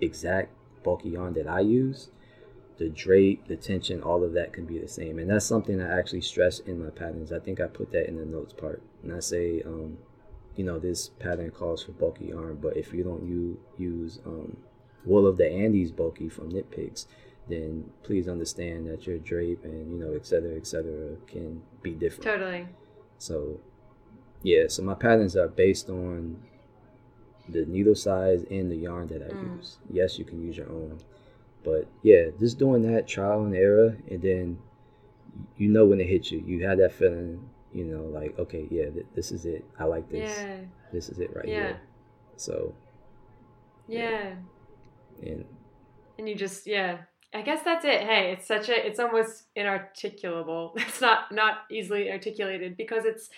exact 0.00 0.52
bulky 0.82 1.10
yarn 1.10 1.34
that 1.34 1.46
I 1.46 1.60
use, 1.60 2.10
the 2.78 2.88
drape, 2.88 3.46
the 3.46 3.56
tension, 3.56 4.02
all 4.02 4.24
of 4.24 4.32
that 4.32 4.52
can 4.52 4.64
be 4.64 4.78
the 4.78 4.88
same. 4.88 5.18
And 5.18 5.28
that's 5.28 5.44
something 5.44 5.80
I 5.80 5.98
actually 5.98 6.22
stress 6.22 6.60
in 6.60 6.82
my 6.82 6.90
patterns. 6.90 7.32
I 7.32 7.38
think 7.38 7.60
I 7.60 7.66
put 7.66 7.92
that 7.92 8.08
in 8.08 8.16
the 8.16 8.24
notes 8.24 8.54
part. 8.54 8.82
And 9.02 9.12
I 9.12 9.20
say, 9.20 9.62
um, 9.66 9.98
you 10.56 10.64
know, 10.64 10.78
this 10.78 11.08
pattern 11.08 11.50
calls 11.50 11.82
for 11.82 11.92
bulky 11.92 12.26
yarn, 12.26 12.58
but 12.60 12.76
if 12.76 12.92
you 12.92 13.02
don't 13.02 13.26
you 13.26 13.60
use 13.78 14.20
um, 14.24 14.56
wool 15.04 15.26
of 15.26 15.36
the 15.36 15.46
Andes 15.46 15.90
bulky 15.90 16.28
from 16.28 16.48
Knit 16.48 16.70
Picks, 16.70 17.06
then 17.50 17.90
please 18.02 18.28
understand 18.28 18.86
that 18.88 19.06
your 19.06 19.18
drape 19.18 19.64
and 19.64 19.90
you 19.92 19.98
know, 19.98 20.14
et 20.14 20.26
cetera, 20.26 20.56
et 20.56 20.66
cetera, 20.66 21.16
can 21.26 21.62
be 21.82 21.92
different. 21.92 22.24
Totally. 22.24 22.68
So, 23.18 23.60
yeah. 24.42 24.64
So 24.68 24.82
my 24.82 24.94
patterns 24.94 25.36
are 25.36 25.48
based 25.48 25.88
on 25.88 26.42
the 27.48 27.64
needle 27.66 27.94
size 27.94 28.44
and 28.50 28.70
the 28.70 28.76
yarn 28.76 29.08
that 29.08 29.22
I 29.22 29.28
mm. 29.34 29.56
use. 29.56 29.78
Yes, 29.90 30.18
you 30.18 30.24
can 30.24 30.40
use 30.40 30.56
your 30.56 30.68
own, 30.68 31.00
but 31.64 31.88
yeah, 32.02 32.26
just 32.38 32.58
doing 32.58 32.82
that 32.92 33.08
trial 33.08 33.44
and 33.44 33.54
error, 33.54 33.96
and 34.10 34.22
then 34.22 34.58
you 35.56 35.68
know 35.68 35.86
when 35.86 36.00
it 36.00 36.06
hits 36.06 36.30
you, 36.30 36.42
you 36.46 36.66
have 36.66 36.78
that 36.78 36.92
feeling, 36.92 37.48
you 37.72 37.84
know, 37.84 38.04
like 38.04 38.38
okay, 38.38 38.68
yeah, 38.70 38.90
th- 38.90 39.06
this 39.14 39.32
is 39.32 39.46
it. 39.46 39.64
I 39.78 39.84
like 39.84 40.08
this. 40.08 40.38
Yeah. 40.38 40.56
This 40.92 41.08
is 41.08 41.18
it 41.18 41.34
right 41.34 41.48
yeah. 41.48 41.54
here. 41.54 41.80
So. 42.36 42.74
Yeah. 43.88 44.34
yeah. 45.20 45.32
And 45.32 45.44
and 46.18 46.28
you 46.28 46.36
just 46.36 46.66
yeah 46.66 46.98
i 47.34 47.42
guess 47.42 47.62
that's 47.64 47.84
it. 47.84 48.02
Hey 48.02 48.32
it's 48.32 48.46
such 48.46 48.68
a 48.68 48.86
it's 48.86 48.98
almost 48.98 49.44
inarticulable. 49.56 50.72
It's 50.76 51.00
not 51.00 51.32
not 51.32 51.58
easily 51.70 52.10
articulated 52.10 52.76
because 52.76 53.04
it's 53.04 53.30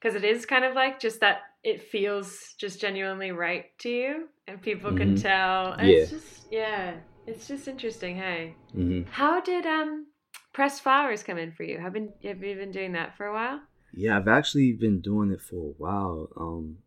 because 0.00 0.14
it 0.14 0.24
is 0.24 0.46
kind 0.46 0.64
of 0.64 0.74
like 0.74 1.00
just 1.00 1.20
that 1.20 1.38
it 1.64 1.82
feels 1.82 2.54
just 2.58 2.80
genuinely 2.80 3.32
right 3.32 3.66
to 3.78 3.88
you 3.88 4.28
and 4.46 4.60
people 4.60 4.90
mm-hmm. 4.90 4.98
can 4.98 5.16
tell. 5.16 5.72
And 5.72 5.88
yeah. 5.88 5.96
it's 5.96 6.10
just 6.10 6.46
yeah 6.50 6.94
it's 7.26 7.48
just 7.48 7.68
interesting. 7.68 8.16
Hey. 8.16 8.54
Mm-hmm. 8.76 9.10
how 9.10 9.40
did 9.40 9.66
um 9.66 10.06
pressed 10.52 10.82
flowers 10.82 11.22
come 11.22 11.38
in 11.38 11.52
for 11.52 11.62
you? 11.62 11.78
Have 11.78 11.92
been 11.92 12.12
have 12.22 12.42
you 12.42 12.54
been 12.56 12.72
doing 12.72 12.92
that 12.92 13.16
for 13.16 13.26
a 13.26 13.32
while? 13.32 13.60
Yeah 13.94 14.18
i've 14.18 14.28
actually 14.28 14.72
been 14.72 15.00
doing 15.00 15.30
it 15.32 15.40
for 15.40 15.56
a 15.56 15.74
while. 15.78 16.28
Um 16.36 16.78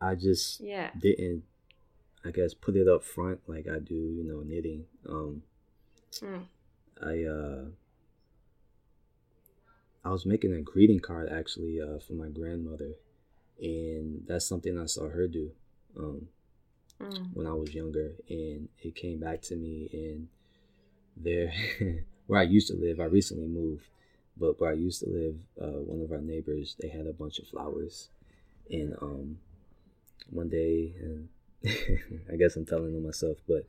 i 0.00 0.14
just 0.14 0.60
yeah. 0.60 0.90
didn't 0.98 1.44
I 2.24 2.30
guess 2.30 2.54
put 2.54 2.76
it 2.76 2.88
up 2.88 3.04
front 3.04 3.40
like 3.46 3.66
I 3.68 3.78
do, 3.78 3.94
you 3.94 4.24
know, 4.24 4.42
knitting. 4.44 4.84
Um, 5.08 5.42
mm. 6.20 6.44
I 7.02 7.24
uh, 7.24 7.64
I 10.04 10.10
was 10.10 10.26
making 10.26 10.52
a 10.52 10.60
greeting 10.60 11.00
card 11.00 11.28
actually 11.30 11.80
uh, 11.80 11.98
for 12.06 12.14
my 12.14 12.28
grandmother, 12.28 12.92
and 13.60 14.24
that's 14.26 14.46
something 14.46 14.78
I 14.78 14.86
saw 14.86 15.08
her 15.08 15.28
do 15.28 15.50
um, 15.96 16.28
mm. 17.00 17.26
when 17.34 17.46
I 17.46 17.52
was 17.52 17.74
younger, 17.74 18.12
and 18.28 18.68
it 18.82 18.94
came 18.96 19.20
back 19.20 19.42
to 19.42 19.56
me. 19.56 19.88
And 19.92 20.28
there, 21.16 21.52
where 22.26 22.40
I 22.40 22.44
used 22.44 22.68
to 22.68 22.74
live, 22.74 23.00
I 23.00 23.04
recently 23.04 23.46
moved, 23.46 23.86
but 24.36 24.60
where 24.60 24.70
I 24.70 24.74
used 24.74 25.00
to 25.00 25.10
live, 25.10 25.36
uh, 25.60 25.80
one 25.80 26.02
of 26.02 26.10
our 26.12 26.20
neighbors 26.20 26.76
they 26.80 26.88
had 26.88 27.06
a 27.06 27.12
bunch 27.12 27.38
of 27.38 27.46
flowers, 27.46 28.08
and 28.70 28.94
um, 29.00 29.38
one 30.30 30.48
day 30.48 30.94
and 31.00 31.28
I 32.32 32.36
guess 32.36 32.56
I'm 32.56 32.66
telling 32.66 32.92
them 32.92 33.04
myself, 33.04 33.38
but 33.46 33.64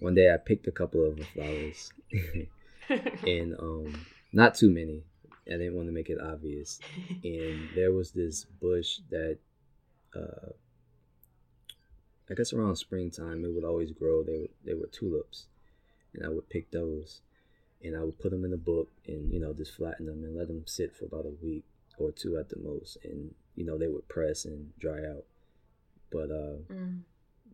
one 0.00 0.14
day 0.14 0.32
I 0.32 0.36
picked 0.36 0.66
a 0.66 0.72
couple 0.72 1.06
of 1.06 1.18
flowers, 1.28 1.92
and 3.26 3.54
um, 3.58 4.06
not 4.32 4.54
too 4.54 4.70
many. 4.70 5.02
I 5.46 5.52
didn't 5.52 5.74
want 5.74 5.88
to 5.88 5.92
make 5.92 6.10
it 6.10 6.20
obvious, 6.20 6.80
and 7.22 7.68
there 7.74 7.92
was 7.92 8.10
this 8.10 8.44
bush 8.44 8.98
that, 9.10 9.38
uh, 10.14 10.50
I 12.28 12.34
guess 12.34 12.52
around 12.52 12.76
springtime 12.76 13.44
it 13.44 13.52
would 13.52 13.64
always 13.64 13.92
grow. 13.92 14.24
They 14.24 14.38
were, 14.38 14.50
they 14.64 14.74
were 14.74 14.88
tulips, 14.88 15.46
and 16.14 16.26
I 16.26 16.28
would 16.28 16.48
pick 16.50 16.70
those, 16.72 17.20
and 17.82 17.96
I 17.96 18.00
would 18.00 18.18
put 18.18 18.32
them 18.32 18.44
in 18.44 18.52
a 18.52 18.58
book, 18.58 18.88
and 19.06 19.32
you 19.32 19.40
know 19.40 19.52
just 19.52 19.76
flatten 19.76 20.06
them 20.06 20.24
and 20.24 20.36
let 20.36 20.48
them 20.48 20.64
sit 20.66 20.96
for 20.96 21.04
about 21.04 21.26
a 21.26 21.44
week 21.44 21.64
or 21.98 22.10
two 22.10 22.36
at 22.38 22.48
the 22.48 22.58
most, 22.58 22.98
and 23.04 23.32
you 23.54 23.64
know 23.64 23.78
they 23.78 23.88
would 23.88 24.08
press 24.08 24.44
and 24.44 24.76
dry 24.78 24.98
out. 24.98 25.24
But 26.10 26.30
uh, 26.30 26.58
mm 26.72 27.00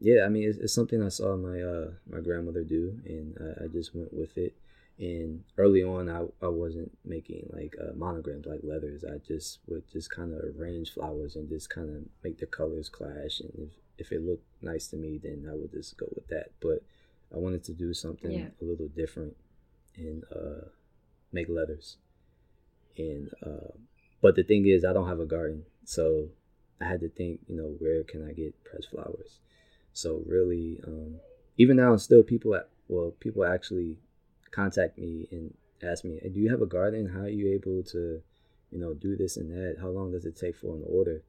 yeah, 0.02 0.24
I 0.24 0.28
mean, 0.28 0.48
it's, 0.48 0.58
it's, 0.58 0.74
something 0.74 1.00
I 1.00 1.08
saw 1.08 1.36
my 1.36 1.60
uh, 1.60 1.90
my 2.10 2.20
grandmother 2.20 2.64
do, 2.64 2.98
and 3.06 3.38
I, 3.40 3.64
I, 3.64 3.66
just 3.68 3.94
went 3.94 4.12
with 4.12 4.36
it. 4.36 4.52
And 4.98 5.44
early 5.56 5.84
on, 5.84 6.10
I, 6.10 6.24
I 6.44 6.48
wasn't 6.48 6.90
making 7.04 7.48
like 7.52 7.76
uh, 7.80 7.92
monograms 7.94 8.46
like 8.46 8.60
leathers. 8.64 9.04
I 9.04 9.18
just 9.18 9.60
would 9.68 9.88
just 9.92 10.10
kind 10.10 10.34
of 10.34 10.40
arrange 10.56 10.92
flowers 10.92 11.36
and 11.36 11.48
just 11.48 11.70
kind 11.70 11.88
of 11.88 12.02
make 12.24 12.38
the 12.38 12.46
colors 12.46 12.88
clash. 12.88 13.40
And 13.40 13.52
if, 13.56 14.06
if 14.06 14.12
it 14.12 14.26
looked 14.26 14.44
nice 14.60 14.88
to 14.88 14.96
me, 14.96 15.18
then 15.22 15.48
I 15.48 15.54
would 15.54 15.70
just 15.70 15.96
go 15.96 16.06
with 16.14 16.26
that. 16.28 16.50
But 16.60 16.82
I 17.32 17.38
wanted 17.38 17.62
to 17.64 17.72
do 17.72 17.94
something 17.94 18.32
yeah. 18.32 18.46
a 18.60 18.64
little 18.64 18.88
different 18.88 19.36
and 19.96 20.24
uh, 20.34 20.66
make 21.32 21.48
leathers. 21.48 21.96
And 22.98 23.30
uh, 23.44 23.72
but 24.20 24.34
the 24.34 24.42
thing 24.42 24.66
is, 24.66 24.84
I 24.84 24.92
don't 24.92 25.08
have 25.08 25.20
a 25.20 25.26
garden, 25.26 25.64
so 25.84 26.28
I 26.80 26.86
had 26.86 27.00
to 27.00 27.08
think, 27.08 27.40
you 27.48 27.56
know, 27.56 27.74
where 27.78 28.02
can 28.02 28.28
I 28.28 28.32
get 28.32 28.62
pressed 28.64 28.90
flowers? 28.90 29.38
So 29.92 30.22
really, 30.26 30.80
um, 30.86 31.16
even 31.58 31.76
now, 31.76 31.96
still 31.96 32.22
people 32.22 32.54
at 32.54 32.68
well, 32.88 33.12
people 33.20 33.44
actually 33.44 33.98
contact 34.50 34.98
me 34.98 35.28
and 35.30 35.54
ask 35.82 36.04
me, 36.04 36.18
hey, 36.22 36.28
"Do 36.28 36.40
you 36.40 36.50
have 36.50 36.62
a 36.62 36.66
garden? 36.66 37.08
How 37.08 37.22
are 37.22 37.28
you 37.28 37.52
able 37.52 37.82
to, 37.84 38.22
you 38.70 38.78
know, 38.78 38.94
do 38.94 39.16
this 39.16 39.36
and 39.36 39.50
that? 39.50 39.80
How 39.80 39.88
long 39.88 40.12
does 40.12 40.24
it 40.24 40.36
take 40.36 40.56
for 40.56 40.74
an 40.76 40.84
order?" 40.86 41.22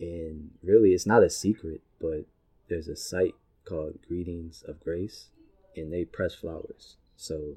And 0.00 0.50
really, 0.62 0.92
it's 0.92 1.06
not 1.06 1.24
a 1.24 1.30
secret, 1.30 1.82
but 2.00 2.26
there's 2.68 2.88
a 2.88 2.96
site 2.96 3.34
called 3.64 3.98
Greetings 4.06 4.62
of 4.66 4.80
Grace, 4.80 5.30
and 5.76 5.92
they 5.92 6.04
press 6.04 6.34
flowers. 6.34 6.96
So 7.16 7.56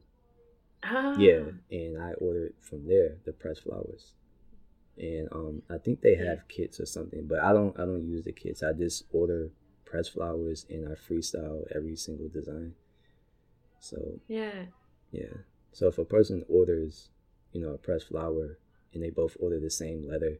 ah. 0.83 1.15
yeah, 1.17 1.43
and 1.69 2.01
I 2.01 2.13
ordered 2.13 2.53
from 2.59 2.87
there 2.87 3.17
the 3.25 3.33
press 3.33 3.59
flowers 3.59 4.13
and 4.97 5.27
um, 5.31 5.61
I 5.69 5.77
think 5.77 6.01
they 6.01 6.15
have 6.15 6.47
kits 6.47 6.79
or 6.79 6.85
something, 6.85 7.25
but 7.27 7.39
I 7.39 7.53
don't 7.53 7.77
I 7.79 7.85
don't 7.85 8.07
use 8.07 8.23
the 8.23 8.31
kits. 8.31 8.61
I 8.63 8.73
just 8.73 9.03
order 9.11 9.49
press 9.91 10.07
flowers 10.07 10.65
and 10.69 10.87
I 10.87 10.93
freestyle 10.93 11.63
every 11.75 11.97
single 11.97 12.29
design. 12.29 12.73
So 13.81 14.19
yeah, 14.27 14.63
yeah. 15.11 15.43
So 15.73 15.87
if 15.87 15.97
a 15.97 16.05
person 16.05 16.45
orders, 16.47 17.09
you 17.51 17.61
know, 17.61 17.73
a 17.73 17.77
pressed 17.77 18.07
flower 18.07 18.57
and 18.93 19.03
they 19.03 19.09
both 19.09 19.35
order 19.39 19.59
the 19.59 19.69
same 19.69 20.07
leather 20.09 20.39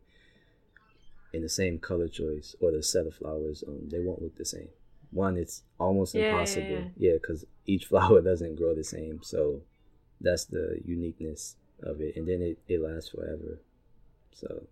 in 1.34 1.42
the 1.42 1.50
same 1.50 1.80
color 1.80 2.08
choice 2.08 2.56
or 2.62 2.72
the 2.72 2.82
set 2.82 3.06
of 3.06 3.16
flowers, 3.16 3.64
um, 3.68 3.90
they 3.90 4.00
won't 4.00 4.22
look 4.22 4.38
the 4.38 4.46
same. 4.46 4.70
One, 5.12 5.36
it's 5.36 5.64
almost 5.78 6.16
yeah, 6.16 6.22
impossible. 6.22 6.90
Yeah, 6.98 7.14
because 7.14 7.44
yeah, 7.44 7.76
each 7.76 7.86
flower 7.90 8.22
doesn't 8.22 8.56
grow 8.56 8.74
the 8.74 8.86
same. 8.86 9.20
So 9.22 9.62
that's 10.22 10.46
the 10.46 10.80
uniqueness 10.86 11.58
of 11.84 12.00
it, 12.00 12.16
and 12.16 12.26
then 12.28 12.42
it, 12.42 12.60
it 12.70 12.82
lasts 12.82 13.10
forever. 13.10 13.60
So 14.32 14.64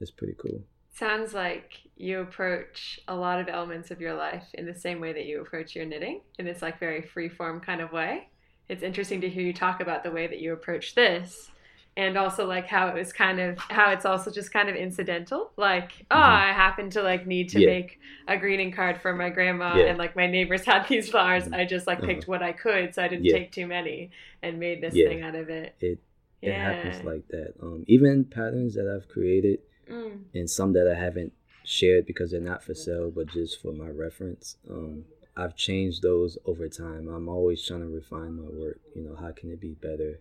it's 0.00 0.12
pretty 0.12 0.36
cool 0.38 0.62
sounds 0.98 1.34
like 1.34 1.78
you 1.96 2.20
approach 2.20 3.00
a 3.08 3.14
lot 3.14 3.40
of 3.40 3.48
elements 3.48 3.90
of 3.90 4.00
your 4.00 4.14
life 4.14 4.44
in 4.54 4.66
the 4.66 4.74
same 4.74 5.00
way 5.00 5.12
that 5.12 5.26
you 5.26 5.40
approach 5.40 5.74
your 5.74 5.84
knitting 5.84 6.20
in 6.38 6.44
this 6.44 6.62
like 6.62 6.78
very 6.78 7.02
free 7.02 7.28
form 7.28 7.60
kind 7.60 7.80
of 7.80 7.92
way 7.92 8.28
it's 8.68 8.82
interesting 8.82 9.20
to 9.20 9.28
hear 9.28 9.42
you 9.42 9.52
talk 9.52 9.80
about 9.80 10.02
the 10.02 10.10
way 10.10 10.26
that 10.26 10.40
you 10.40 10.52
approach 10.52 10.94
this 10.94 11.50
and 11.96 12.16
also 12.16 12.46
like 12.46 12.66
how 12.66 12.86
it 12.88 12.94
was 12.94 13.12
kind 13.12 13.40
of 13.40 13.58
how 13.58 13.90
it's 13.90 14.04
also 14.04 14.30
just 14.30 14.52
kind 14.52 14.68
of 14.68 14.76
incidental 14.76 15.50
like 15.56 16.06
oh 16.10 16.14
mm-hmm. 16.14 16.32
i 16.32 16.52
happen 16.52 16.88
to 16.88 17.02
like 17.02 17.26
need 17.26 17.48
to 17.48 17.60
yeah. 17.60 17.66
make 17.66 17.98
a 18.28 18.36
greeting 18.36 18.70
card 18.70 19.00
for 19.00 19.14
my 19.14 19.28
grandma 19.28 19.76
yeah. 19.76 19.86
and 19.86 19.98
like 19.98 20.14
my 20.14 20.26
neighbors 20.26 20.64
had 20.64 20.86
these 20.88 21.10
flowers 21.10 21.44
mm-hmm. 21.44 21.54
i 21.54 21.64
just 21.64 21.86
like 21.86 22.00
picked 22.00 22.24
uh-huh. 22.24 22.32
what 22.32 22.42
i 22.42 22.52
could 22.52 22.94
so 22.94 23.02
i 23.02 23.08
didn't 23.08 23.24
yeah. 23.24 23.32
take 23.32 23.52
too 23.52 23.66
many 23.66 24.10
and 24.42 24.58
made 24.58 24.80
this 24.80 24.94
thing 24.94 25.22
out 25.22 25.34
of 25.34 25.48
it 25.48 25.74
it 25.80 25.98
it 26.40 26.52
happens 26.52 27.04
like 27.04 27.26
that 27.28 27.52
um 27.60 27.84
even 27.88 28.24
patterns 28.24 28.74
that 28.74 28.88
i've 28.88 29.08
created 29.08 29.58
mm. 29.90 30.20
and 30.34 30.48
some 30.48 30.72
that 30.74 30.88
I 30.88 30.98
haven't 30.98 31.32
shared 31.64 32.06
because 32.06 32.30
they're 32.30 32.40
not 32.40 32.62
for 32.62 32.74
sale, 32.74 33.10
but 33.10 33.26
just 33.28 33.60
for 33.60 33.72
my 33.72 33.88
reference. 33.88 34.56
Um, 34.70 35.04
I've 35.36 35.54
changed 35.54 36.02
those 36.02 36.36
over 36.46 36.68
time. 36.68 37.08
I'm 37.08 37.28
always 37.28 37.64
trying 37.64 37.80
to 37.80 37.86
refine 37.86 38.36
my 38.36 38.50
work. 38.50 38.80
You 38.94 39.02
know, 39.02 39.14
how 39.14 39.30
can 39.32 39.52
it 39.52 39.60
be 39.60 39.74
better? 39.74 40.20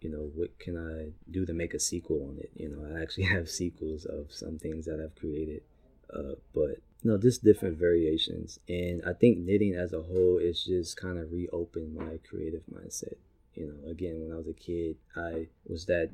You 0.00 0.10
know, 0.10 0.30
what 0.34 0.56
can 0.58 0.76
I 0.76 1.12
do 1.30 1.44
to 1.46 1.52
make 1.52 1.74
a 1.74 1.80
sequel 1.80 2.28
on 2.28 2.38
it? 2.38 2.50
You 2.54 2.68
know, 2.68 2.96
I 2.96 3.02
actually 3.02 3.24
have 3.34 3.48
sequels 3.48 4.04
of 4.04 4.32
some 4.32 4.58
things 4.58 4.84
that 4.86 5.00
I've 5.02 5.18
created, 5.18 5.62
uh, 6.14 6.36
but 6.54 6.78
you 7.02 7.10
know, 7.10 7.18
just 7.18 7.42
different 7.42 7.78
variations. 7.78 8.60
And 8.68 9.02
I 9.04 9.12
think 9.14 9.38
knitting 9.38 9.74
as 9.74 9.92
a 9.92 10.02
whole 10.02 10.38
is 10.38 10.64
just 10.64 10.96
kind 10.96 11.18
of 11.18 11.32
reopened 11.32 11.94
my 11.94 12.18
creative 12.28 12.62
mindset. 12.72 13.14
You 13.54 13.66
know, 13.66 13.90
again, 13.90 14.20
when 14.20 14.32
I 14.32 14.36
was 14.36 14.46
a 14.46 14.52
kid, 14.52 14.96
I 15.16 15.48
was 15.66 15.86
that 15.86 16.10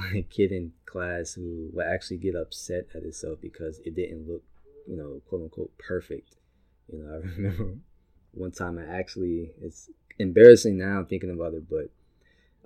my 0.00 0.24
kid 0.30 0.52
in 0.52 0.72
class 0.86 1.34
who 1.34 1.70
would 1.72 1.86
actually 1.86 2.18
get 2.18 2.34
upset 2.34 2.86
at 2.94 3.02
itself 3.02 3.38
because 3.40 3.80
it 3.84 3.94
didn't 3.94 4.28
look, 4.28 4.42
you 4.86 4.96
know, 4.96 5.20
quote 5.28 5.42
unquote 5.42 5.76
perfect. 5.78 6.36
You 6.92 6.98
know, 7.02 7.14
I 7.14 7.18
remember 7.18 7.74
one 8.32 8.52
time 8.52 8.78
I 8.78 8.98
actually, 8.98 9.52
it's 9.60 9.90
embarrassing 10.18 10.78
now 10.78 10.98
I'm 10.98 11.06
thinking 11.06 11.30
about 11.30 11.54
it, 11.54 11.68
but 11.68 11.90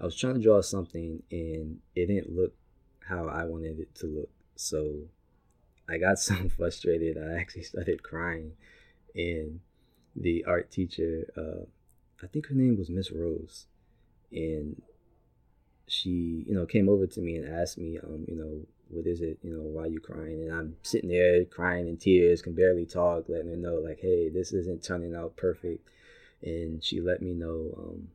I 0.01 0.05
was 0.05 0.17
trying 0.17 0.35
to 0.35 0.43
draw 0.43 0.61
something 0.61 1.23
and 1.31 1.79
it 1.95 2.07
didn't 2.07 2.35
look 2.35 2.53
how 3.09 3.29
I 3.29 3.45
wanted 3.45 3.79
it 3.79 3.95
to 3.97 4.07
look. 4.07 4.31
So 4.57 5.03
I 5.89 5.99
got 5.99 6.19
so 6.19 6.35
frustrated, 6.57 7.17
I 7.19 7.39
actually 7.39 7.63
started 7.63 8.03
crying. 8.03 8.53
And 9.15 9.61
the 10.17 10.45
art 10.47 10.71
teacher, 10.71 11.25
uh, 11.37 11.65
I 12.23 12.27
think 12.29 12.47
her 12.47 12.55
name 12.55 12.77
was 12.77 12.91
Miss 12.91 13.11
Rose, 13.13 13.67
and 14.33 14.81
she, 15.87 16.45
you 16.47 16.55
know, 16.55 16.67
came 16.67 16.89
over 16.89 17.07
to 17.07 17.21
me 17.21 17.37
and 17.37 17.53
asked 17.53 17.79
me, 17.79 17.99
um, 17.99 18.25
you 18.27 18.37
know, 18.37 18.67
what 18.89 19.07
is 19.07 19.21
it, 19.21 19.39
you 19.43 19.53
know, 19.53 19.63
why 19.63 19.87
you 19.87 20.01
crying? 20.01 20.43
And 20.43 20.53
I'm 20.53 20.77
sitting 20.83 21.11
there 21.11 21.45
crying 21.45 21.89
in 21.89 21.97
tears, 21.97 22.43
can 22.43 22.55
barely 22.55 22.87
talk, 22.87 23.25
letting 23.29 23.51
her 23.51 23.57
know, 23.57 23.77
like, 23.77 24.01
hey, 24.01 24.29
this 24.29 24.53
isn't 24.53 24.83
turning 24.83 25.15
out 25.15 25.37
perfect. 25.37 25.89
And 26.43 26.83
she 26.83 27.01
let 27.01 27.23
me 27.23 27.33
know 27.33 27.75
um, 27.77 28.09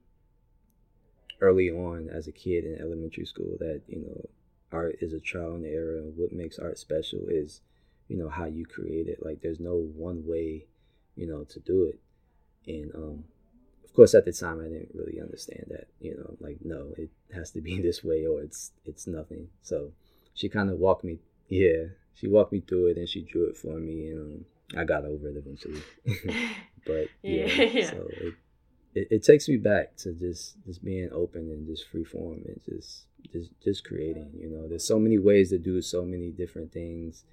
early 1.42 1.70
on 1.70 2.10
as 2.10 2.28
a 2.28 2.32
kid 2.32 2.66
in 2.66 2.80
elementary 2.80 3.26
school 3.26 3.58
that, 3.60 3.82
you 3.88 4.00
know, 4.00 4.30
art 4.72 4.98
is 5.02 5.14
a 5.14 5.20
trial 5.20 5.54
and 5.56 5.66
error. 5.66 5.98
And 5.98 6.16
what 6.16 6.32
makes 6.32 6.60
art 6.60 6.78
special 6.78 7.22
is, 7.28 7.62
you 8.08 8.18
know, 8.18 8.30
how 8.30 8.46
you 8.46 8.66
create 8.66 9.08
it. 9.08 9.24
Like, 9.24 9.42
there's 9.42 9.60
no 9.60 9.76
one 9.76 10.26
way, 10.26 10.66
you 11.16 11.28
know, 11.28 11.44
to 11.46 11.60
do 11.60 11.86
it. 11.86 12.00
And 12.68 12.94
um, 12.96 13.24
of 13.90 13.96
course 13.96 14.14
at 14.14 14.26
the 14.26 14.32
time 14.32 14.60
i 14.60 14.64
didn't 14.64 14.92
really 14.94 15.20
understand 15.20 15.66
that 15.70 15.88
you 16.00 16.16
know 16.16 16.36
like 16.40 16.58
no 16.64 16.94
it 16.98 17.10
has 17.34 17.52
to 17.52 17.62
be 17.62 17.82
this 17.82 18.04
way 18.04 18.26
or 18.26 18.42
it's 18.42 18.72
it's 18.86 19.08
nothing 19.08 19.48
so 19.62 19.92
she 20.34 20.48
kind 20.48 20.70
of 20.70 20.78
walked 20.78 21.04
me 21.04 21.20
yeah 21.48 21.86
she 22.14 22.28
walked 22.28 22.52
me 22.52 22.62
through 22.62 22.88
it 22.88 22.98
and 22.98 23.10
she 23.10 23.22
drew 23.22 23.46
it 23.46 23.58
for 23.58 23.78
me 23.80 24.08
and 24.08 24.46
um, 24.76 24.80
i 24.80 24.84
got 24.84 25.06
over 25.06 25.28
it 25.30 25.36
eventually 25.38 25.82
but 26.86 27.08
yeah, 27.24 27.46
yeah, 27.46 27.90
so 27.90 28.08
it, 28.10 28.34
it, 28.96 29.08
it 29.12 29.24
takes 29.24 29.48
me 29.48 29.58
back 29.58 29.96
to 29.98 30.14
just 30.14 30.64
just 30.66 30.84
being 30.84 31.10
open 31.12 31.42
and 31.42 31.68
just 31.68 31.88
free 31.88 32.04
form 32.04 32.42
and 32.46 32.60
just 32.68 33.06
just 33.32 33.52
just 33.64 33.86
creating. 33.86 34.32
You 34.38 34.50
know, 34.50 34.68
there's 34.68 34.88
so 34.88 35.00
many 35.00 35.18
ways 35.18 35.50
to 35.50 35.58
do 35.58 35.82
so 35.82 36.04
many 36.04 36.32
different 36.32 36.72
things, 36.72 37.24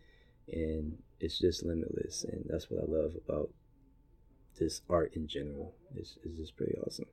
and 0.53 0.99
it's 1.21 1.39
just 1.39 1.65
limitless. 1.65 2.25
And 2.25 2.45
that's 2.49 2.71
what 2.71 2.83
I 2.83 2.87
love 2.87 3.13
about 3.27 3.51
this 4.59 4.83
art 4.89 5.13
in 5.15 5.27
general. 5.27 5.75
is 5.97 6.19
is 6.25 6.37
just 6.37 6.57
pretty 6.57 6.77
awesome. 6.87 7.07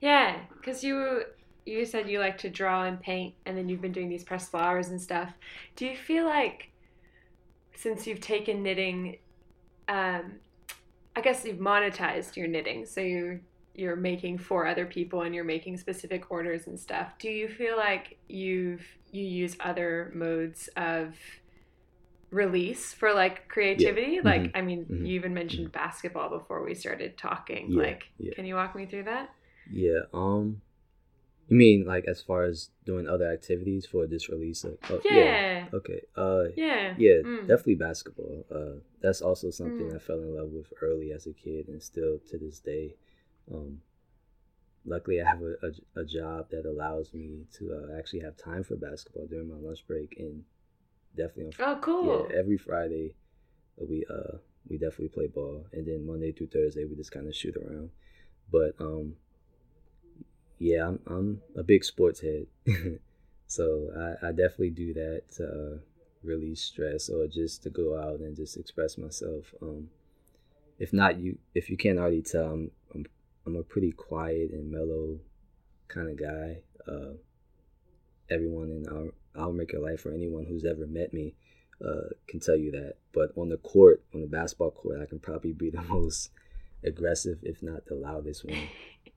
Yeah, 0.00 0.40
because 0.56 0.82
you 0.82 1.24
you 1.66 1.84
said 1.84 2.08
you 2.08 2.18
like 2.18 2.38
to 2.38 2.50
draw 2.50 2.84
and 2.84 3.00
paint, 3.00 3.34
and 3.46 3.56
then 3.56 3.68
you've 3.68 3.82
been 3.82 3.92
doing 3.92 4.08
these 4.08 4.24
pressed 4.24 4.50
flowers 4.50 4.88
and 4.88 5.00
stuff. 5.00 5.32
Do 5.76 5.86
you 5.86 5.96
feel 5.96 6.24
like 6.24 6.70
since 7.76 8.06
you've 8.06 8.20
taken 8.20 8.62
knitting, 8.62 9.18
um, 9.88 10.32
I 11.16 11.20
guess 11.22 11.44
you've 11.44 11.58
monetized 11.58 12.36
your 12.36 12.46
knitting, 12.46 12.86
so 12.86 13.00
you're 13.00 13.40
you're 13.74 13.96
making 13.96 14.36
for 14.38 14.66
other 14.66 14.84
people 14.84 15.22
and 15.22 15.34
you're 15.34 15.44
making 15.44 15.76
specific 15.76 16.30
orders 16.30 16.66
and 16.66 16.78
stuff. 16.78 17.12
Do 17.18 17.30
you 17.30 17.48
feel 17.48 17.76
like 17.76 18.18
you've 18.28 18.84
you 19.12 19.24
use 19.24 19.56
other 19.60 20.12
modes 20.14 20.68
of 20.76 21.14
release 22.30 22.92
for 22.92 23.12
like 23.12 23.48
creativity? 23.48 24.12
Yeah. 24.12 24.20
Like, 24.24 24.42
mm-hmm. 24.42 24.56
I 24.56 24.62
mean, 24.62 24.84
mm-hmm. 24.84 25.06
you 25.06 25.14
even 25.14 25.34
mentioned 25.34 25.68
mm-hmm. 25.68 25.84
basketball 25.84 26.30
before 26.30 26.64
we 26.64 26.74
started 26.74 27.18
talking. 27.18 27.72
Yeah. 27.72 27.82
Like, 27.82 28.04
yeah. 28.18 28.34
can 28.34 28.44
you 28.44 28.54
walk 28.54 28.74
me 28.74 28.86
through 28.86 29.04
that? 29.04 29.30
Yeah. 29.70 30.00
Um, 30.12 30.62
you 31.48 31.56
mean 31.56 31.84
like 31.84 32.04
as 32.06 32.22
far 32.22 32.44
as 32.44 32.70
doing 32.86 33.08
other 33.08 33.30
activities 33.30 33.84
for 33.84 34.06
this 34.06 34.28
release? 34.28 34.64
Like, 34.64 34.78
oh, 34.88 35.00
yeah. 35.04 35.14
yeah. 35.14 35.64
Okay. 35.74 36.00
Uh, 36.16 36.44
yeah. 36.56 36.94
Yeah. 36.96 37.22
Mm. 37.24 37.48
Definitely 37.48 37.74
basketball. 37.74 38.46
Uh, 38.54 38.80
that's 39.02 39.20
also 39.20 39.50
something 39.50 39.88
mm. 39.88 39.96
I 39.96 39.98
fell 39.98 40.18
in 40.18 40.36
love 40.36 40.50
with 40.50 40.72
early 40.80 41.10
as 41.12 41.26
a 41.26 41.32
kid, 41.32 41.68
and 41.68 41.82
still 41.82 42.18
to 42.30 42.38
this 42.38 42.60
day. 42.60 42.94
Um, 43.52 43.80
luckily, 44.86 45.20
I 45.20 45.28
have 45.28 45.42
a, 45.42 45.54
a, 45.66 46.02
a 46.02 46.04
job 46.04 46.50
that 46.50 46.66
allows 46.66 47.12
me 47.12 47.46
to 47.58 47.72
uh, 47.74 47.98
actually 47.98 48.20
have 48.20 48.36
time 48.36 48.62
for 48.62 48.76
basketball 48.76 49.26
during 49.26 49.48
my 49.48 49.56
lunch 49.56 49.84
break, 49.88 50.16
and 50.20 50.44
definitely. 51.16 51.52
On, 51.64 51.76
oh, 51.76 51.78
cool. 51.80 52.28
Yeah. 52.30 52.38
Every 52.38 52.58
Friday, 52.58 53.14
we 53.76 54.04
uh 54.10 54.38
we 54.68 54.76
definitely 54.76 55.08
play 55.08 55.26
ball, 55.26 55.66
and 55.72 55.86
then 55.86 56.06
Monday 56.06 56.32
through 56.32 56.48
Thursday 56.48 56.84
we 56.84 56.96
just 56.96 57.12
kind 57.12 57.26
of 57.26 57.34
shoot 57.34 57.56
around. 57.56 57.90
But 58.50 58.74
um 58.78 59.16
yeah, 60.58 60.86
I'm 60.86 61.00
I'm 61.06 61.42
a 61.56 61.62
big 61.62 61.84
sports 61.84 62.20
head, 62.20 62.46
so 63.46 63.88
I, 64.22 64.28
I 64.28 64.30
definitely 64.30 64.70
do 64.70 64.92
that 64.94 65.22
to 65.36 65.44
uh, 65.46 65.78
release 66.22 66.62
stress 66.62 67.08
or 67.08 67.26
just 67.26 67.62
to 67.62 67.70
go 67.70 67.98
out 67.98 68.20
and 68.20 68.36
just 68.36 68.58
express 68.58 68.98
myself. 68.98 69.54
Um, 69.62 69.88
if 70.78 70.92
not 70.92 71.18
you, 71.18 71.38
if 71.54 71.70
you 71.70 71.78
can't 71.78 71.98
already 71.98 72.22
tell, 72.22 72.44
I'm 72.44 72.70
I'm, 72.94 73.06
I'm 73.46 73.56
a 73.56 73.62
pretty 73.62 73.90
quiet 73.90 74.50
and 74.52 74.70
mellow 74.70 75.18
kind 75.88 76.10
of 76.10 76.18
guy. 76.18 76.58
Uh, 76.86 77.14
everyone 78.30 78.70
in 78.70 78.86
our 78.88 79.44
our 79.44 79.52
Maker 79.52 79.78
Life 79.78 80.04
or 80.06 80.12
anyone 80.12 80.44
who's 80.44 80.64
ever 80.64 80.86
met 80.86 81.12
me 81.12 81.34
uh, 81.84 82.08
can 82.28 82.40
tell 82.40 82.56
you 82.56 82.70
that. 82.72 82.94
But 83.12 83.32
on 83.36 83.48
the 83.48 83.56
court, 83.58 84.02
on 84.14 84.20
the 84.20 84.26
basketball 84.26 84.72
court, 84.72 85.00
I 85.00 85.06
can 85.06 85.18
probably 85.18 85.52
be 85.52 85.70
the 85.70 85.82
most 85.82 86.30
aggressive, 86.84 87.38
if 87.42 87.62
not 87.62 87.86
the 87.86 87.94
loudest 87.94 88.44
one. 88.44 88.58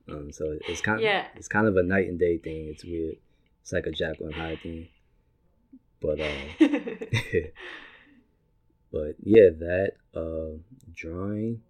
Um, 0.06 0.32
so 0.32 0.58
it's 0.68 0.82
kind 0.82 0.98
of 0.98 1.02
yeah. 1.02 1.26
it's 1.34 1.48
kind 1.48 1.66
of 1.66 1.78
a 1.78 1.82
night 1.82 2.08
and 2.08 2.18
day 2.18 2.36
thing. 2.36 2.68
It's 2.68 2.84
weird. 2.84 3.16
It's 3.62 3.72
like 3.72 3.86
a 3.86 3.90
Jack 3.90 4.20
and 4.20 4.34
Hyde 4.34 4.60
thing. 4.62 4.88
But 6.00 6.20
uh, 6.20 6.32
but 8.92 9.16
yeah, 9.22 9.48
that 9.60 9.92
uh, 10.14 10.58
drawing. 10.92 11.62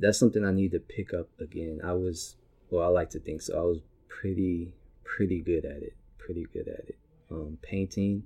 That's 0.00 0.18
something 0.18 0.44
I 0.44 0.50
need 0.50 0.72
to 0.72 0.80
pick 0.80 1.14
up 1.14 1.28
again. 1.40 1.80
I 1.84 1.92
was 1.92 2.34
well, 2.70 2.84
I 2.84 2.88
like 2.88 3.10
to 3.10 3.20
think 3.20 3.42
so. 3.42 3.56
I 3.56 3.62
was 3.62 3.78
pretty 4.08 4.74
pretty 5.04 5.40
good 5.40 5.64
at 5.64 5.82
it. 5.82 5.96
Pretty 6.24 6.46
good 6.52 6.68
at 6.68 6.88
it. 6.88 6.98
Um, 7.30 7.58
painting. 7.62 8.24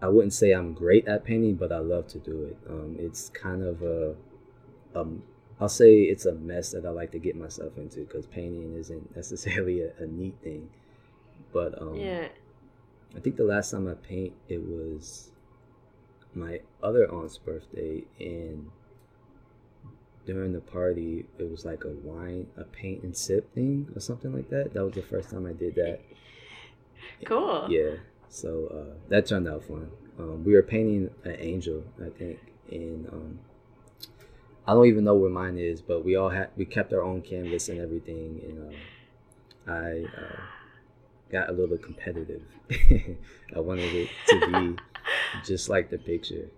I 0.00 0.08
wouldn't 0.08 0.32
say 0.32 0.50
I'm 0.50 0.74
great 0.74 1.06
at 1.06 1.24
painting, 1.24 1.54
but 1.54 1.70
I 1.70 1.78
love 1.78 2.08
to 2.08 2.18
do 2.18 2.44
it. 2.44 2.56
Um, 2.68 2.96
it's 2.98 3.28
kind 3.28 3.62
of 3.62 3.82
a 3.82 4.16
um, 4.94 5.22
I'll 5.60 5.68
say 5.68 6.02
it's 6.02 6.26
a 6.26 6.34
mess 6.34 6.72
that 6.72 6.84
I 6.84 6.90
like 6.90 7.12
to 7.12 7.20
get 7.20 7.36
myself 7.36 7.76
into 7.76 8.00
because 8.00 8.26
painting 8.26 8.74
isn't 8.76 9.14
necessarily 9.16 9.82
a, 9.82 9.92
a, 10.00 10.06
neat 10.06 10.34
thing. 10.42 10.68
But 11.52 11.80
um, 11.80 11.94
yeah, 11.94 12.26
I 13.16 13.20
think 13.20 13.36
the 13.36 13.44
last 13.44 13.70
time 13.70 13.86
I 13.88 13.94
paint 13.94 14.32
it 14.48 14.60
was 14.60 15.30
my 16.34 16.60
other 16.82 17.08
aunt's 17.12 17.38
birthday, 17.38 18.02
and 18.18 18.70
during 20.26 20.52
the 20.52 20.60
party 20.60 21.26
it 21.38 21.48
was 21.48 21.64
like 21.64 21.84
a 21.84 21.90
wine, 21.90 22.48
a 22.56 22.64
paint 22.64 23.04
and 23.04 23.16
sip 23.16 23.54
thing 23.54 23.88
or 23.94 24.00
something 24.00 24.32
like 24.34 24.50
that. 24.50 24.74
That 24.74 24.84
was 24.84 24.94
the 24.94 25.02
first 25.02 25.30
time 25.30 25.46
I 25.46 25.52
did 25.52 25.76
that. 25.76 26.00
Cool. 27.24 27.68
Yeah. 27.70 27.96
So 28.28 28.66
uh, 28.66 28.94
that 29.08 29.26
turned 29.26 29.46
out 29.46 29.64
fun. 29.64 29.90
Um, 30.18 30.44
we 30.44 30.54
were 30.54 30.62
painting 30.62 31.10
an 31.24 31.36
angel, 31.38 31.84
I 32.04 32.10
think, 32.10 32.38
and 32.70 33.06
um, 33.08 33.38
I 34.66 34.74
don't 34.74 34.86
even 34.86 35.04
know 35.04 35.14
where 35.14 35.30
mine 35.30 35.58
is, 35.58 35.80
but 35.80 36.04
we 36.04 36.16
all 36.16 36.28
had 36.28 36.50
we 36.56 36.64
kept 36.64 36.92
our 36.92 37.02
own 37.02 37.22
canvas 37.22 37.68
and 37.68 37.80
everything, 37.80 38.40
and 38.44 38.74
uh, 39.68 39.72
I 39.72 40.04
uh, 40.20 40.40
got 41.30 41.48
a 41.48 41.52
little 41.52 41.78
competitive. 41.78 42.42
I 43.56 43.60
wanted 43.60 43.92
it 43.94 44.08
to 44.28 44.40
be 44.50 44.82
just 45.44 45.68
like 45.68 45.90
the 45.90 45.98
picture, 45.98 46.48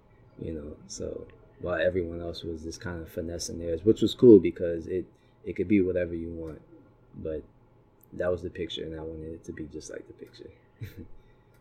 you 0.41 0.53
know. 0.53 0.77
So 0.89 1.27
while 1.61 1.81
everyone 1.81 2.21
else 2.21 2.43
was 2.43 2.63
just 2.63 2.81
kind 2.81 3.01
of 3.01 3.09
finessing 3.09 3.59
theirs, 3.59 3.85
which 3.85 4.03
was 4.03 4.15
cool 4.15 4.39
because 4.39 4.87
it 4.87 5.07
it 5.45 5.57
could 5.57 5.69
be 5.69 5.81
whatever 5.81 6.15
you 6.15 6.31
want, 6.31 6.61
but 7.17 7.43
that 8.19 8.31
was 8.31 8.43
the 8.43 8.51
picture, 8.51 8.83
and 8.83 8.99
I 8.99 9.03
wanted 9.03 9.35
it 9.35 9.45
to 9.45 9.53
be 9.53 9.65
just 9.65 9.91
like 9.91 10.07
the 10.07 10.15
picture. 10.15 10.51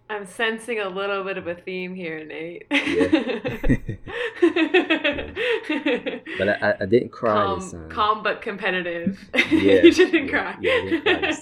I'm 0.09 0.25
sensing 0.25 0.79
a 0.79 0.89
little 0.89 1.23
bit 1.23 1.37
of 1.37 1.47
a 1.47 1.55
theme 1.55 1.95
here, 1.95 2.23
Nate. 2.23 2.65
yeah. 2.69 2.81
but 6.37 6.49
I, 6.49 6.75
I 6.81 6.85
didn't 6.85 7.09
cry 7.09 7.33
calm, 7.33 7.59
this 7.59 7.71
time. 7.71 7.89
Calm 7.89 8.23
but 8.23 8.41
competitive. 8.41 9.17
Yeah. 9.49 9.81
you 9.81 9.93
didn't 9.93 10.25
yeah, 10.25 10.31
cry. 10.31 10.57
Yeah, 10.61 10.71
I 10.71 10.89
didn't 10.89 11.03
cry. 11.03 11.37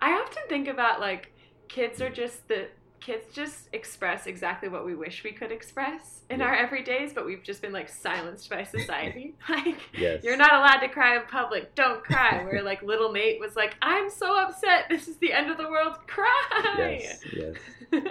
I 0.00 0.12
often 0.12 0.42
think 0.48 0.68
about 0.68 1.00
like 1.00 1.32
kids 1.68 2.00
are 2.02 2.10
just 2.10 2.46
the 2.48 2.68
kids 3.04 3.26
just 3.34 3.68
express 3.74 4.26
exactly 4.26 4.68
what 4.68 4.86
we 4.86 4.94
wish 4.94 5.24
we 5.24 5.30
could 5.30 5.52
express 5.52 6.22
in 6.30 6.40
yeah. 6.40 6.46
our 6.46 6.56
everydays, 6.56 7.14
but 7.14 7.26
we've 7.26 7.42
just 7.42 7.60
been 7.60 7.72
like 7.72 7.88
silenced 7.88 8.48
by 8.48 8.64
society. 8.64 9.34
like, 9.48 9.78
yes. 9.96 10.24
you're 10.24 10.38
not 10.38 10.54
allowed 10.54 10.80
to 10.80 10.88
cry 10.88 11.16
in 11.16 11.22
public. 11.30 11.74
Don't 11.74 12.02
cry. 12.02 12.42
Where 12.44 12.62
like 12.62 12.82
little 12.82 13.12
Nate 13.12 13.38
was 13.38 13.56
like, 13.56 13.76
I'm 13.82 14.08
so 14.08 14.40
upset. 14.40 14.86
This 14.88 15.06
is 15.06 15.16
the 15.18 15.34
end 15.34 15.50
of 15.50 15.58
the 15.58 15.68
world. 15.68 15.98
Cry. 16.06 16.72
Yes, 16.78 17.20
yes. 17.36 17.54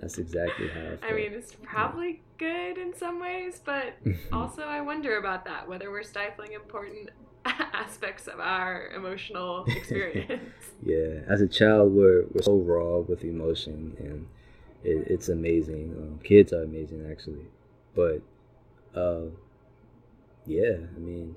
That's 0.00 0.18
exactly 0.18 0.68
how 0.68 0.96
I, 1.02 1.10
I 1.10 1.12
mean, 1.14 1.32
it's 1.32 1.54
probably 1.62 2.20
yeah. 2.40 2.72
good 2.72 2.78
in 2.78 2.96
some 2.96 3.20
ways, 3.20 3.60
but 3.64 3.94
also 4.32 4.62
I 4.62 4.80
wonder 4.80 5.18
about 5.18 5.44
that 5.44 5.68
whether 5.68 5.90
we're 5.92 6.02
stifling 6.02 6.52
important 6.52 7.10
aspects 7.72 8.26
of 8.28 8.40
our 8.40 8.88
emotional 8.94 9.64
experience. 9.68 10.42
yeah, 10.84 11.20
as 11.28 11.40
a 11.40 11.48
child, 11.48 11.92
we're 11.92 12.24
we're 12.32 12.42
so 12.42 12.56
raw 12.56 12.98
with 12.98 13.24
emotion, 13.24 13.96
and 13.98 14.26
it, 14.84 15.06
it's 15.08 15.28
amazing. 15.28 15.94
Um, 15.98 16.20
kids 16.22 16.52
are 16.52 16.62
amazing, 16.62 17.06
actually, 17.10 17.46
but 17.94 18.22
uh, 18.94 19.26
yeah, 20.46 20.76
I 20.94 20.98
mean, 20.98 21.34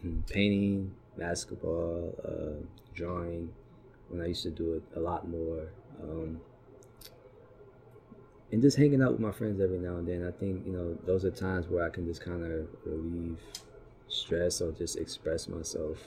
hmm, 0.00 0.20
painting, 0.28 0.94
basketball, 1.16 2.14
uh, 2.24 2.64
drawing. 2.94 3.52
When 4.08 4.20
I 4.20 4.26
used 4.26 4.42
to 4.42 4.50
do 4.50 4.74
it 4.74 4.82
a 4.94 5.00
lot 5.00 5.26
more. 5.26 5.68
Um, 6.02 6.38
and 8.52 8.60
just 8.60 8.76
hanging 8.76 9.02
out 9.02 9.12
with 9.12 9.20
my 9.20 9.32
friends 9.32 9.60
every 9.60 9.78
now 9.78 9.96
and 9.96 10.06
then. 10.06 10.26
I 10.26 10.30
think 10.30 10.66
you 10.66 10.72
know 10.72 10.96
those 11.06 11.24
are 11.24 11.30
times 11.30 11.68
where 11.68 11.84
I 11.84 11.88
can 11.88 12.06
just 12.06 12.22
kind 12.22 12.44
of 12.44 12.68
relieve 12.84 13.38
stress 14.12 14.60
or 14.60 14.72
just 14.72 14.96
express 14.98 15.48
myself. 15.48 15.98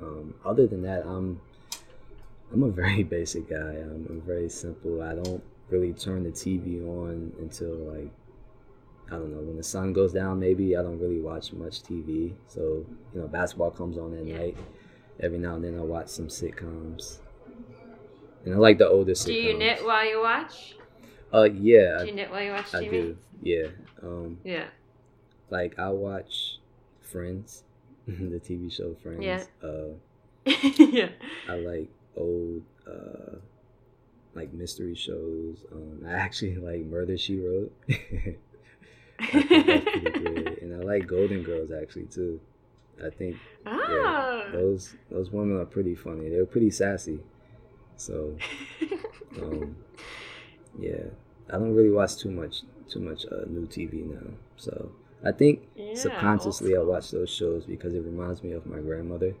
Um, 0.00 0.34
other 0.44 0.66
than 0.66 0.82
that, 0.82 1.04
I'm 1.06 1.40
I'm 2.52 2.62
a 2.62 2.70
very 2.70 3.02
basic 3.16 3.48
guy. 3.48 3.56
I'm, 3.56 4.06
I'm, 4.08 4.22
very 4.24 4.48
simple. 4.48 5.02
I 5.02 5.14
don't 5.14 5.42
really 5.68 5.92
turn 5.92 6.22
the 6.22 6.30
TV 6.30 6.86
on 6.86 7.32
until 7.40 7.74
like 7.74 8.10
I 9.08 9.12
don't 9.12 9.32
know 9.32 9.40
when 9.40 9.56
the 9.56 9.62
sun 9.62 9.92
goes 9.92 10.12
down. 10.12 10.38
Maybe 10.38 10.76
I 10.76 10.82
don't 10.82 11.00
really 11.00 11.20
watch 11.20 11.52
much 11.52 11.82
TV. 11.82 12.34
So 12.48 12.84
you 13.14 13.20
know, 13.20 13.28
basketball 13.28 13.70
comes 13.70 13.96
on 13.98 14.16
at 14.16 14.24
night. 14.24 14.56
Every 15.20 15.38
now 15.38 15.54
and 15.54 15.64
then 15.64 15.78
I 15.78 15.82
watch 15.82 16.08
some 16.08 16.28
sitcoms, 16.28 17.18
and 18.44 18.54
I 18.54 18.58
like 18.58 18.76
the 18.76 18.86
older 18.86 19.12
sitcoms. 19.12 19.26
Do 19.26 19.32
you 19.32 19.58
knit 19.58 19.84
while 19.84 20.06
you 20.06 20.20
watch? 20.20 20.76
Uh, 21.32 21.44
yeah. 21.44 22.00
Do 22.00 22.06
you 22.06 22.12
knit 22.12 22.30
while 22.30 22.42
you 22.42 22.50
watch 22.50 22.70
TV? 22.70 22.86
I 22.86 22.88
do. 22.88 23.18
Yeah. 23.42 23.66
Um, 24.02 24.38
yeah. 24.44 24.66
Like 25.48 25.78
I 25.78 25.88
watch 25.88 26.58
Friends, 27.06 27.64
the 28.06 28.40
TV 28.40 28.70
show 28.72 28.94
Friends. 29.02 29.22
Yeah. 29.22 29.44
Uh, 29.62 29.94
yeah. 30.78 31.08
I 31.48 31.56
like 31.56 31.88
old 32.16 32.62
uh, 32.86 33.36
like 34.34 34.52
mystery 34.52 34.94
shows. 34.94 35.64
Um, 35.72 36.02
I 36.06 36.12
actually 36.12 36.56
like 36.68 36.84
Murder 36.84 37.16
She 37.16 37.38
Wrote. 37.38 37.72
I 39.18 39.24
think 39.30 39.48
that's 39.50 40.18
good. 40.18 40.58
And 40.62 40.74
I 40.74 40.84
like 40.84 41.06
Golden 41.06 41.42
Girls 41.42 41.70
actually 41.70 42.04
too. 42.06 42.40
I 43.04 43.10
think 43.10 43.36
Ah. 43.66 43.90
yeah, 44.44 44.50
those 44.52 44.94
those 45.10 45.30
women 45.30 45.58
are 45.58 45.66
pretty 45.66 45.94
funny. 45.94 46.28
They're 46.30 46.46
pretty 46.46 46.70
sassy. 46.70 47.20
So 47.96 48.36
um, 49.40 49.76
yeah, 50.78 51.04
I 51.50 51.52
don't 51.52 51.74
really 51.74 51.90
watch 51.90 52.16
too 52.18 52.30
much 52.30 52.62
too 52.90 53.00
much 53.00 53.26
uh, 53.26 53.44
new 53.48 53.66
TV 53.66 54.04
now. 54.06 54.30
So 54.56 54.92
I 55.24 55.32
think 55.32 55.68
Yeah, 55.76 55.94
subconsciously 55.94 56.76
I 56.76 56.80
watch 56.80 57.10
those 57.10 57.30
shows 57.30 57.64
because 57.66 57.94
it 57.94 58.04
reminds 58.04 58.42
me 58.42 58.52
of 58.52 58.66
my 58.66 58.78
grandmother. 58.78 59.34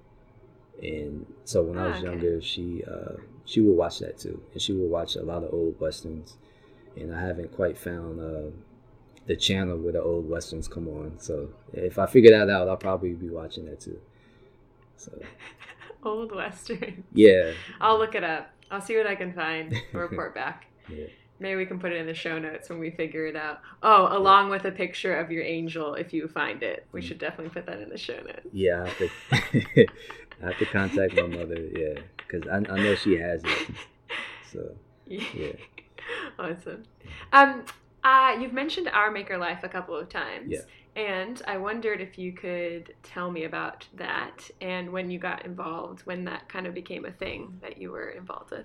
And 0.82 1.26
so 1.44 1.62
when 1.62 1.78
I 1.78 1.82
Ah, 1.82 1.88
was 1.88 2.00
okay. 2.00 2.04
younger, 2.04 2.40
she 2.42 2.84
uh, 2.84 3.16
she 3.44 3.60
would 3.60 3.76
watch 3.76 4.00
that 4.00 4.18
too, 4.18 4.42
and 4.52 4.60
she 4.60 4.72
would 4.72 4.90
watch 4.90 5.16
a 5.16 5.22
lot 5.22 5.44
of 5.44 5.52
old 5.54 5.80
westerns. 5.80 6.36
And 6.96 7.14
I 7.14 7.20
haven't 7.20 7.52
quite 7.54 7.78
found 7.78 8.20
uh, 8.20 8.50
the 9.26 9.36
channel 9.36 9.78
where 9.78 9.92
the 9.92 10.02
old 10.02 10.28
westerns 10.28 10.68
come 10.68 10.88
on. 10.88 11.18
So 11.18 11.50
if 11.72 11.98
I 11.98 12.06
figure 12.06 12.30
that 12.32 12.50
out, 12.50 12.68
I'll 12.68 12.76
probably 12.76 13.14
be 13.14 13.28
watching 13.30 13.66
that 13.66 13.80
too. 13.80 13.98
So 14.96 15.12
Old 16.04 16.34
Western. 16.34 17.04
yeah, 17.12 17.52
I'll 17.80 17.98
look 17.98 18.14
it 18.14 18.24
up. 18.24 18.50
I'll 18.70 18.80
see 18.80 18.96
what 18.96 19.06
I 19.06 19.14
can 19.14 19.32
find. 19.32 19.72
and 19.72 19.94
report 19.94 20.34
back. 20.34 20.66
yeah. 20.88 21.06
Maybe 21.38 21.56
we 21.56 21.66
can 21.66 21.78
put 21.78 21.92
it 21.92 21.96
in 21.96 22.06
the 22.06 22.14
show 22.14 22.38
notes 22.38 22.68
when 22.68 22.78
we 22.78 22.90
figure 22.90 23.26
it 23.26 23.36
out. 23.36 23.60
Oh, 23.82 24.08
along 24.16 24.50
with 24.50 24.64
a 24.64 24.70
picture 24.70 25.16
of 25.16 25.30
your 25.30 25.42
angel 25.42 25.94
if 25.94 26.12
you 26.12 26.28
find 26.28 26.62
it. 26.62 26.86
We 26.92 27.02
should 27.02 27.18
definitely 27.18 27.50
put 27.50 27.66
that 27.66 27.80
in 27.80 27.90
the 27.90 27.98
show 27.98 28.16
notes. 28.16 28.46
Yeah, 28.52 28.82
I 28.82 28.88
have 28.88 28.98
to, 28.98 29.08
I 30.42 30.46
have 30.46 30.58
to 30.58 30.66
contact 30.66 31.14
my 31.14 31.26
mother. 31.26 31.60
Yeah, 31.60 32.00
because 32.16 32.48
I, 32.48 32.56
I 32.56 32.76
know 32.78 32.94
she 32.94 33.18
has 33.18 33.42
it. 33.44 33.68
So 34.50 34.74
yeah, 35.06 35.52
awesome. 36.38 36.84
Um, 37.32 37.64
uh, 38.02 38.36
you've 38.40 38.52
mentioned 38.52 38.88
Our 38.88 39.10
Maker 39.10 39.36
Life 39.36 39.64
a 39.64 39.68
couple 39.68 39.96
of 39.96 40.08
times. 40.08 40.46
Yeah. 40.48 40.60
And 40.94 41.42
I 41.46 41.58
wondered 41.58 42.00
if 42.00 42.16
you 42.18 42.32
could 42.32 42.94
tell 43.02 43.30
me 43.30 43.44
about 43.44 43.86
that 43.94 44.50
and 44.62 44.90
when 44.90 45.10
you 45.10 45.18
got 45.18 45.44
involved, 45.44 46.00
when 46.06 46.24
that 46.24 46.48
kind 46.48 46.66
of 46.66 46.72
became 46.72 47.04
a 47.04 47.10
thing 47.10 47.58
that 47.60 47.76
you 47.76 47.90
were 47.90 48.08
involved 48.08 48.50
with. 48.50 48.64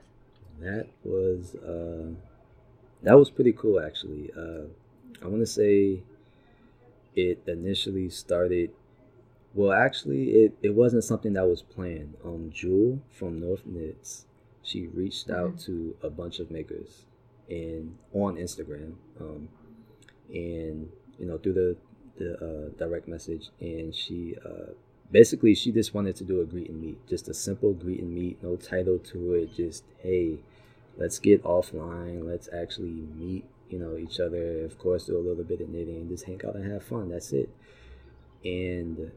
that 0.61 0.88
was 1.03 1.55
uh, 1.55 2.13
that 3.04 3.18
was 3.18 3.30
pretty 3.30 3.54
cool 3.54 3.80
actually. 3.80 4.32
Uh, 4.38 4.66
I 5.24 5.28
want 5.28 5.41
to 5.41 5.47
say 5.47 6.02
it 7.16 7.43
initially 7.47 8.10
started. 8.10 8.72
Well, 9.54 9.74
actually, 9.74 10.30
it, 10.30 10.58
it 10.62 10.74
wasn't 10.74 11.04
something 11.04 11.34
that 11.34 11.45
was 11.45 11.62
planned. 11.62 12.16
Um, 12.24 12.52
Jewel 12.54 13.02
from 13.12 13.39
North 13.39 13.66
Knits, 13.66 14.26
she 14.64 14.88
reached 14.88 15.30
out 15.30 15.60
to 15.62 15.95
a 16.02 16.10
bunch 16.10 16.39
of 16.39 16.49
makers, 16.49 17.06
and 17.49 17.97
on 18.14 18.38
Instagram, 18.38 18.93
um, 19.20 19.49
and 20.30 20.89
you 21.20 21.26
know 21.26 21.38
through 21.38 21.54
the 21.54 21.78
the 22.18 22.36
uh, 22.38 22.70
direct 22.78 23.08
message, 23.08 23.49
and 23.60 23.93
she 23.93 24.36
uh, 24.45 24.72
basically 25.12 25.54
she 25.54 25.72
just 25.72 25.93
wanted 25.93 26.16
to 26.16 26.24
do 26.24 26.41
a 26.41 26.45
greet 26.45 26.70
and 26.70 26.82
meet, 26.82 27.06
just 27.08 27.28
a 27.28 27.34
simple 27.34 27.74
greet 27.74 27.99
and 27.99 28.14
meet, 28.14 28.41
no 28.41 28.56
title 28.56 28.99
to 28.99 29.34
it, 29.34 29.54
just 29.54 29.84
hey, 30.02 30.39
let's 30.97 31.19
get 31.19 31.43
offline, 31.43 32.25
let's 32.25 32.49
actually 32.53 33.07
meet, 33.15 33.45
you 33.69 33.79
know, 33.79 33.97
each 33.97 34.19
other. 34.19 34.63
Of 34.65 34.77
course, 34.77 35.05
do 35.05 35.17
a 35.17 35.19
little 35.19 35.43
bit 35.43 35.61
of 35.61 35.69
knitting, 35.69 36.07
just 36.09 36.25
hang 36.25 36.41
out 36.47 36.55
and 36.55 36.71
have 36.71 36.83
fun. 36.83 37.09
That's 37.09 37.31
it, 37.33 37.49
and 38.43 39.11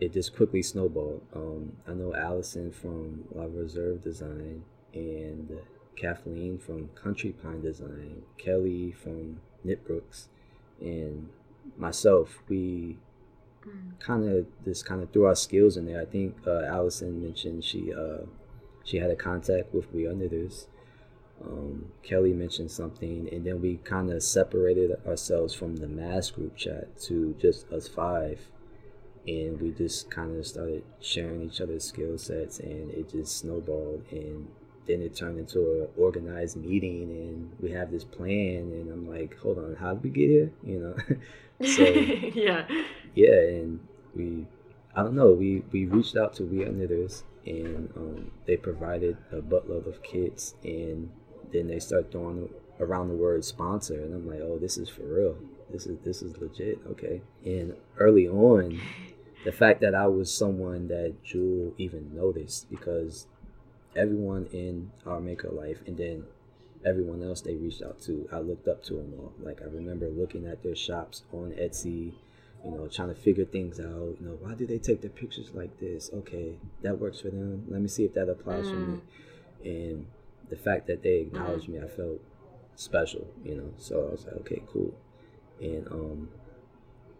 it 0.00 0.12
just 0.12 0.34
quickly 0.34 0.62
snowballed. 0.62 1.22
Um, 1.34 1.76
I 1.86 1.92
know 1.92 2.14
Allison 2.14 2.72
from 2.72 3.24
La 3.34 3.44
Reserve 3.44 4.02
Design 4.02 4.64
and 4.94 5.58
Kathleen 5.96 6.58
from 6.58 6.88
Country 6.94 7.32
Pine 7.32 7.60
Design, 7.60 8.22
Kelly 8.38 8.92
from 8.92 9.40
Knitbrooks, 9.64 10.26
and 10.80 11.28
myself. 11.76 12.42
We 12.48 12.98
kind 13.98 14.26
of 14.28 14.46
just 14.64 14.86
kind 14.86 15.02
of 15.02 15.12
threw 15.12 15.26
our 15.26 15.34
skills 15.34 15.76
in 15.76 15.86
there. 15.86 16.00
I 16.00 16.06
think 16.06 16.36
uh, 16.46 16.62
Allison 16.64 17.22
mentioned 17.22 17.64
she 17.64 17.92
uh, 17.92 18.24
she 18.84 18.98
had 18.98 19.10
a 19.10 19.16
contact 19.16 19.74
with 19.74 19.92
We 19.92 20.06
Are 20.06 20.14
Knitters. 20.14 20.66
Um, 21.42 21.86
Kelly 22.02 22.32
mentioned 22.32 22.70
something, 22.70 23.28
and 23.32 23.46
then 23.46 23.60
we 23.62 23.76
kind 23.78 24.10
of 24.10 24.22
separated 24.22 24.96
ourselves 25.06 25.54
from 25.54 25.76
the 25.76 25.88
mass 25.88 26.30
group 26.30 26.56
chat 26.56 26.98
to 27.02 27.34
just 27.40 27.70
us 27.72 27.88
five, 27.88 28.40
and 29.26 29.60
we 29.60 29.70
just 29.70 30.10
kind 30.10 30.38
of 30.38 30.46
started 30.46 30.82
sharing 31.00 31.42
each 31.42 31.60
other's 31.60 31.84
skill 31.84 32.18
sets, 32.18 32.58
and 32.58 32.90
it 32.90 33.10
just 33.10 33.38
snowballed, 33.38 34.04
and 34.10 34.48
then 34.86 35.00
it 35.00 35.14
turned 35.14 35.38
into 35.38 35.60
an 35.60 35.88
organized 35.96 36.56
meeting, 36.56 37.10
and 37.10 37.52
we 37.60 37.70
have 37.70 37.90
this 37.90 38.04
plan, 38.04 38.72
and 38.72 38.90
I'm 38.90 39.08
like, 39.08 39.38
hold 39.38 39.58
on, 39.58 39.76
how 39.76 39.94
did 39.94 40.02
we 40.02 40.10
get 40.10 40.28
here? 40.28 40.52
You 40.62 40.78
know, 40.80 41.66
so 41.66 41.82
yeah. 41.84 42.66
yeah, 43.14 43.40
and 43.40 43.80
we, 44.14 44.46
I 44.94 45.02
don't 45.02 45.14
know, 45.14 45.32
we 45.32 45.62
we 45.72 45.84
reached 45.86 46.16
out 46.16 46.34
to 46.34 46.44
We 46.44 46.64
Are 46.64 46.72
Knitters, 46.72 47.24
and 47.46 47.90
um, 47.96 48.30
they 48.46 48.56
provided 48.56 49.16
a 49.30 49.36
buttload 49.36 49.86
of 49.86 50.02
kits, 50.02 50.54
and 50.64 51.10
then 51.52 51.68
they 51.68 51.78
start 51.78 52.10
throwing 52.10 52.48
around 52.80 53.08
the 53.08 53.14
word 53.14 53.44
sponsor, 53.44 53.94
and 53.94 54.14
I'm 54.14 54.28
like, 54.28 54.40
oh, 54.40 54.58
this 54.58 54.78
is 54.78 54.88
for 54.88 55.02
real. 55.02 55.36
This 55.70 55.86
is 55.86 55.98
this 56.04 56.22
is 56.22 56.36
legit, 56.38 56.80
okay. 56.90 57.22
And 57.44 57.76
early 57.98 58.28
on, 58.28 58.80
the 59.44 59.52
fact 59.52 59.80
that 59.82 59.94
I 59.94 60.06
was 60.06 60.34
someone 60.36 60.88
that 60.88 61.22
Jewel 61.22 61.72
even 61.78 62.14
noticed 62.14 62.68
because 62.68 63.26
everyone 63.94 64.46
in 64.52 64.90
our 65.06 65.20
maker 65.20 65.50
life, 65.50 65.78
and 65.86 65.96
then 65.96 66.24
everyone 66.84 67.22
else 67.22 67.40
they 67.42 67.54
reached 67.54 67.82
out 67.82 68.00
to, 68.02 68.28
I 68.32 68.38
looked 68.38 68.66
up 68.66 68.82
to 68.84 68.94
them 68.94 69.14
all. 69.18 69.32
Like 69.40 69.60
I 69.62 69.66
remember 69.66 70.08
looking 70.08 70.46
at 70.46 70.62
their 70.62 70.74
shops 70.74 71.22
on 71.32 71.52
Etsy, 71.52 72.14
you 72.64 72.70
know, 72.70 72.88
trying 72.88 73.08
to 73.08 73.14
figure 73.14 73.44
things 73.44 73.80
out. 73.80 74.16
You 74.20 74.26
know, 74.26 74.38
why 74.40 74.54
do 74.54 74.66
they 74.66 74.78
take 74.78 75.00
their 75.00 75.10
pictures 75.10 75.50
like 75.54 75.78
this? 75.80 76.10
Okay, 76.12 76.56
that 76.82 76.98
works 76.98 77.20
for 77.20 77.30
them. 77.30 77.64
Let 77.68 77.80
me 77.80 77.88
see 77.88 78.04
if 78.04 78.14
that 78.14 78.28
applies 78.28 78.68
for 78.68 78.76
me. 78.76 79.00
And 79.64 80.06
the 80.48 80.56
fact 80.56 80.86
that 80.88 81.02
they 81.02 81.20
acknowledged 81.20 81.68
me, 81.68 81.78
I 81.78 81.88
felt 81.88 82.20
special. 82.76 83.26
You 83.44 83.56
know, 83.56 83.74
so 83.78 84.08
I 84.08 84.10
was 84.12 84.24
like, 84.24 84.36
okay, 84.36 84.62
cool. 84.72 84.94
And 85.60 85.86
um, 85.88 86.28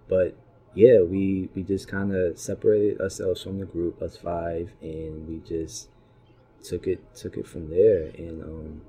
but 0.09 0.37
yeah, 0.75 1.01
we 1.01 1.49
we 1.55 1.63
just 1.63 1.89
kind 1.89 2.15
of 2.15 2.39
separated 2.39 3.01
ourselves 3.01 3.43
from 3.43 3.59
the 3.59 3.67
group, 3.67 4.03
us 4.03 4.17
five, 4.17 4.71
and 4.81 5.27
we 5.27 5.39
just 5.39 5.89
took 6.63 6.87
it 6.87 7.03
took 7.15 7.37
it 7.37 7.47
from 7.47 7.71
there. 7.71 8.11
And 8.17 8.43
um, 8.43 8.81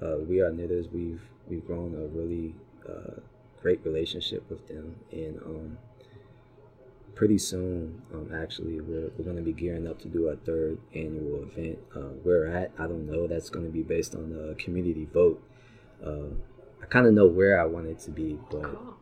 uh, 0.00 0.18
we 0.18 0.40
are 0.40 0.52
knitters. 0.52 0.86
We've 0.92 1.22
we've 1.48 1.66
grown 1.66 1.94
a 1.94 2.06
really 2.06 2.54
uh, 2.88 3.20
great 3.62 3.80
relationship 3.84 4.48
with 4.50 4.66
them, 4.68 4.96
and 5.12 5.38
um, 5.42 5.78
pretty 7.14 7.38
soon, 7.38 8.02
um, 8.12 8.30
actually, 8.34 8.80
we're, 8.80 9.10
we're 9.16 9.24
going 9.24 9.36
to 9.36 9.42
be 9.42 9.52
gearing 9.52 9.86
up 9.88 9.98
to 10.00 10.08
do 10.08 10.28
our 10.28 10.36
third 10.36 10.78
annual 10.94 11.42
event. 11.42 11.78
Uh, 11.94 12.12
where 12.22 12.46
at, 12.46 12.72
I 12.78 12.86
don't 12.86 13.10
know. 13.10 13.26
That's 13.26 13.50
going 13.50 13.64
to 13.66 13.72
be 13.72 13.82
based 13.82 14.14
on 14.14 14.30
the 14.30 14.54
community 14.56 15.08
vote. 15.12 15.42
Uh, 16.04 16.34
I 16.82 16.86
kind 16.86 17.06
of 17.06 17.14
know 17.14 17.26
where 17.26 17.60
I 17.60 17.64
want 17.64 17.86
it 17.86 17.98
to 18.00 18.10
be, 18.10 18.38
but 18.50 18.62
Cool. 18.62 18.94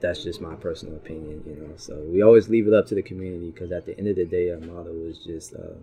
that's 0.00 0.22
just 0.24 0.40
my 0.40 0.54
personal 0.54 0.96
opinion, 0.96 1.42
you 1.46 1.56
know. 1.56 1.74
So 1.76 2.00
we 2.08 2.22
always 2.22 2.48
leave 2.48 2.66
it 2.66 2.72
up 2.72 2.86
to 2.86 2.94
the 2.94 3.02
community 3.02 3.50
because 3.50 3.70
at 3.70 3.86
the 3.86 3.96
end 3.98 4.08
of 4.08 4.16
the 4.16 4.24
day, 4.24 4.50
our 4.50 4.58
motto 4.58 4.94
is 5.06 5.18
just 5.18 5.54
uh, 5.54 5.76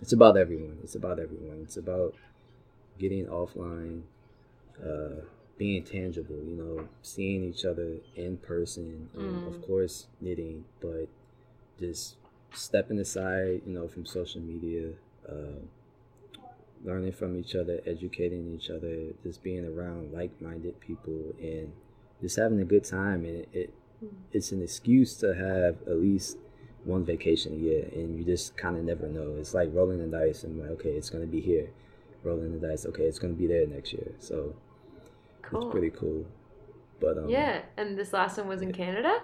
it's 0.00 0.12
about 0.12 0.36
everyone. 0.36 0.78
It's 0.82 0.94
about 0.94 1.18
everyone. 1.18 1.60
It's 1.62 1.76
about 1.76 2.14
getting 2.98 3.26
offline, 3.26 4.02
uh, 4.84 5.22
being 5.58 5.84
tangible, 5.84 6.36
you 6.36 6.56
know, 6.56 6.88
seeing 7.02 7.44
each 7.44 7.64
other 7.64 7.98
in 8.16 8.38
person. 8.38 9.08
Um, 9.16 9.46
Of 9.46 9.62
course, 9.66 10.06
knitting, 10.20 10.64
but 10.80 11.08
just 11.78 12.16
stepping 12.52 12.98
aside, 12.98 13.62
you 13.66 13.72
know, 13.72 13.88
from 13.88 14.06
social 14.06 14.40
media. 14.40 14.92
Uh, 15.28 15.60
learning 16.84 17.12
from 17.12 17.38
each 17.38 17.54
other, 17.54 17.80
educating 17.86 18.52
each 18.54 18.68
other, 18.68 19.12
just 19.22 19.40
being 19.42 19.64
around 19.64 20.12
like-minded 20.12 20.80
people, 20.80 21.32
and 21.40 21.72
just 22.20 22.36
having 22.36 22.60
a 22.60 22.64
good 22.64 22.84
time. 22.84 23.24
And 23.24 23.36
it, 23.36 23.48
it 23.52 23.74
it's 24.32 24.50
an 24.50 24.62
excuse 24.62 25.14
to 25.18 25.32
have 25.34 25.76
at 25.86 26.00
least 26.00 26.38
one 26.84 27.04
vacation 27.04 27.52
a 27.52 27.56
year, 27.56 27.88
and 27.92 28.18
you 28.18 28.24
just 28.24 28.56
kind 28.56 28.76
of 28.76 28.82
never 28.82 29.06
know. 29.06 29.36
It's 29.38 29.54
like 29.54 29.70
rolling 29.72 29.98
the 29.98 30.06
dice, 30.06 30.42
and 30.42 30.58
like, 30.58 30.70
okay, 30.70 30.90
it's 30.90 31.08
gonna 31.08 31.26
be 31.26 31.40
here. 31.40 31.70
Rolling 32.24 32.58
the 32.58 32.66
dice, 32.66 32.84
okay, 32.86 33.04
it's 33.04 33.18
gonna 33.18 33.34
be 33.34 33.46
there 33.46 33.66
next 33.66 33.92
year. 33.92 34.12
So 34.18 34.54
Cool. 35.42 35.62
it's 35.62 35.72
pretty 35.72 35.90
cool. 35.90 36.26
But 37.00 37.18
um, 37.18 37.28
Yeah, 37.28 37.62
and 37.76 37.98
this 37.98 38.12
last 38.12 38.38
one 38.38 38.48
was 38.48 38.62
in 38.62 38.72
Canada? 38.72 39.22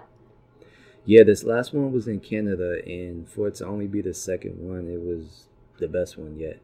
yeah, 1.05 1.23
this 1.23 1.43
last 1.43 1.73
one 1.73 1.91
was 1.91 2.07
in 2.07 2.19
Canada, 2.19 2.79
and 2.85 3.27
for 3.27 3.47
it 3.47 3.55
to 3.55 3.65
only 3.65 3.87
be 3.87 4.01
the 4.01 4.13
second 4.13 4.59
one, 4.59 4.87
it 4.89 5.01
was 5.01 5.45
the 5.79 5.87
best 5.87 6.17
one 6.17 6.37
yet. 6.37 6.59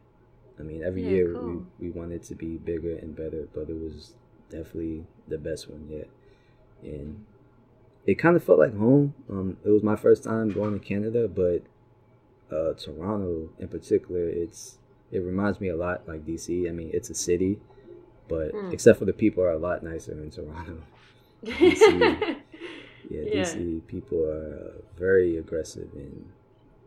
I 0.58 0.62
mean, 0.62 0.82
every 0.82 1.02
Yeah, 1.02 1.10
year 1.10 1.32
cool. 1.34 1.64
we, 1.78 1.88
we 1.88 1.90
want 1.90 2.12
it 2.12 2.22
to 2.24 2.34
be 2.34 2.56
bigger 2.56 2.96
and 2.96 3.14
better, 3.16 3.48
but 3.54 3.68
it 3.68 3.76
was 3.80 4.14
definitely 4.50 5.04
the 5.28 5.38
best 5.38 5.68
one 5.68 5.86
yet. 5.90 6.08
And 6.82 7.24
it 8.06 8.16
kind 8.18 8.36
of 8.36 8.44
felt 8.44 8.58
like 8.58 8.76
home. 8.76 9.14
Um, 9.30 9.56
it 9.64 9.70
was 9.70 9.82
my 9.82 9.96
first 9.96 10.24
time 10.24 10.50
going 10.50 10.78
to 10.78 10.84
Canada, 10.84 11.28
but 11.28 11.62
uh, 12.54 12.74
Toronto 12.74 13.50
in 13.58 13.68
particular, 13.68 14.28
it's 14.28 14.78
it 15.10 15.18
reminds 15.18 15.60
me 15.60 15.68
a 15.68 15.76
lot 15.76 16.06
like 16.08 16.24
DC. 16.26 16.68
I 16.68 16.72
mean, 16.72 16.90
it's 16.92 17.10
a 17.10 17.14
city, 17.14 17.58
but 18.28 18.52
Hmm. 18.52 18.70
except 18.72 18.98
for 18.98 19.04
the 19.04 19.12
people 19.12 19.42
are 19.42 19.50
a 19.52 19.58
lot 19.58 19.82
nicer 19.82 20.12
in 20.12 20.30
Toronto. 20.30 20.82
DC, 21.44 22.36
yeah, 23.10 23.20
DC 23.20 23.74
yeah. 23.74 23.80
people 23.86 24.24
are 24.24 24.74
uh, 24.78 24.82
very 24.98 25.36
aggressive 25.36 25.88
and 25.94 26.30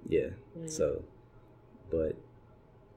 yeah. 0.08 0.30
Mm. 0.58 0.70
So, 0.70 1.04
but 1.90 2.16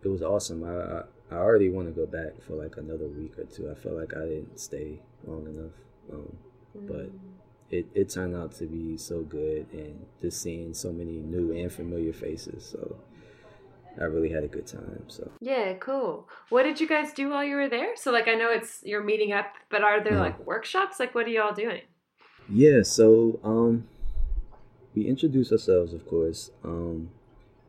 it 0.02 0.08
was 0.08 0.22
awesome. 0.22 0.64
I, 0.64 0.74
I 0.74 1.02
I 1.30 1.36
already 1.36 1.68
want 1.70 1.88
to 1.88 1.92
go 1.92 2.06
back 2.06 2.42
for 2.42 2.54
like 2.54 2.76
another 2.76 3.06
week 3.06 3.38
or 3.38 3.44
two. 3.44 3.70
I 3.70 3.74
felt 3.74 3.96
like 3.96 4.14
I 4.16 4.20
didn't 4.26 4.58
stay 4.58 5.00
long 5.26 5.46
enough, 5.46 5.72
um, 6.12 6.36
mm. 6.76 6.86
but 6.88 7.10
it, 7.70 7.86
it 7.94 8.10
turned 8.10 8.36
out 8.36 8.52
to 8.52 8.66
be 8.66 8.96
so 8.98 9.22
good 9.22 9.66
and 9.72 10.06
just 10.20 10.42
seeing 10.42 10.74
so 10.74 10.92
many 10.92 11.18
new 11.18 11.52
and 11.52 11.72
familiar 11.72 12.12
faces. 12.12 12.64
So 12.66 12.98
I 14.00 14.04
really 14.04 14.30
had 14.30 14.44
a 14.44 14.48
good 14.48 14.66
time. 14.66 15.04
So 15.08 15.30
yeah, 15.40 15.74
cool. 15.74 16.28
What 16.48 16.64
did 16.64 16.80
you 16.80 16.88
guys 16.88 17.12
do 17.12 17.30
while 17.30 17.44
you 17.44 17.56
were 17.56 17.68
there? 17.68 17.96
So 17.96 18.10
like 18.10 18.28
I 18.28 18.34
know 18.34 18.50
it's 18.50 18.80
you're 18.84 19.02
meeting 19.02 19.32
up, 19.32 19.54
but 19.70 19.82
are 19.82 20.02
there 20.02 20.18
like 20.18 20.46
workshops? 20.46 20.98
Like 20.98 21.14
what 21.14 21.26
are 21.26 21.30
y'all 21.30 21.54
doing? 21.54 21.82
Yeah, 22.48 22.82
so 22.82 23.38
um, 23.44 23.86
we 24.94 25.06
introduce 25.06 25.52
ourselves, 25.52 25.92
of 25.94 26.06
course, 26.08 26.50
um, 26.64 27.10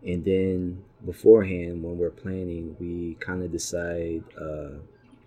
and 0.05 0.25
then 0.25 0.83
beforehand 1.05 1.83
when 1.83 1.97
we're 1.97 2.09
planning, 2.09 2.75
we 2.79 3.15
kind 3.19 3.43
of 3.43 3.51
decide 3.51 4.23
uh, 4.37 4.79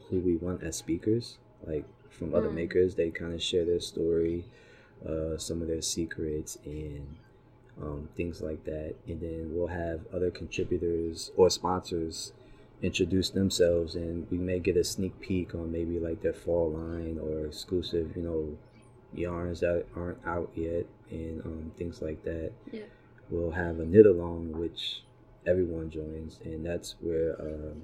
who 0.08 0.18
we 0.20 0.36
want 0.36 0.62
as 0.62 0.76
speakers, 0.76 1.38
like 1.66 1.84
from 2.10 2.34
other 2.34 2.48
mm. 2.48 2.54
makers. 2.54 2.96
They 2.96 3.10
kind 3.10 3.34
of 3.34 3.42
share 3.42 3.64
their 3.64 3.80
story 3.80 4.44
uh, 5.04 5.36
some 5.38 5.62
of 5.62 5.68
their 5.68 5.82
secrets 5.82 6.58
and 6.64 7.16
um, 7.80 8.08
things 8.16 8.40
like 8.40 8.64
that. 8.64 8.94
And 9.06 9.20
then 9.20 9.50
we'll 9.52 9.68
have 9.68 10.00
other 10.12 10.30
contributors 10.30 11.30
or 11.36 11.50
sponsors 11.50 12.32
introduce 12.82 13.30
themselves, 13.30 13.94
and 13.94 14.26
we 14.30 14.38
may 14.38 14.58
get 14.58 14.76
a 14.76 14.84
sneak 14.84 15.18
peek 15.20 15.54
on 15.54 15.72
maybe 15.72 15.98
like 15.98 16.22
their 16.22 16.32
fall 16.32 16.70
line 16.70 17.18
or 17.18 17.46
exclusive, 17.46 18.16
you 18.16 18.22
know, 18.22 18.56
yarns 19.14 19.60
that 19.60 19.86
aren't 19.96 20.18
out 20.26 20.50
yet 20.54 20.84
and 21.10 21.40
um, 21.44 21.72
things 21.78 22.02
like 22.02 22.22
that. 22.24 22.52
Yeah. 22.70 22.82
We'll 23.30 23.52
have 23.52 23.80
a 23.80 23.84
knit 23.84 24.06
along, 24.06 24.52
which 24.52 25.02
everyone 25.46 25.90
joins, 25.90 26.38
and 26.44 26.64
that's 26.64 26.96
where 27.00 27.40
um, 27.40 27.82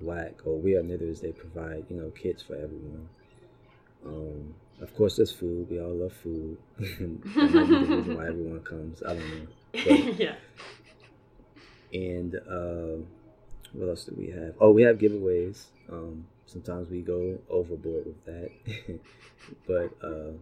WAK 0.00 0.42
or 0.44 0.58
We 0.58 0.76
Are 0.76 0.82
Knitters 0.82 1.20
they 1.20 1.32
provide 1.32 1.84
you 1.90 1.96
know 1.96 2.10
kits 2.10 2.42
for 2.42 2.54
everyone. 2.54 3.08
Um, 4.04 4.54
of 4.80 4.94
course, 4.94 5.16
there's 5.16 5.32
food. 5.32 5.68
We 5.70 5.80
all 5.80 5.94
love 5.94 6.12
food. 6.12 6.58
that 6.78 7.00
might 7.00 7.68
be 7.68 7.76
the 7.76 7.96
reason 7.96 8.16
why 8.16 8.26
everyone 8.26 8.60
comes. 8.60 9.02
I 9.02 9.14
don't 9.14 9.28
know. 9.28 9.46
But, 9.72 9.84
yeah. 10.18 10.34
And 11.92 12.34
uh, 12.34 13.02
what 13.72 13.88
else 13.88 14.04
do 14.04 14.14
we 14.16 14.28
have? 14.30 14.54
Oh, 14.60 14.70
we 14.72 14.82
have 14.82 14.98
giveaways. 14.98 15.64
Um, 15.90 16.26
sometimes 16.46 16.90
we 16.90 17.00
go 17.00 17.38
overboard 17.48 18.06
with 18.06 18.24
that, 18.26 18.50
but 19.66 19.92
uh, 20.06 20.32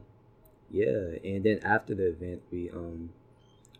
yeah. 0.70 1.18
And 1.22 1.45
then 1.45 1.61
after 1.64 1.95
the 1.95 2.09
event, 2.09 2.43
we 2.51 2.70
um, 2.70 3.11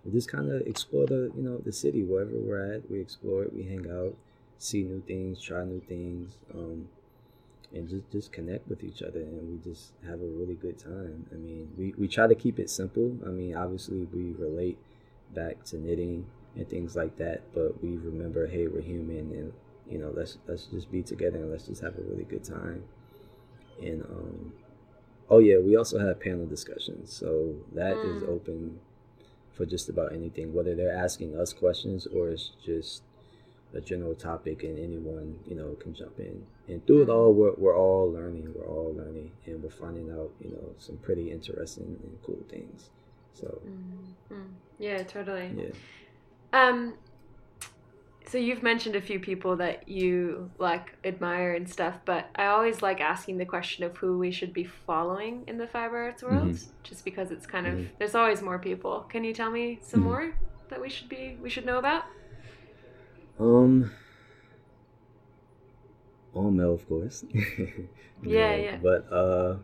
we 0.05 0.13
just 0.13 0.31
kind 0.31 0.53
of 0.53 0.63
explore 0.67 1.07
the 1.07 1.33
you 1.37 1.43
know 1.43 1.59
the 1.59 1.73
city 1.73 2.03
wherever 2.03 2.31
we're 2.33 2.75
at. 2.75 2.91
We 2.91 3.01
explore 3.01 3.45
it. 3.45 3.55
We 3.55 3.65
hang 3.65 3.87
out, 3.91 4.15
see 4.59 4.83
new 4.83 5.03
things, 5.07 5.41
try 5.41 5.65
new 5.65 5.81
things. 5.81 6.37
Um, 6.53 6.89
and 7.75 7.89
just 7.89 8.11
just 8.11 8.33
connect 8.33 8.69
with 8.69 8.85
each 8.85 9.03
other 9.03 9.21
and 9.21 9.51
we 9.51 9.71
just 9.71 9.93
have 10.07 10.21
a 10.21 10.27
really 10.27 10.55
good 10.55 10.79
time. 10.79 11.27
I 11.33 11.37
mean 11.37 11.71
we, 11.77 11.95
we 11.99 12.09
try 12.09 12.27
to 12.27 12.35
keep 12.35 12.59
it 12.59 12.71
simple. 12.71 13.17
I 13.27 13.31
mean 13.31 13.57
obviously 13.57 14.07
we 14.13 14.33
relate 14.33 14.79
back 15.35 15.65
to 15.65 15.77
knitting 15.77 16.27
and 16.57 16.69
things 16.69 16.95
like 16.95 17.17
that 17.17 17.43
but 17.53 17.83
we 17.83 17.97
remember 17.97 18.47
hey 18.47 18.69
we're 18.69 18.81
human 18.81 19.33
and 19.33 19.53
you 19.91 19.99
know 19.99 20.13
let's 20.15 20.39
let's 20.47 20.67
just 20.67 20.91
be 20.93 21.03
together 21.03 21.39
and 21.39 21.51
let's 21.51 21.67
just 21.67 21.83
have 21.83 21.99
a 21.99 22.03
really 22.03 22.25
good 22.25 22.45
time. 22.45 22.85
And 23.83 24.03
um 24.03 24.53
oh 25.29 25.39
yeah 25.39 25.59
we 25.59 25.77
also 25.77 25.99
have 25.99 26.21
panel 26.21 26.47
discussions 26.47 27.13
so 27.13 27.55
that 27.75 27.97
mm. 27.97 28.17
is 28.17 28.23
open 28.23 28.79
for 29.53 29.65
just 29.67 29.89
about 29.89 30.13
anything 30.13 30.53
whether 30.53 30.75
they're 30.75 30.95
asking 30.95 31.37
us 31.37 31.53
questions 31.53 32.07
or 32.07 32.31
it's 32.31 32.53
just 32.65 33.03
a 33.75 33.81
general 33.81 34.15
topic 34.15 34.63
and 34.63 34.79
anyone 34.79 35.37
you 35.47 35.55
know 35.55 35.75
can 35.81 35.95
jump 35.95 36.19
in 36.19 36.43
and 36.69 36.87
through 36.87 37.03
it 37.03 37.09
all 37.09 37.33
we're, 37.33 37.55
we're 37.57 37.77
all 37.77 38.11
learning 38.11 38.53
we're 38.55 38.67
all 38.67 38.95
learning 38.97 39.31
and 39.47 39.63
we're 39.63 39.71
finding 39.71 40.11
out 40.11 40.31
you 40.41 40.51
know 40.51 40.75
some 40.79 40.97
pretty 40.99 41.31
interesting 41.31 41.99
and 42.03 42.19
cool 42.25 42.39
things 42.49 42.91
so 43.33 43.61
mm-hmm. 43.67 44.43
yeah 44.79 45.03
totally 45.03 45.51
yeah 45.57 45.71
um 46.53 46.95
so 48.27 48.39
you've 48.39 48.63
mentioned 48.63 48.97
a 48.97 49.01
few 49.01 49.21
people 49.21 49.57
that 49.57 49.89
you 49.89 50.51
like 50.59 50.97
admire 51.05 51.55
and 51.55 51.69
stuff 51.69 51.97
but 52.05 52.29
i 52.37 52.47
always 52.47 52.81
like 52.81 53.01
asking 53.01 53.39
the 53.39 53.45
question 53.45 53.85
of 53.85 53.97
who 53.97 54.19
we 54.19 54.31
should 54.31 54.53
be 54.53 54.65
following 54.65 55.43
in 55.49 55.59
the 55.59 55.67
fiber 55.67 55.97
arts 55.97 56.23
world 56.23 56.49
mm-hmm. 56.49 56.71
just 56.83 57.05
because 57.05 57.31
it's 57.31 57.47
kind 57.47 57.67
of 57.67 57.75
mm-hmm. 57.75 57.87
there's 57.99 58.15
always 58.15 58.41
more 58.41 58.59
people 58.59 59.01
can 59.09 59.25
you 59.25 59.35
tell 59.35 59.51
me 59.51 59.79
some 59.83 60.01
mm-hmm. 60.01 60.09
more 60.09 60.35
that 60.69 60.81
we 60.81 60.89
should 60.89 61.09
be 61.09 61.37
we 61.43 61.51
should 61.51 61.67
know 61.67 61.79
about 61.79 62.05
um, 63.39 63.91
all 66.35 66.51
Mel, 66.51 66.75
of 66.75 66.89
course. 66.89 67.25
yeah, 68.23 68.55
yeah. 68.57 68.77
But 68.83 69.13
uh, 69.13 69.57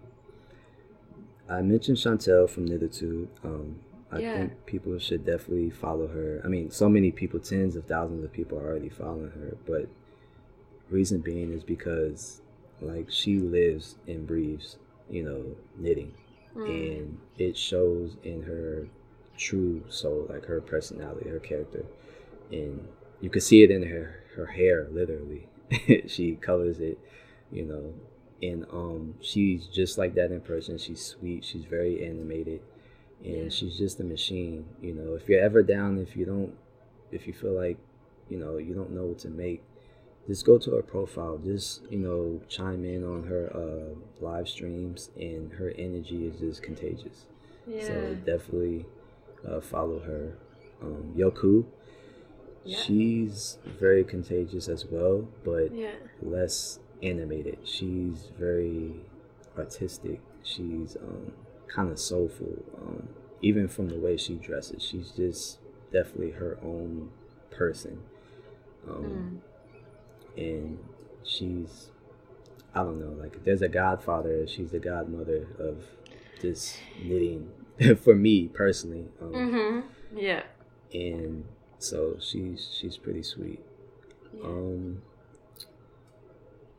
I 1.48 1.62
mentioned 1.62 1.98
Chantel 1.98 2.48
from 2.48 2.66
Knititude. 2.66 3.28
Um, 3.44 3.76
I 4.12 4.18
yeah. 4.18 4.36
think 4.36 4.66
people 4.66 4.98
should 4.98 5.24
definitely 5.24 5.70
follow 5.70 6.06
her. 6.08 6.40
I 6.44 6.48
mean, 6.48 6.70
so 6.70 6.88
many 6.88 7.10
people, 7.10 7.38
tens 7.40 7.76
of 7.76 7.84
thousands 7.86 8.24
of 8.24 8.32
people 8.32 8.58
are 8.58 8.68
already 8.68 8.88
following 8.88 9.30
her. 9.30 9.56
But 9.66 9.88
reason 10.90 11.20
being 11.20 11.52
is 11.52 11.62
because, 11.62 12.40
like, 12.80 13.10
she 13.10 13.38
lives 13.38 13.96
and 14.06 14.26
breathes, 14.26 14.76
you 15.08 15.22
know, 15.22 15.44
knitting, 15.76 16.12
mm. 16.56 16.66
and 16.68 17.18
it 17.38 17.56
shows 17.56 18.16
in 18.24 18.42
her 18.42 18.88
true 19.36 19.82
soul, 19.88 20.26
like 20.28 20.44
her 20.46 20.60
personality, 20.60 21.28
her 21.28 21.38
character, 21.38 21.84
and 22.50 22.86
you 23.20 23.30
can 23.30 23.40
see 23.40 23.62
it 23.62 23.70
in 23.70 23.88
her 23.88 24.22
her 24.36 24.46
hair 24.46 24.88
literally. 24.90 25.46
She 26.08 26.36
colors 26.36 26.80
it 26.80 26.98
you 27.52 27.64
know 27.64 27.94
and 28.42 28.64
um 28.72 29.14
she's 29.20 29.66
just 29.66 29.98
like 29.98 30.14
that 30.14 30.32
in 30.32 30.40
person. 30.40 30.78
She's 30.78 31.04
sweet 31.04 31.44
she's 31.44 31.64
very 31.64 32.04
animated 32.04 32.60
and 33.24 33.44
yeah. 33.44 33.48
she's 33.48 33.76
just 33.78 34.00
a 34.00 34.04
machine 34.04 34.66
you 34.80 34.94
know. 34.94 35.14
If 35.14 35.28
you're 35.28 35.42
ever 35.42 35.62
down 35.62 35.98
if 35.98 36.16
you 36.16 36.24
don't 36.24 36.54
if 37.12 37.26
you 37.26 37.32
feel 37.32 37.52
like 37.52 37.78
you 38.28 38.38
know 38.38 38.58
you 38.58 38.74
don't 38.74 38.90
know 38.90 39.04
what 39.04 39.18
to 39.20 39.28
make 39.28 39.62
just 40.26 40.46
go 40.46 40.58
to 40.58 40.72
her 40.72 40.82
profile. 40.82 41.38
Just 41.38 41.82
you 41.90 41.98
know 41.98 42.40
chime 42.48 42.84
in 42.84 43.04
on 43.04 43.24
her 43.24 43.50
uh, 43.54 44.24
live 44.24 44.48
streams 44.48 45.10
and 45.16 45.52
her 45.52 45.72
energy 45.76 46.26
is 46.26 46.38
just 46.38 46.62
contagious. 46.62 47.26
Yeah. 47.66 47.86
so 47.86 48.14
definitely 48.24 48.86
uh, 49.48 49.60
follow 49.60 50.00
her. 50.00 50.38
Um, 50.82 51.12
Yokoo 51.16 51.66
She's 52.66 53.58
very 53.64 54.04
contagious 54.04 54.68
as 54.68 54.84
well, 54.84 55.26
but 55.44 55.74
yeah. 55.74 55.94
less 56.22 56.78
animated. 57.02 57.58
She's 57.64 58.28
very 58.38 58.96
artistic. 59.56 60.20
She's 60.42 60.96
um, 60.96 61.32
kind 61.68 61.90
of 61.90 61.98
soulful. 61.98 62.62
Um, 62.76 63.08
even 63.42 63.68
from 63.68 63.88
the 63.88 63.96
way 63.96 64.16
she 64.16 64.34
dresses, 64.34 64.82
she's 64.82 65.10
just 65.12 65.58
definitely 65.92 66.32
her 66.32 66.58
own 66.62 67.10
person. 67.50 68.00
Um, 68.88 69.42
mm. 70.36 70.42
And 70.42 70.78
she's, 71.22 71.90
I 72.74 72.82
don't 72.82 73.00
know, 73.00 73.20
like 73.20 73.42
there's 73.44 73.62
a 73.62 73.68
godfather, 73.68 74.46
she's 74.46 74.70
the 74.70 74.78
godmother 74.78 75.48
of 75.58 75.84
this 76.40 76.76
knitting 77.02 77.50
for 78.02 78.14
me 78.14 78.48
personally. 78.48 79.06
Um, 79.20 79.32
mm-hmm. 79.32 80.18
Yeah. 80.18 80.42
And 80.92 81.44
so 81.80 82.16
she's 82.20 82.70
she's 82.72 82.96
pretty 82.96 83.22
sweet. 83.22 83.60
Yeah. 84.34 84.44
Um, 84.44 85.02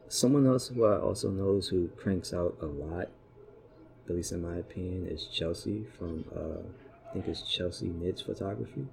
someone 0.08 0.46
else 0.46 0.68
who 0.68 0.86
I 0.86 1.00
also 1.00 1.30
knows 1.30 1.70
who 1.70 1.90
cranks 1.98 2.34
out 2.34 2.58
a 2.62 2.66
lot, 2.66 3.10
at 4.08 4.16
least 4.16 4.32
in 4.32 4.42
my 4.42 4.58
opinion, 4.58 5.08
is 5.08 5.26
Chelsea 5.26 5.86
from 5.98 6.26
uh, 6.36 6.62
I 7.10 7.14
think 7.14 7.28
it's 7.28 7.42
Chelsea 7.42 7.88
Knits 7.88 8.22
Photography, 8.22 8.88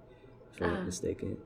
if 0.54 0.60
I'm 0.60 0.66
uh. 0.66 0.66
not 0.66 0.76
uh-huh. 0.76 0.86
mistaken. 0.86 1.36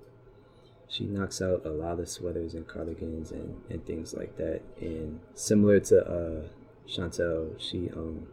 She 0.89 1.05
knocks 1.05 1.41
out 1.41 1.65
a 1.65 1.71
lot 1.71 2.01
of 2.01 2.09
sweaters 2.09 2.53
and 2.53 2.69
cardigans 2.69 3.31
and, 3.31 3.63
and 3.71 3.85
things 3.87 4.13
like 4.13 4.37
that. 4.37 4.61
And 4.79 5.21
similar 5.35 5.81
to 5.81 6.05
uh, 6.07 6.43
Chantel, 6.87 7.59
she 7.59 7.89
um, 7.97 8.27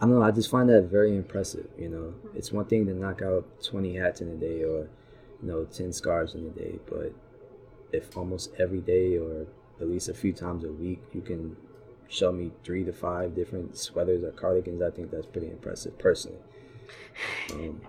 I 0.00 0.06
don't 0.06 0.14
know. 0.14 0.22
I 0.22 0.30
just 0.30 0.48
find 0.48 0.68
that 0.70 0.82
very 0.82 1.14
impressive. 1.16 1.68
You 1.76 1.88
know, 1.88 1.96
mm-hmm. 1.98 2.36
it's 2.36 2.52
one 2.52 2.66
thing 2.66 2.86
to 2.86 2.94
knock 2.94 3.20
out 3.20 3.44
twenty 3.62 3.96
hats 3.96 4.20
in 4.20 4.28
a 4.28 4.36
day 4.36 4.62
or 4.62 4.88
you 5.42 5.48
know, 5.48 5.64
10 5.64 5.92
scarves 5.92 6.34
in 6.34 6.46
a 6.46 6.50
day. 6.50 6.78
But 6.88 7.12
if 7.92 8.16
almost 8.16 8.52
every 8.58 8.80
day 8.80 9.16
or 9.16 9.46
at 9.80 9.88
least 9.88 10.08
a 10.08 10.14
few 10.14 10.32
times 10.32 10.64
a 10.64 10.72
week 10.72 11.02
you 11.12 11.22
can 11.22 11.56
show 12.08 12.32
me 12.32 12.50
three 12.64 12.84
to 12.84 12.92
five 12.92 13.34
different 13.34 13.76
sweaters 13.76 14.22
or 14.22 14.32
cardigans, 14.32 14.82
I 14.82 14.90
think 14.90 15.10
that's 15.10 15.26
pretty 15.26 15.48
impressive 15.48 15.98
personally. 15.98 16.38
Um, 17.52 17.80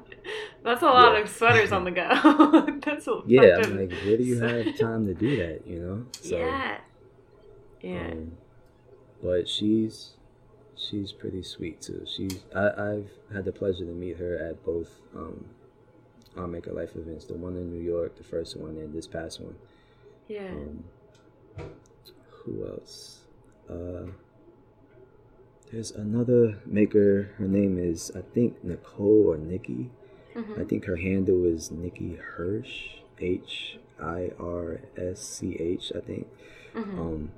that's 0.63 0.83
a 0.83 0.85
lot 0.85 1.13
yeah. 1.13 1.21
of 1.21 1.29
sweaters 1.29 1.71
on 1.71 1.83
the 1.83 1.91
go. 1.91 2.79
that's 2.85 3.07
a 3.07 3.21
yeah. 3.25 3.59
I'm 3.63 3.77
like, 3.77 3.91
where 4.03 4.17
do 4.17 4.23
you 4.23 4.39
have 4.39 4.77
time 4.77 5.07
to 5.07 5.13
do 5.13 5.37
that? 5.37 5.65
You 5.65 5.79
know? 5.79 6.05
So, 6.21 6.37
yeah. 6.37 6.77
Yeah. 7.81 8.11
Um, 8.11 8.37
but 9.23 9.47
she's 9.49 10.11
she's 10.75 11.11
pretty 11.11 11.43
sweet 11.43 11.81
too. 11.81 12.05
She's 12.05 12.39
I, 12.55 12.69
I've 12.69 13.09
had 13.33 13.45
the 13.45 13.51
pleasure 13.51 13.85
to 13.85 13.91
meet 13.91 14.17
her 14.17 14.37
at 14.37 14.63
both 14.63 14.89
um, 15.15 15.45
Our 16.37 16.47
Maker 16.47 16.71
Life 16.71 16.95
events. 16.95 17.25
The 17.25 17.33
one 17.33 17.55
in 17.55 17.69
New 17.71 17.81
York, 17.83 18.17
the 18.17 18.23
first 18.23 18.55
one, 18.57 18.77
and 18.77 18.93
this 18.93 19.07
past 19.07 19.41
one. 19.41 19.55
Yeah. 20.27 20.47
Um, 20.49 20.83
who 22.29 22.65
else? 22.67 23.21
Uh, 23.69 24.07
there's 25.71 25.91
another 25.91 26.59
maker. 26.65 27.31
Her 27.37 27.47
name 27.47 27.77
is 27.77 28.11
I 28.15 28.21
think 28.21 28.63
Nicole 28.63 29.27
or 29.27 29.37
Nikki. 29.37 29.89
Mhm. 30.35 30.59
I 30.59 30.63
think 30.65 30.85
her 30.85 30.95
handle 30.97 31.45
is 31.45 31.71
Nikki 31.71 32.15
Hirsch. 32.15 32.97
H 33.19 33.77
I 33.99 34.31
R 34.39 34.81
S 34.97 35.19
C 35.21 35.55
H. 35.59 35.91
I 35.95 35.99
think. 35.99 36.27
Mhm. 36.73 36.97
Um, 36.99 37.31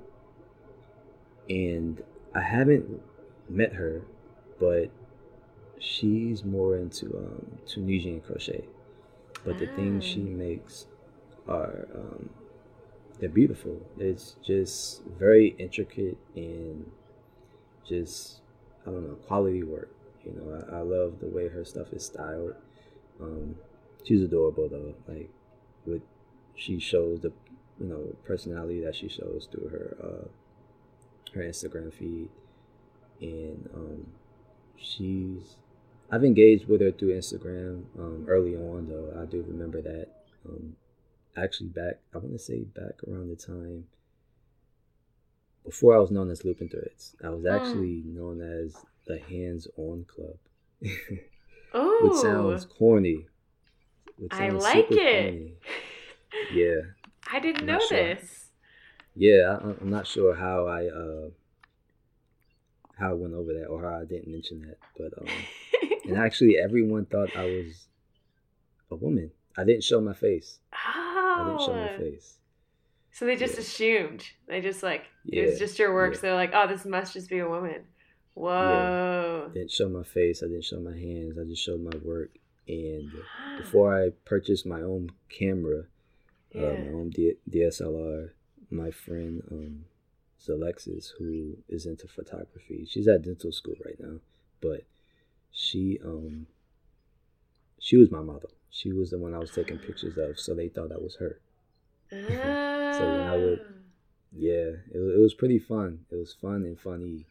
and 1.50 2.02
I 2.34 2.40
haven't 2.40 3.02
met 3.48 3.74
her, 3.74 4.02
but 4.58 4.90
she's 5.78 6.44
more 6.44 6.76
into 6.76 7.16
um, 7.18 7.58
Tunisian 7.66 8.20
crochet. 8.20 8.64
But 9.44 9.58
the 9.58 9.66
things 9.66 10.04
she 10.04 10.22
Ah. 10.22 10.36
makes 10.36 10.86
are 11.46 11.86
um, 11.94 12.30
they're 13.18 13.28
beautiful. 13.28 13.80
It's 13.98 14.36
just 14.42 15.02
very 15.04 15.54
intricate 15.58 16.16
and 16.34 16.90
just 17.86 18.40
I 18.86 18.90
don't 18.90 19.06
know 19.08 19.14
quality 19.26 19.62
work. 19.62 19.90
You 20.24 20.32
know, 20.32 20.66
I, 20.72 20.78
I 20.78 20.80
love 20.80 21.20
the 21.20 21.26
way 21.28 21.48
her 21.48 21.64
stuff 21.64 21.92
is 21.92 22.06
styled. 22.06 22.54
Um, 23.20 23.56
she's 24.04 24.22
adorable 24.22 24.68
though. 24.68 24.94
Like 25.06 25.30
with 25.86 26.02
she 26.54 26.78
shows 26.78 27.20
the 27.20 27.32
you 27.80 27.86
know 27.86 28.16
personality 28.24 28.80
that 28.80 28.94
she 28.96 29.08
shows 29.08 29.48
through 29.50 29.68
her 29.68 29.96
uh, 30.02 30.28
her 31.34 31.42
Instagram 31.42 31.92
feed, 31.92 32.30
and 33.20 33.68
um, 33.74 34.06
she's 34.76 35.56
I've 36.10 36.24
engaged 36.24 36.68
with 36.68 36.80
her 36.80 36.92
through 36.92 37.16
Instagram 37.18 37.84
um, 37.98 38.24
early 38.28 38.54
on 38.56 38.88
though. 38.88 39.20
I 39.20 39.24
do 39.26 39.44
remember 39.48 39.80
that. 39.82 40.08
Um, 40.48 40.76
actually, 41.36 41.68
back 41.70 41.98
I 42.14 42.18
want 42.18 42.32
to 42.32 42.38
say 42.38 42.60
back 42.60 43.02
around 43.08 43.28
the 43.30 43.36
time 43.36 43.84
before 45.64 45.94
I 45.96 45.98
was 45.98 46.10
known 46.10 46.30
as 46.30 46.44
Looping 46.44 46.68
Threads. 46.68 47.16
I 47.24 47.30
was 47.30 47.44
Mm. 47.44 47.56
actually 47.56 48.02
known 48.06 48.40
as 48.42 48.76
the 49.06 49.18
Hands 49.18 49.66
On 49.76 50.04
Club, 50.04 50.36
Oh. 51.74 52.00
which 52.02 52.14
sounds 52.20 52.64
corny. 52.66 53.26
Which 54.16 54.32
I 54.32 54.50
like 54.50 54.86
it. 54.90 54.96
corny. 55.30 55.52
Yeah, 56.52 56.80
I 57.32 57.40
didn't 57.40 57.62
I'm 57.62 57.66
know 57.66 57.80
sure. 57.80 57.96
this. 58.14 58.50
yeah. 59.16 59.58
I, 59.60 59.70
I'm 59.80 59.90
not 59.90 60.06
sure 60.06 60.34
how 60.34 60.66
I 60.66 60.86
uh 60.86 61.30
how 62.98 63.10
I 63.10 63.14
went 63.14 63.34
over 63.34 63.52
that 63.54 63.66
or 63.66 63.82
how 63.82 63.98
I 64.00 64.04
didn't 64.04 64.28
mention 64.30 64.60
that, 64.68 64.78
but 64.96 65.18
um, 65.20 65.26
and 66.04 66.16
actually 66.16 66.56
everyone 66.58 67.06
thought 67.06 67.36
I 67.36 67.44
was 67.44 67.86
a 68.90 68.96
woman. 68.96 69.30
I 69.56 69.64
didn't 69.64 69.84
show 69.84 70.00
my 70.00 70.14
face. 70.14 70.58
I 70.72 71.44
didn't 71.46 71.60
show 71.60 71.74
my 71.74 71.90
oh. 71.94 71.98
face. 71.98 72.38
So 73.12 73.24
they 73.26 73.36
just 73.36 73.54
Yeah. 73.54 73.60
assumed. 73.60 74.24
They 74.48 74.60
just 74.60 74.82
like 74.82 75.04
it 75.26 75.46
was 75.48 75.58
just 75.58 75.78
your 75.78 75.94
work. 75.94 76.14
yeah. 76.14 76.16
So 76.16 76.20
they're 76.22 76.34
like, 76.34 76.50
oh, 76.52 76.66
this 76.66 76.84
must 76.84 77.12
just 77.12 77.30
be 77.30 77.38
a 77.38 77.48
woman. 77.48 77.84
Whoa. 78.34 79.46
I 79.50 79.54
didn't 79.54 79.70
show 79.70 79.88
my 79.88 80.02
face. 80.02 80.42
I 80.42 80.46
didn't 80.46 80.64
show 80.64 80.80
my 80.80 80.96
hands. 80.96 81.38
I 81.38 81.44
just 81.44 81.62
showed 81.62 81.80
my 81.80 81.96
work. 82.02 82.30
And 82.66 83.10
before 83.58 83.96
I 83.96 84.10
purchased 84.24 84.66
my 84.66 84.80
own 84.80 85.10
camera, 85.28 85.84
uh, 86.54 86.60
my 86.60 86.88
own 86.92 87.10
D- 87.10 87.36
DSLR, 87.48 88.30
my 88.70 88.90
friend 88.90 89.42
um, 89.50 89.84
is 90.40 90.48
Alexis, 90.48 91.14
who 91.18 91.58
is 91.68 91.86
into 91.86 92.08
photography. 92.08 92.86
She's 92.88 93.06
at 93.06 93.22
dental 93.22 93.52
school 93.52 93.74
right 93.84 93.98
now, 94.00 94.18
but 94.60 94.82
she 95.54 95.98
um 96.04 96.46
she 97.78 97.96
was 97.96 98.10
my 98.10 98.20
model. 98.20 98.50
She 98.70 98.92
was 98.92 99.10
the 99.10 99.18
one 99.18 99.34
I 99.34 99.38
was 99.38 99.52
taking 99.52 99.78
pictures 99.78 100.18
of, 100.18 100.38
so 100.38 100.52
they 100.54 100.68
thought 100.68 100.88
that 100.90 101.00
was 101.02 101.16
her. 101.16 101.40
So 102.98 103.00
when 103.00 103.26
I 103.28 103.36
would- 103.36 103.60
Ah. 103.60 103.70
Yeah, 104.36 104.70
it, 104.92 104.98
it 104.98 105.20
was 105.20 105.32
pretty 105.34 105.58
fun. 105.60 106.04
It 106.10 106.16
was 106.16 106.32
fun 106.34 106.64
and 106.64 106.78
funny, 106.78 107.24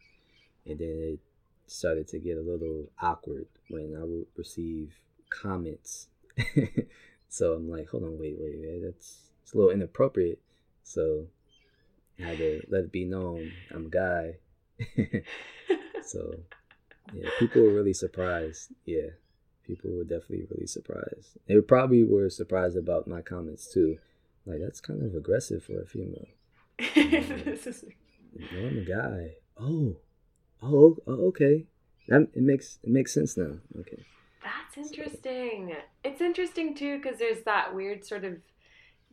and 0.66 0.78
then 0.78 0.88
it 1.14 1.20
started 1.66 2.08
to 2.08 2.18
get 2.18 2.38
a 2.38 2.40
little 2.40 2.88
awkward 3.00 3.46
when 3.68 3.94
I 3.98 4.04
would 4.04 4.26
receive 4.36 4.94
comments. 5.28 6.08
so 7.28 7.52
I'm 7.54 7.68
like, 7.68 7.88
hold 7.88 8.04
on, 8.04 8.18
wait, 8.18 8.36
wait, 8.38 8.56
wait, 8.58 8.80
that's 8.82 9.20
it's 9.42 9.52
a 9.52 9.56
little 9.56 9.70
inappropriate. 9.70 10.40
So 10.82 11.26
I 12.18 12.22
had 12.28 12.38
to 12.38 12.62
let 12.70 12.84
it 12.84 12.92
be 12.92 13.04
known 13.04 13.52
I'm 13.70 13.86
a 13.86 13.90
guy. 13.90 14.36
so 16.02 16.40
yeah, 17.12 17.28
people 17.38 17.62
were 17.62 17.72
really 17.74 17.92
surprised. 17.92 18.72
Yeah, 18.84 19.10
people 19.66 19.90
were 19.90 20.04
definitely 20.04 20.46
really 20.50 20.66
surprised. 20.66 21.36
They 21.46 21.60
probably 21.60 22.04
were 22.04 22.30
surprised 22.30 22.76
about 22.76 23.06
my 23.08 23.20
comments 23.20 23.72
too. 23.72 23.98
Like 24.46 24.60
that's 24.60 24.80
kind 24.80 25.02
of 25.02 25.14
aggressive 25.14 25.64
for 25.64 25.80
a 25.80 25.86
female. 25.86 26.26
This 26.78 27.66
is- 27.66 27.84
No, 28.52 28.66
I'm 28.66 28.78
a 28.78 28.82
guy. 28.82 29.34
Oh, 29.58 29.96
oh, 30.62 30.96
oh 31.06 31.26
okay. 31.28 31.66
That 32.08 32.28
it 32.34 32.42
makes 32.42 32.78
it 32.82 32.90
makes 32.90 33.14
sense 33.14 33.36
now. 33.36 33.58
Okay. 33.80 34.04
That's 34.42 34.76
interesting. 34.76 35.74
It's 36.04 36.20
interesting 36.20 36.74
too 36.74 36.98
because 36.98 37.18
there's 37.18 37.42
that 37.44 37.74
weird 37.74 38.04
sort 38.04 38.24
of 38.24 38.34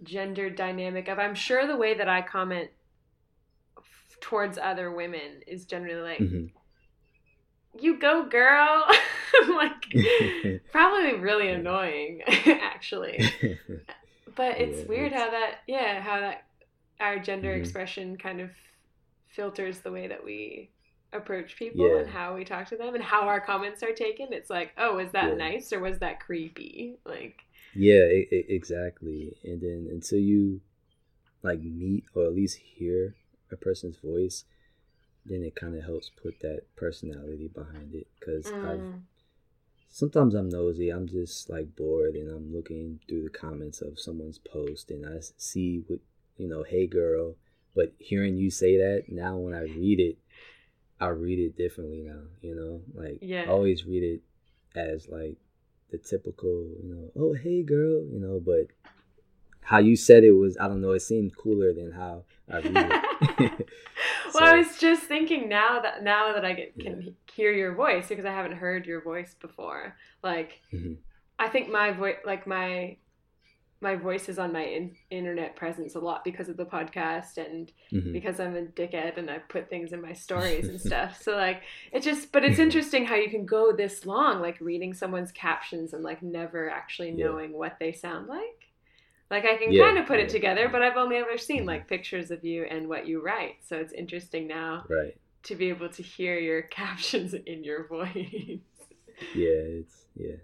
gender 0.04 0.50
dynamic 0.50 1.08
of 1.08 1.20
I'm 1.20 1.36
sure 1.36 1.68
the 1.68 1.78
way 1.78 1.94
that 1.94 2.10
I 2.10 2.22
comment 2.22 2.72
towards 4.20 4.58
other 4.58 4.92
women 4.92 5.42
is 5.48 5.66
generally 5.66 6.02
like, 6.02 6.18
hmm 6.30 6.46
"You 7.80 8.00
go, 8.00 8.26
girl." 8.26 8.86
Like 9.48 9.86
probably 10.72 11.14
really 11.20 11.48
annoying 11.48 12.22
actually. 12.46 13.18
But 14.36 14.60
it's 14.60 14.82
Yeah, 14.82 14.86
weird 14.88 15.08
it's- 15.14 15.20
how 15.22 15.32
that 15.32 15.60
yeah, 15.68 16.02
how 16.02 16.20
that 16.20 16.44
our 17.00 17.18
gender 17.18 17.50
Mhm. 17.56 17.60
expression 17.60 18.18
kind 18.18 18.42
of 18.42 18.50
filters 19.30 19.80
the 19.80 19.92
way 19.92 20.08
that 20.08 20.24
we 20.24 20.70
approach 21.14 21.56
people 21.58 21.88
Yeah. 21.88 22.00
and 22.02 22.10
how 22.10 22.36
we 22.36 22.44
talk 22.46 22.68
to 22.70 22.78
them 22.78 22.94
and 22.94 23.04
how 23.04 23.22
our 23.22 23.40
comments 23.42 23.82
are 23.84 23.94
taken. 23.94 24.34
It's 24.34 24.50
like, 24.50 24.72
oh, 24.78 24.98
was 24.98 25.12
that 25.14 25.30
Yeah. 25.30 25.36
nice 25.50 25.72
or 25.74 25.80
was 25.80 26.00
that 26.00 26.20
creepy? 26.20 26.98
Like, 27.06 27.40
yeah, 27.74 28.04
e- 28.06 28.28
e- 28.32 28.46
exactly. 28.50 29.38
And 29.44 29.62
then 29.62 29.88
until 29.90 30.20
you 30.20 30.60
like 31.42 31.60
meet 31.62 32.04
or 32.14 32.26
at 32.26 32.34
least 32.36 32.58
hear 32.58 33.16
a 33.52 33.56
person's 33.56 33.98
voice, 33.98 34.44
then 35.26 35.44
it 35.44 35.56
kind 35.56 35.76
of 35.76 35.84
helps 35.84 36.10
put 36.22 36.40
that 36.42 36.64
personality 36.76 37.50
behind 37.54 37.94
it. 37.94 38.08
Because 38.20 38.52
I've 38.64 38.80
mm, 38.80 39.02
sometimes 39.90 40.34
I'm 40.34 40.50
nosy. 40.50 40.90
I'm 40.90 41.08
just 41.08 41.50
like 41.50 41.76
bored 41.76 42.16
and 42.16 42.30
I'm 42.30 42.54
looking 42.54 43.00
through 43.08 43.24
the 43.24 43.30
comments 43.30 43.82
of 43.82 44.00
someone's 44.00 44.40
post 44.40 44.90
and 44.90 45.06
I 45.06 45.20
see 45.38 45.84
what, 45.88 46.00
you 46.38 46.48
know, 46.48 46.64
hey 46.64 46.88
girl. 46.88 47.36
But 47.76 47.94
hearing 48.00 48.36
you 48.38 48.50
say 48.50 48.78
that 48.78 49.04
now 49.08 49.38
when 49.38 49.54
I 49.54 49.62
read 49.62 50.00
it, 50.00 50.18
I 51.00 51.08
read 51.08 51.40
it 51.40 51.58
differently 51.58 52.02
now, 52.02 52.22
you 52.42 52.56
know? 52.56 52.82
Like, 52.94 53.20
Yeah. 53.22 53.44
I 53.46 53.50
always 53.50 53.86
read 53.86 54.04
it 54.04 54.22
as 54.76 55.08
like 55.08 55.38
the 55.90 55.98
typical, 55.98 56.68
you 56.82 56.90
know, 56.90 57.12
oh, 57.16 57.34
hey 57.34 57.64
girl, 57.64 58.04
you 58.06 58.20
know, 58.20 58.42
but 58.44 58.68
how 59.62 59.78
you 59.80 59.96
said 59.96 60.24
it 60.24 60.32
was, 60.32 60.58
I 60.60 60.68
don't 60.68 60.82
know, 60.82 60.92
it 60.92 61.02
seemed 61.02 61.36
cooler 61.38 61.74
than 61.74 61.92
how 61.92 62.24
I 62.52 62.58
read 62.58 62.92
it. 62.92 63.70
well, 64.34 64.44
I 64.54 64.58
was 64.58 64.78
just 64.78 65.04
thinking 65.04 65.48
now 65.50 65.82
that 65.82 66.04
now 66.04 66.34
that 66.34 66.46
I 66.46 66.54
get, 66.54 66.80
can 66.80 67.02
Yeah. 67.02 67.12
hear 67.34 67.52
your 67.52 67.74
voice 67.76 68.08
because 68.10 68.26
I 68.26 68.32
haven't 68.32 68.54
heard 68.58 68.86
your 68.86 69.02
voice 69.02 69.34
before. 69.36 69.96
Like, 70.24 70.60
Mhm. 70.74 70.98
I 71.40 71.50
think 71.50 71.70
my 71.70 71.92
voice, 71.92 72.18
like 72.26 72.46
my 72.48 72.98
my 73.84 73.96
voice 73.96 74.30
is 74.30 74.38
on 74.38 74.54
my 74.54 74.62
in- 74.64 74.96
internet 75.10 75.56
presence 75.56 75.96
a 75.96 76.00
lot 76.00 76.24
because 76.24 76.48
of 76.50 76.56
the 76.56 76.66
podcast 76.68 77.38
and 77.44 77.72
Mhm. 77.92 78.14
because 78.14 78.40
I'm 78.40 78.56
a 78.56 78.62
dickhead 78.62 79.18
and 79.18 79.28
I 79.28 79.40
put 79.40 79.72
things 79.72 79.92
in 79.92 80.00
my 80.04 80.14
stories 80.14 80.70
and 80.70 80.80
stuff. 80.90 81.20
So 81.20 81.36
like 81.36 81.64
it 81.92 82.02
just 82.04 82.32
but 82.32 82.44
it's 82.44 82.60
interesting 82.60 83.06
how 83.06 83.16
you 83.16 83.28
can 83.32 83.44
go 83.44 83.72
this 83.76 84.06
long 84.06 84.40
like 84.40 84.62
reading 84.62 84.94
someone's 84.94 85.32
captions 85.32 85.94
and 85.94 86.04
like 86.04 86.22
never 86.22 86.70
actually 86.70 87.10
Yeah. 87.10 87.26
knowing 87.26 87.54
what 87.54 87.78
they 87.80 87.92
sound 87.92 88.28
like. 88.28 88.61
Like 89.32 89.46
I 89.46 89.58
can 89.58 89.74
Yeah, 89.74 89.86
kind 89.86 90.00
of 90.00 90.08
put 90.08 90.20
it 90.20 90.30
together, 90.30 90.70
but 90.70 90.84
I've 90.84 90.98
only 90.98 91.18
ever 91.18 91.38
seen 91.40 91.66
like 91.66 91.88
pictures 91.90 92.32
of 92.32 92.46
you 92.46 92.66
and 92.66 92.90
what 92.90 93.08
you 93.08 93.22
write. 93.24 93.58
So 93.68 93.78
it's 93.78 93.94
interesting 93.94 94.48
now 94.48 94.86
Right. 94.90 95.18
to 95.46 95.56
be 95.56 95.70
able 95.70 95.90
to 95.90 96.04
hear 96.04 96.38
your 96.40 96.64
captions 96.80 97.34
in 97.34 97.64
your 97.64 97.88
voice. 97.88 98.60
yeah 99.34 99.80
it's 99.80 100.06
yeah 100.16 100.38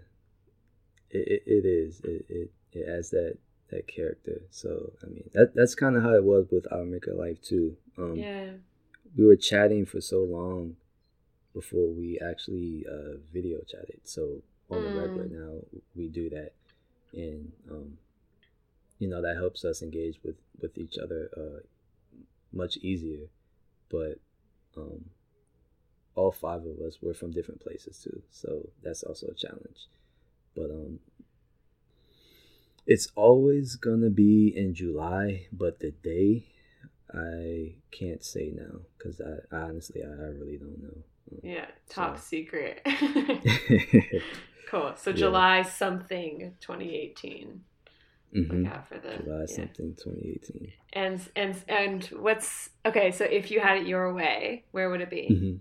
it, 1.10 1.28
it, 1.28 1.42
it 1.46 1.66
is 1.66 2.00
it, 2.04 2.26
it 2.28 2.50
it 2.72 2.88
has 2.88 3.10
that 3.10 3.36
that 3.70 3.86
character 3.86 4.42
so 4.50 4.92
i 5.04 5.06
mean 5.06 5.28
that 5.34 5.54
that's 5.54 5.74
kind 5.74 5.96
of 5.96 6.02
how 6.02 6.14
it 6.14 6.24
was 6.24 6.46
with 6.50 6.66
our 6.72 6.84
maker 6.84 7.14
life 7.14 7.40
too 7.42 7.76
um 7.98 8.16
yeah. 8.22 8.50
we 9.16 9.26
were 9.26 9.36
chatting 9.36 9.86
for 9.86 10.00
so 10.00 10.22
long 10.24 10.76
before 11.54 11.88
we 11.88 12.18
actually 12.20 12.86
uh 12.90 13.16
video 13.32 13.58
chatted 13.68 14.00
so 14.04 14.42
on 14.70 14.82
the 14.82 14.90
regular 14.90 15.26
Mm. 15.26 15.32
now 15.32 15.52
we 15.96 16.08
do 16.08 16.30
that 16.30 16.52
and 17.14 17.52
um 17.70 17.98
you 18.98 19.08
know 19.08 19.22
that 19.22 19.36
helps 19.36 19.64
us 19.64 19.82
engage 19.82 20.18
with 20.24 20.36
with 20.60 20.76
each 20.76 20.96
other 20.98 21.30
uh 21.36 21.60
much 22.52 22.76
easier 22.78 23.28
but 23.90 24.18
um 24.76 25.04
all 26.18 26.32
five 26.32 26.66
of 26.66 26.80
us 26.84 26.98
were 27.00 27.14
from 27.14 27.30
different 27.30 27.60
places 27.60 27.98
too, 28.02 28.22
so 28.30 28.68
that's 28.82 29.04
also 29.04 29.28
a 29.28 29.34
challenge. 29.34 29.86
But 30.54 30.70
um, 30.70 30.98
it's 32.86 33.08
always 33.14 33.76
gonna 33.76 34.10
be 34.10 34.52
in 34.54 34.74
July, 34.74 35.46
but 35.52 35.78
the 35.78 35.92
day 35.92 36.46
I 37.14 37.76
can't 37.92 38.24
say 38.24 38.52
now 38.52 38.80
because 38.96 39.20
I, 39.20 39.56
I, 39.56 39.60
honestly 39.60 40.02
I, 40.02 40.08
I, 40.08 40.28
really 40.40 40.58
don't 40.58 40.82
know. 40.82 41.04
Yeah, 41.42 41.66
top 41.88 42.18
so. 42.18 42.22
secret. 42.22 42.84
cool. 44.68 44.94
So 44.96 45.12
July 45.12 45.58
yeah. 45.58 45.62
something 45.62 46.56
2018. 46.60 47.60
Mm-hmm. 48.34 48.66
For 48.88 48.98
the 48.98 49.22
July 49.22 49.40
yeah. 49.40 49.46
something 49.46 49.96
2018. 50.02 50.72
And 50.92 51.20
and 51.34 51.56
and 51.68 52.04
what's 52.06 52.70
okay? 52.84 53.10
So 53.10 53.24
if 53.24 53.50
you 53.50 53.60
had 53.60 53.78
it 53.78 53.86
your 53.86 54.12
way, 54.12 54.64
where 54.72 54.90
would 54.90 55.00
it 55.00 55.10
be? 55.10 55.28
Mm-hmm. 55.30 55.56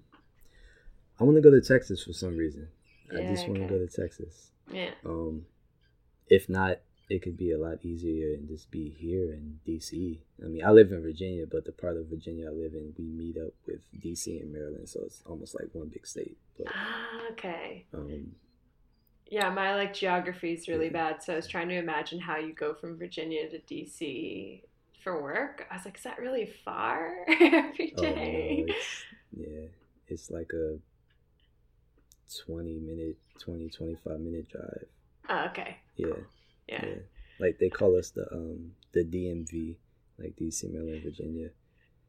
I 1.19 1.23
want 1.23 1.37
to 1.37 1.41
go 1.41 1.51
to 1.51 1.61
Texas 1.61 2.03
for 2.03 2.13
some 2.13 2.37
reason. 2.37 2.67
Yeah, 3.11 3.19
I 3.19 3.33
just 3.33 3.47
want 3.47 3.61
to 3.61 3.67
go 3.67 3.77
to 3.77 3.87
Texas. 3.87 4.51
Yeah. 4.71 4.91
Um, 5.05 5.45
if 6.29 6.49
not, 6.49 6.79
it 7.09 7.21
could 7.21 7.37
be 7.37 7.51
a 7.51 7.57
lot 7.57 7.83
easier 7.83 8.33
and 8.33 8.47
just 8.47 8.69
be 8.69 8.89
here 8.89 9.31
in 9.31 9.59
DC. 9.65 10.19
I 10.43 10.47
mean, 10.47 10.63
I 10.63 10.71
live 10.71 10.91
in 10.91 11.01
Virginia, 11.01 11.45
but 11.49 11.65
the 11.65 11.71
part 11.71 11.95
of 11.95 12.07
Virginia 12.07 12.49
I 12.49 12.53
live 12.53 12.73
in, 12.73 12.93
we 12.97 13.05
meet 13.05 13.37
up 13.37 13.53
with 13.65 13.79
DC 13.99 14.41
and 14.41 14.51
Maryland, 14.51 14.89
so 14.89 15.01
it's 15.05 15.21
almost 15.25 15.55
like 15.55 15.69
one 15.71 15.87
big 15.87 16.05
state. 16.05 16.37
But, 16.57 16.67
ah, 16.69 17.31
okay. 17.31 17.85
Um, 17.93 18.35
yeah, 19.29 19.49
my 19.49 19.75
like 19.75 19.93
geography 19.93 20.53
is 20.53 20.67
really 20.67 20.89
bad, 20.89 21.21
so 21.21 21.33
I 21.33 21.35
was 21.35 21.47
trying 21.47 21.69
to 21.69 21.75
imagine 21.75 22.19
how 22.19 22.37
you 22.37 22.53
go 22.53 22.73
from 22.73 22.97
Virginia 22.97 23.49
to 23.49 23.59
DC 23.59 24.61
for 25.03 25.21
work. 25.21 25.65
I 25.71 25.75
was 25.75 25.85
like, 25.85 25.97
is 25.97 26.03
that 26.03 26.19
really 26.19 26.51
far 26.63 27.13
every 27.27 27.93
day? 27.97 28.65
Oh, 28.67 28.67
no, 28.67 28.73
it's, 28.73 29.03
yeah, 29.35 29.67
it's 30.07 30.31
like 30.31 30.51
a 30.53 30.77
20 32.45 32.79
minute, 32.79 33.17
20, 33.39 33.69
25 33.69 34.19
minute 34.19 34.49
drive. 34.49 34.85
Oh, 35.29 35.45
okay. 35.49 35.77
Yeah. 35.95 36.07
Yeah. 36.67 36.85
yeah. 36.85 36.95
Like 37.39 37.59
they 37.59 37.69
call 37.69 37.97
us 37.97 38.11
the 38.11 38.31
um 38.33 38.71
the 38.93 39.03
DMV, 39.03 39.75
like 40.17 40.35
DC, 40.35 40.71
Maryland, 40.71 41.03
Virginia. 41.03 41.49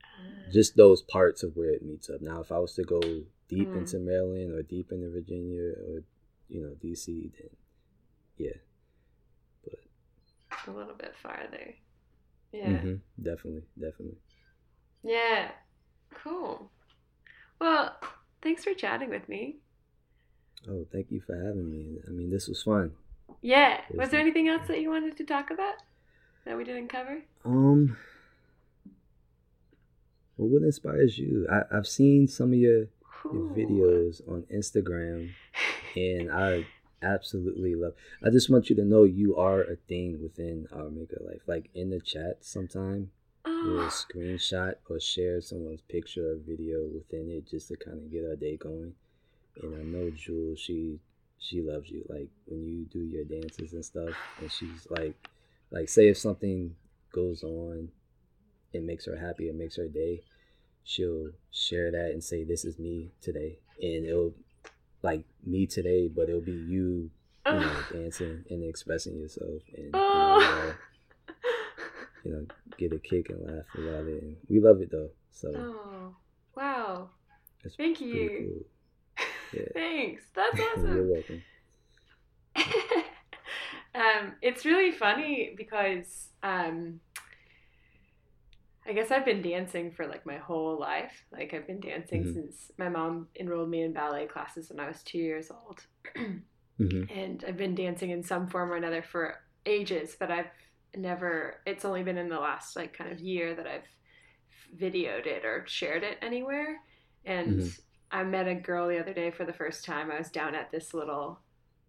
Uh, 0.03 0.51
Just 0.53 0.77
those 0.77 1.03
parts 1.03 1.43
of 1.43 1.57
where 1.57 1.71
it 1.71 1.85
meets 1.85 2.09
up. 2.09 2.21
Now, 2.21 2.41
if 2.41 2.51
I 2.51 2.59
was 2.59 2.75
to 2.75 2.83
go 2.83 3.01
deep 3.49 3.69
mm. 3.69 3.79
into 3.79 3.99
Maryland 3.99 4.53
or 4.53 4.63
deep 4.63 4.91
into 4.93 5.11
Virginia 5.11 5.73
or 5.87 6.03
you 6.49 6.61
know 6.61 6.75
DC, 6.83 7.07
then 7.07 7.51
yeah. 8.37 8.53
But 9.65 9.79
a 10.67 10.77
little 10.77 10.95
bit 10.95 11.15
farther. 11.23 11.75
Yeah. 12.53 12.69
Mm-hmm. 12.69 12.95
Definitely, 13.23 13.65
definitely. 13.79 14.19
Yeah. 15.03 15.51
Cool. 16.15 16.71
Well, 17.61 17.97
thanks 18.43 18.65
for 18.65 18.75
chatting 18.75 19.11
with 19.11 19.29
me. 19.29 19.57
Oh, 20.69 20.87
thank 20.93 21.11
you 21.11 21.21
for 21.21 21.37
having 21.37 21.71
me. 21.71 21.99
I 22.07 22.11
mean, 22.11 22.31
this 22.31 22.49
was 22.49 22.63
fun. 22.63 22.93
Yeah. 23.43 23.81
Was 23.95 24.11
there 24.11 24.21
anything 24.21 24.49
else 24.49 24.67
that 24.69 24.81
you 24.81 24.91
wanted 24.91 25.17
to 25.19 25.25
talk 25.25 25.51
about 25.51 25.75
that 26.45 26.57
we 26.57 26.65
didn't 26.65 26.89
cover? 26.89 27.23
Um. 27.45 27.97
Well, 30.37 30.49
what 30.49 30.63
inspires 30.63 31.19
you? 31.19 31.47
I, 31.51 31.77
I've 31.77 31.87
seen 31.87 32.29
some 32.29 32.53
of 32.53 32.59
your, 32.59 32.87
your 33.25 33.51
videos 33.51 34.27
on 34.29 34.45
Instagram, 34.53 35.31
and 35.97 36.31
I 36.31 36.67
absolutely 37.03 37.75
love. 37.75 37.95
I 38.25 38.31
just 38.31 38.51
want 38.51 38.71
you 38.71 38.77
to 38.77 38.85
know 38.85 39.05
you 39.05 39.37
are 39.37 39.63
a 39.63 39.77
thing 39.77 40.21
within 40.23 40.67
Our 40.73 40.91
Maker 40.91 41.21
Life. 41.21 41.43
Like 41.47 41.71
in 41.75 41.91
the 41.91 42.01
chat, 42.01 42.39
sometime 42.41 43.11
you'll 43.47 43.81
ah. 43.81 43.91
screenshot 43.91 44.75
or 44.89 45.01
share 45.01 45.41
someone's 45.41 45.81
picture 45.83 46.33
or 46.33 46.37
video 46.37 46.87
within 46.87 47.31
it 47.31 47.49
just 47.49 47.69
to 47.69 47.77
kind 47.77 47.99
of 47.99 48.11
get 48.11 48.25
our 48.25 48.37
day 48.37 48.57
going. 48.57 48.93
And 49.63 49.75
I 49.75 49.83
know 49.83 50.11
Jules, 50.11 50.61
she 50.61 51.01
she 51.39 51.63
loves 51.63 51.91
you. 51.91 52.05
Like 52.09 52.29
when 52.47 52.65
you 52.65 52.85
do 52.85 53.01
your 53.01 53.25
dances 53.25 53.73
and 53.73 53.85
stuff, 53.85 54.15
and 54.41 54.51
she's 54.51 54.87
like, 54.91 55.15
like 55.71 55.89
say 55.89 56.09
if 56.09 56.19
something 56.19 56.75
goes 57.13 57.43
on, 57.43 57.89
it 58.73 58.83
makes 58.83 59.07
her 59.07 59.17
happy, 59.17 59.49
it 59.49 59.55
makes 59.55 59.77
her 59.77 59.89
day. 59.89 60.23
She'll 60.89 61.33
share 61.51 61.91
that 61.91 62.13
and 62.13 62.25
say, 62.25 62.45
"This 62.45 62.65
is 62.65 62.79
me 62.79 63.11
today," 63.21 63.59
and 63.79 64.07
it'll 64.07 64.33
like 65.03 65.27
me 65.45 65.67
today, 65.67 66.09
but 66.09 66.31
it'll 66.31 66.41
be 66.41 66.53
you, 66.53 67.11
you 67.45 67.53
know, 67.53 67.81
dancing 67.93 68.43
and 68.49 68.65
expressing 68.65 69.19
yourself, 69.19 69.61
and 69.77 69.91
oh. 69.93 70.75
you, 71.29 71.35
know, 71.35 71.37
you 72.25 72.33
know, 72.33 72.47
get 72.79 72.95
a 72.95 72.99
kick 72.99 73.29
and 73.29 73.45
laugh 73.45 73.67
about 73.75 74.07
it. 74.07 74.23
And 74.23 74.37
we 74.49 74.61
love 74.61 74.81
it 74.81 74.91
though. 74.91 75.11
So, 75.31 75.53
oh 75.55 76.17
wow, 76.57 77.11
thank 77.77 78.01
you. 78.01 78.65
Cool. 79.19 79.27
Yeah. 79.53 79.63
Thanks. 79.73 80.25
That's 80.35 80.61
awesome. 80.61 80.95
You're 80.95 81.07
welcome. 81.07 81.43
um, 83.95 84.35
it's 84.43 84.67
really 84.67 84.91
funny 84.93 85.55
because 85.57 86.29
um, 86.43 87.01
I 88.89 88.95
guess 88.95 89.11
I've 89.11 89.27
been 89.27 89.43
dancing 89.43 89.93
for 89.93 90.07
like 90.07 90.25
my 90.25 90.39
whole 90.39 90.79
life. 90.79 91.25
Like 91.31 91.53
I've 91.53 91.67
been 91.67 91.81
dancing 91.81 92.25
mm-hmm. 92.25 92.33
since 92.33 92.73
my 92.79 92.89
mom 92.89 93.29
enrolled 93.39 93.69
me 93.69 93.83
in 93.83 93.93
ballet 93.93 94.27
classes 94.27 94.71
when 94.71 94.81
I 94.81 94.89
was 94.89 95.03
two 95.03 95.19
years 95.19 95.51
old. 95.51 95.83
mm-hmm. 96.17 97.03
And 97.13 97.45
I've 97.47 97.59
been 97.59 97.75
dancing 97.75 98.11
in 98.11 98.23
some 98.23 98.49
form 98.49 98.73
or 98.73 98.77
another 98.77 99.03
for 99.03 99.41
ages, 99.67 100.17
but 100.19 100.31
I've 100.31 100.51
never, 100.97 101.61
it's 101.67 101.85
only 101.85 102.03
been 102.03 102.17
in 102.17 102.31
the 102.31 102.41
last 102.41 102.77
like 102.77 102.97
kind 102.97 103.13
of 103.13 103.21
year 103.21 103.55
that 103.55 103.67
I've 103.67 104.81
videoed 104.81 105.27
it 105.27 105.45
or 105.45 105.65
shared 105.67 106.03
it 106.03 106.17
anywhere. 106.23 106.81
And 107.27 107.61
mm-hmm. 107.61 107.69
I 108.11 108.25
met 108.25 108.49
a 108.49 108.55
girl 108.55 108.89
the 108.89 108.99
other 108.99 109.13
day 109.13 109.31
for 109.31 109.45
the 109.45 109.53
first 109.53 109.85
time. 109.85 110.11
I 110.11 110.17
was 110.17 110.31
down 110.31 110.55
at 110.55 110.71
this 110.71 110.95
little 110.95 111.41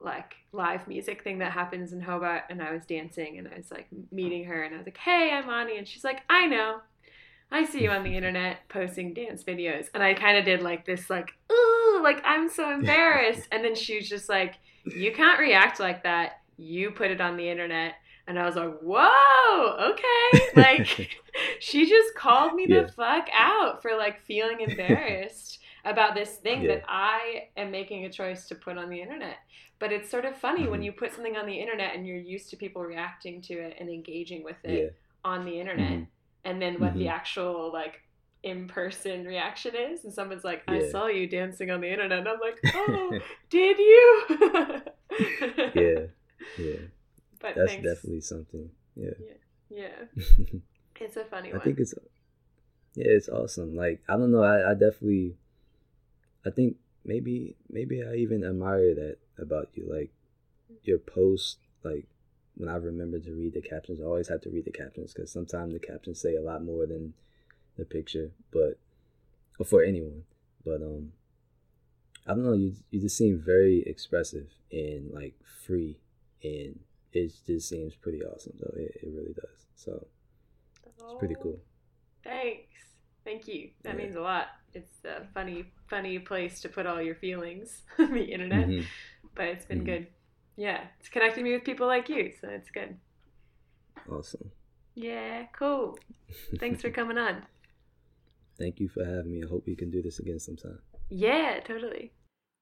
like 0.01 0.35
live 0.51 0.87
music 0.87 1.23
thing 1.23 1.39
that 1.39 1.51
happens 1.51 1.91
in 1.93 2.01
Hobart 2.01 2.43
and 2.49 2.61
I 2.61 2.71
was 2.71 2.85
dancing 2.85 3.37
and 3.37 3.47
I 3.47 3.57
was 3.57 3.69
like 3.69 3.87
meeting 4.11 4.45
her 4.45 4.63
and 4.63 4.73
I 4.73 4.77
was 4.77 4.87
like, 4.87 4.97
"Hey, 4.97 5.31
I'm 5.31 5.49
Ani." 5.49 5.77
And 5.77 5.87
she's 5.87 6.05
like, 6.05 6.21
"I 6.29 6.45
know. 6.45 6.79
I 7.51 7.65
see 7.65 7.83
you 7.83 7.89
on 7.89 8.03
the 8.03 8.15
internet 8.15 8.67
posting 8.69 9.13
dance 9.13 9.43
videos." 9.43 9.87
And 9.93 10.03
I 10.03 10.13
kind 10.13 10.37
of 10.37 10.45
did 10.45 10.61
like 10.61 10.85
this 10.85 11.09
like, 11.09 11.31
"Ooh, 11.51 12.01
like 12.03 12.21
I'm 12.23 12.49
so 12.49 12.71
embarrassed." 12.73 13.47
and 13.51 13.63
then 13.63 13.75
she 13.75 13.97
was 13.97 14.09
just 14.09 14.29
like, 14.29 14.55
"You 14.85 15.11
can't 15.13 15.39
react 15.39 15.79
like 15.79 16.03
that. 16.03 16.41
You 16.57 16.91
put 16.91 17.11
it 17.11 17.21
on 17.21 17.37
the 17.37 17.49
internet." 17.49 17.95
And 18.27 18.37
I 18.37 18.45
was 18.45 18.55
like, 18.55 18.79
"Whoa, 18.79 19.91
okay." 19.91 20.45
Like 20.55 21.17
she 21.59 21.87
just 21.87 22.15
called 22.15 22.53
me 22.53 22.65
yeah. 22.67 22.81
the 22.81 22.91
fuck 22.91 23.27
out 23.33 23.81
for 23.81 23.95
like 23.95 24.21
feeling 24.25 24.61
embarrassed 24.61 25.59
about 25.85 26.15
this 26.15 26.35
thing 26.35 26.63
yeah. 26.63 26.75
that 26.75 26.83
I 26.87 27.47
am 27.57 27.71
making 27.71 28.05
a 28.05 28.09
choice 28.09 28.47
to 28.47 28.55
put 28.55 28.77
on 28.77 28.89
the 28.89 29.01
internet. 29.01 29.37
But 29.79 29.91
it's 29.91 30.09
sort 30.09 30.25
of 30.25 30.35
funny 30.35 30.61
mm-hmm. 30.61 30.71
when 30.71 30.81
you 30.81 30.91
put 30.91 31.13
something 31.13 31.37
on 31.37 31.45
the 31.45 31.53
internet 31.53 31.95
and 31.95 32.05
you're 32.05 32.17
used 32.17 32.49
to 32.49 32.57
people 32.57 32.81
reacting 32.81 33.41
to 33.43 33.53
it 33.53 33.77
and 33.79 33.89
engaging 33.89 34.43
with 34.43 34.57
it 34.63 34.79
yeah. 34.83 34.89
on 35.29 35.45
the 35.45 35.59
internet, 35.59 35.91
mm-hmm. 35.91 36.03
And 36.49 36.59
then 36.59 36.79
what 36.79 36.91
mm-hmm. 36.91 36.99
the 36.99 37.07
actual 37.09 37.71
like 37.71 38.01
in 38.41 38.67
person 38.67 39.23
reaction 39.25 39.75
is, 39.75 40.03
and 40.03 40.11
someone's 40.11 40.43
like, 40.43 40.63
"I 40.67 40.79
yeah. 40.79 40.89
saw 40.89 41.07
you 41.07 41.27
dancing 41.27 41.69
on 41.69 41.81
the 41.81 41.91
internet," 41.91 42.19
and 42.19 42.27
I'm 42.27 42.39
like, 42.39 42.59
"Oh, 42.73 43.19
did 43.49 43.77
you?" 43.77 44.25
yeah, 45.75 46.05
yeah. 46.57 46.79
But 47.39 47.55
that's 47.55 47.71
thanks. 47.71 47.87
definitely 47.87 48.21
something. 48.21 48.69
Yeah, 48.95 49.11
yeah, 49.69 49.85
yeah. 50.17 50.23
it's 50.99 51.17
a 51.17 51.25
funny 51.25 51.49
I 51.49 51.53
one. 51.53 51.61
I 51.61 51.63
think 51.63 51.79
it's 51.79 51.93
yeah, 52.95 53.05
it's 53.07 53.29
awesome. 53.29 53.75
Like 53.75 54.01
I 54.09 54.13
don't 54.13 54.31
know, 54.31 54.43
I, 54.43 54.71
I 54.71 54.73
definitely 54.73 55.37
I 56.45 56.49
think 56.49 56.77
maybe 57.05 57.57
maybe 57.69 58.03
I 58.03 58.15
even 58.15 58.43
admire 58.43 58.95
that 58.95 59.17
about 59.37 59.69
you. 59.75 59.87
Like 59.87 60.09
your 60.83 60.97
post, 60.97 61.59
like 61.83 62.07
when 62.59 62.67
I 62.67 62.75
remember 62.75 63.19
to 63.19 63.31
read 63.31 63.53
the 63.53 63.61
captions, 63.61 64.01
I 64.01 64.03
always 64.03 64.27
have 64.27 64.41
to 64.41 64.49
read 64.49 64.65
the 64.65 64.71
captions 64.71 65.13
because 65.13 65.31
sometimes 65.31 65.71
the 65.73 65.79
captions 65.79 66.21
say 66.21 66.35
a 66.35 66.41
lot 66.41 66.63
more 66.63 66.85
than 66.85 67.13
the 67.77 67.85
picture. 67.85 68.31
But 68.51 68.77
for 69.65 69.81
anyone, 69.81 70.23
but 70.65 70.81
um, 70.81 71.13
I 72.27 72.31
don't 72.31 72.43
know. 72.43 72.53
You 72.53 72.75
you 72.91 72.99
just 72.99 73.17
seem 73.17 73.41
very 73.43 73.81
expressive 73.87 74.47
and 74.73 75.09
like 75.11 75.35
free, 75.65 75.99
and 76.43 76.77
it 77.13 77.31
just 77.47 77.69
seems 77.69 77.95
pretty 77.95 78.21
awesome. 78.23 78.53
Though 78.59 78.73
it, 78.75 78.91
it 79.03 79.09
really 79.15 79.33
does. 79.33 79.65
So 79.75 80.05
it's 80.85 81.13
pretty 81.17 81.35
oh, 81.39 81.43
cool. 81.43 81.59
Thanks. 82.25 82.65
Thank 83.23 83.47
you. 83.47 83.69
That 83.83 83.95
yeah. 83.95 84.03
means 84.03 84.15
a 84.17 84.21
lot. 84.21 84.47
It's 84.73 85.05
a 85.05 85.25
funny, 85.33 85.71
funny 85.89 86.19
place 86.19 86.59
to 86.61 86.69
put 86.69 86.85
all 86.85 87.01
your 87.01 87.15
feelings 87.15 87.83
on 87.99 88.13
the 88.13 88.23
internet. 88.23 88.67
Mm-hmm. 88.67 88.85
But 89.33 89.45
it's 89.45 89.65
been 89.65 89.77
mm-hmm. 89.79 89.85
good. 89.85 90.07
Yeah, 90.59 90.81
it's 90.99 91.07
connecting 91.07 91.45
me 91.45 91.53
with 91.53 91.63
people 91.63 91.87
like 91.87 92.09
you, 92.09 92.33
so 92.41 92.49
it's 92.49 92.69
good. 92.69 92.97
Awesome. 94.11 94.51
Yeah, 94.93 95.45
cool. 95.57 95.97
Thanks 96.59 96.81
for 96.81 96.89
coming 96.99 97.17
on. 97.17 97.43
Thank 98.57 98.81
you 98.81 98.89
for 98.89 99.05
having 99.05 99.31
me. 99.31 99.41
I 99.41 99.47
hope 99.47 99.63
we 99.65 99.77
can 99.77 99.89
do 99.89 100.01
this 100.01 100.19
again 100.19 100.37
sometime. 100.37 100.79
Yeah, 101.09 101.61
totally. 101.61 102.11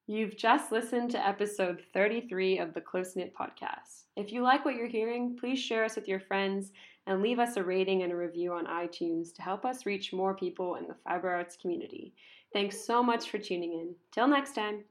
You've 0.06 0.38
just 0.38 0.72
listened 0.72 1.10
to 1.12 1.28
episode 1.28 1.82
33 1.92 2.60
of 2.60 2.76
the 2.76 2.82
Close 2.82 3.16
Knit 3.16 3.34
Podcast. 3.34 4.04
If 4.16 4.32
you 4.32 4.44
like 4.44 4.64
what 4.64 4.76
you're 4.76 4.86
hearing, 4.86 5.36
please 5.36 5.58
share 5.58 5.84
us 5.84 5.96
with 5.96 6.08
your 6.08 6.20
friends 6.20 6.74
and 7.08 7.24
leave 7.24 7.40
us 7.40 7.58
a 7.58 7.64
rating 7.64 8.04
and 8.04 8.12
a 8.12 8.16
review 8.16 8.54
on 8.54 8.68
iTunes 8.68 9.34
to 9.34 9.42
help 9.42 9.66
us 9.66 9.88
reach 9.88 10.14
more 10.14 10.36
people 10.36 10.76
in 10.76 10.88
the 10.88 10.96
fiber 11.04 11.32
arts 11.32 11.58
community. 11.58 12.14
Thanks 12.54 12.80
so 12.80 13.02
much 13.02 13.32
for 13.32 13.40
tuning 13.40 13.74
in. 13.74 13.96
Till 14.12 14.28
next 14.28 14.54
time. 14.54 14.84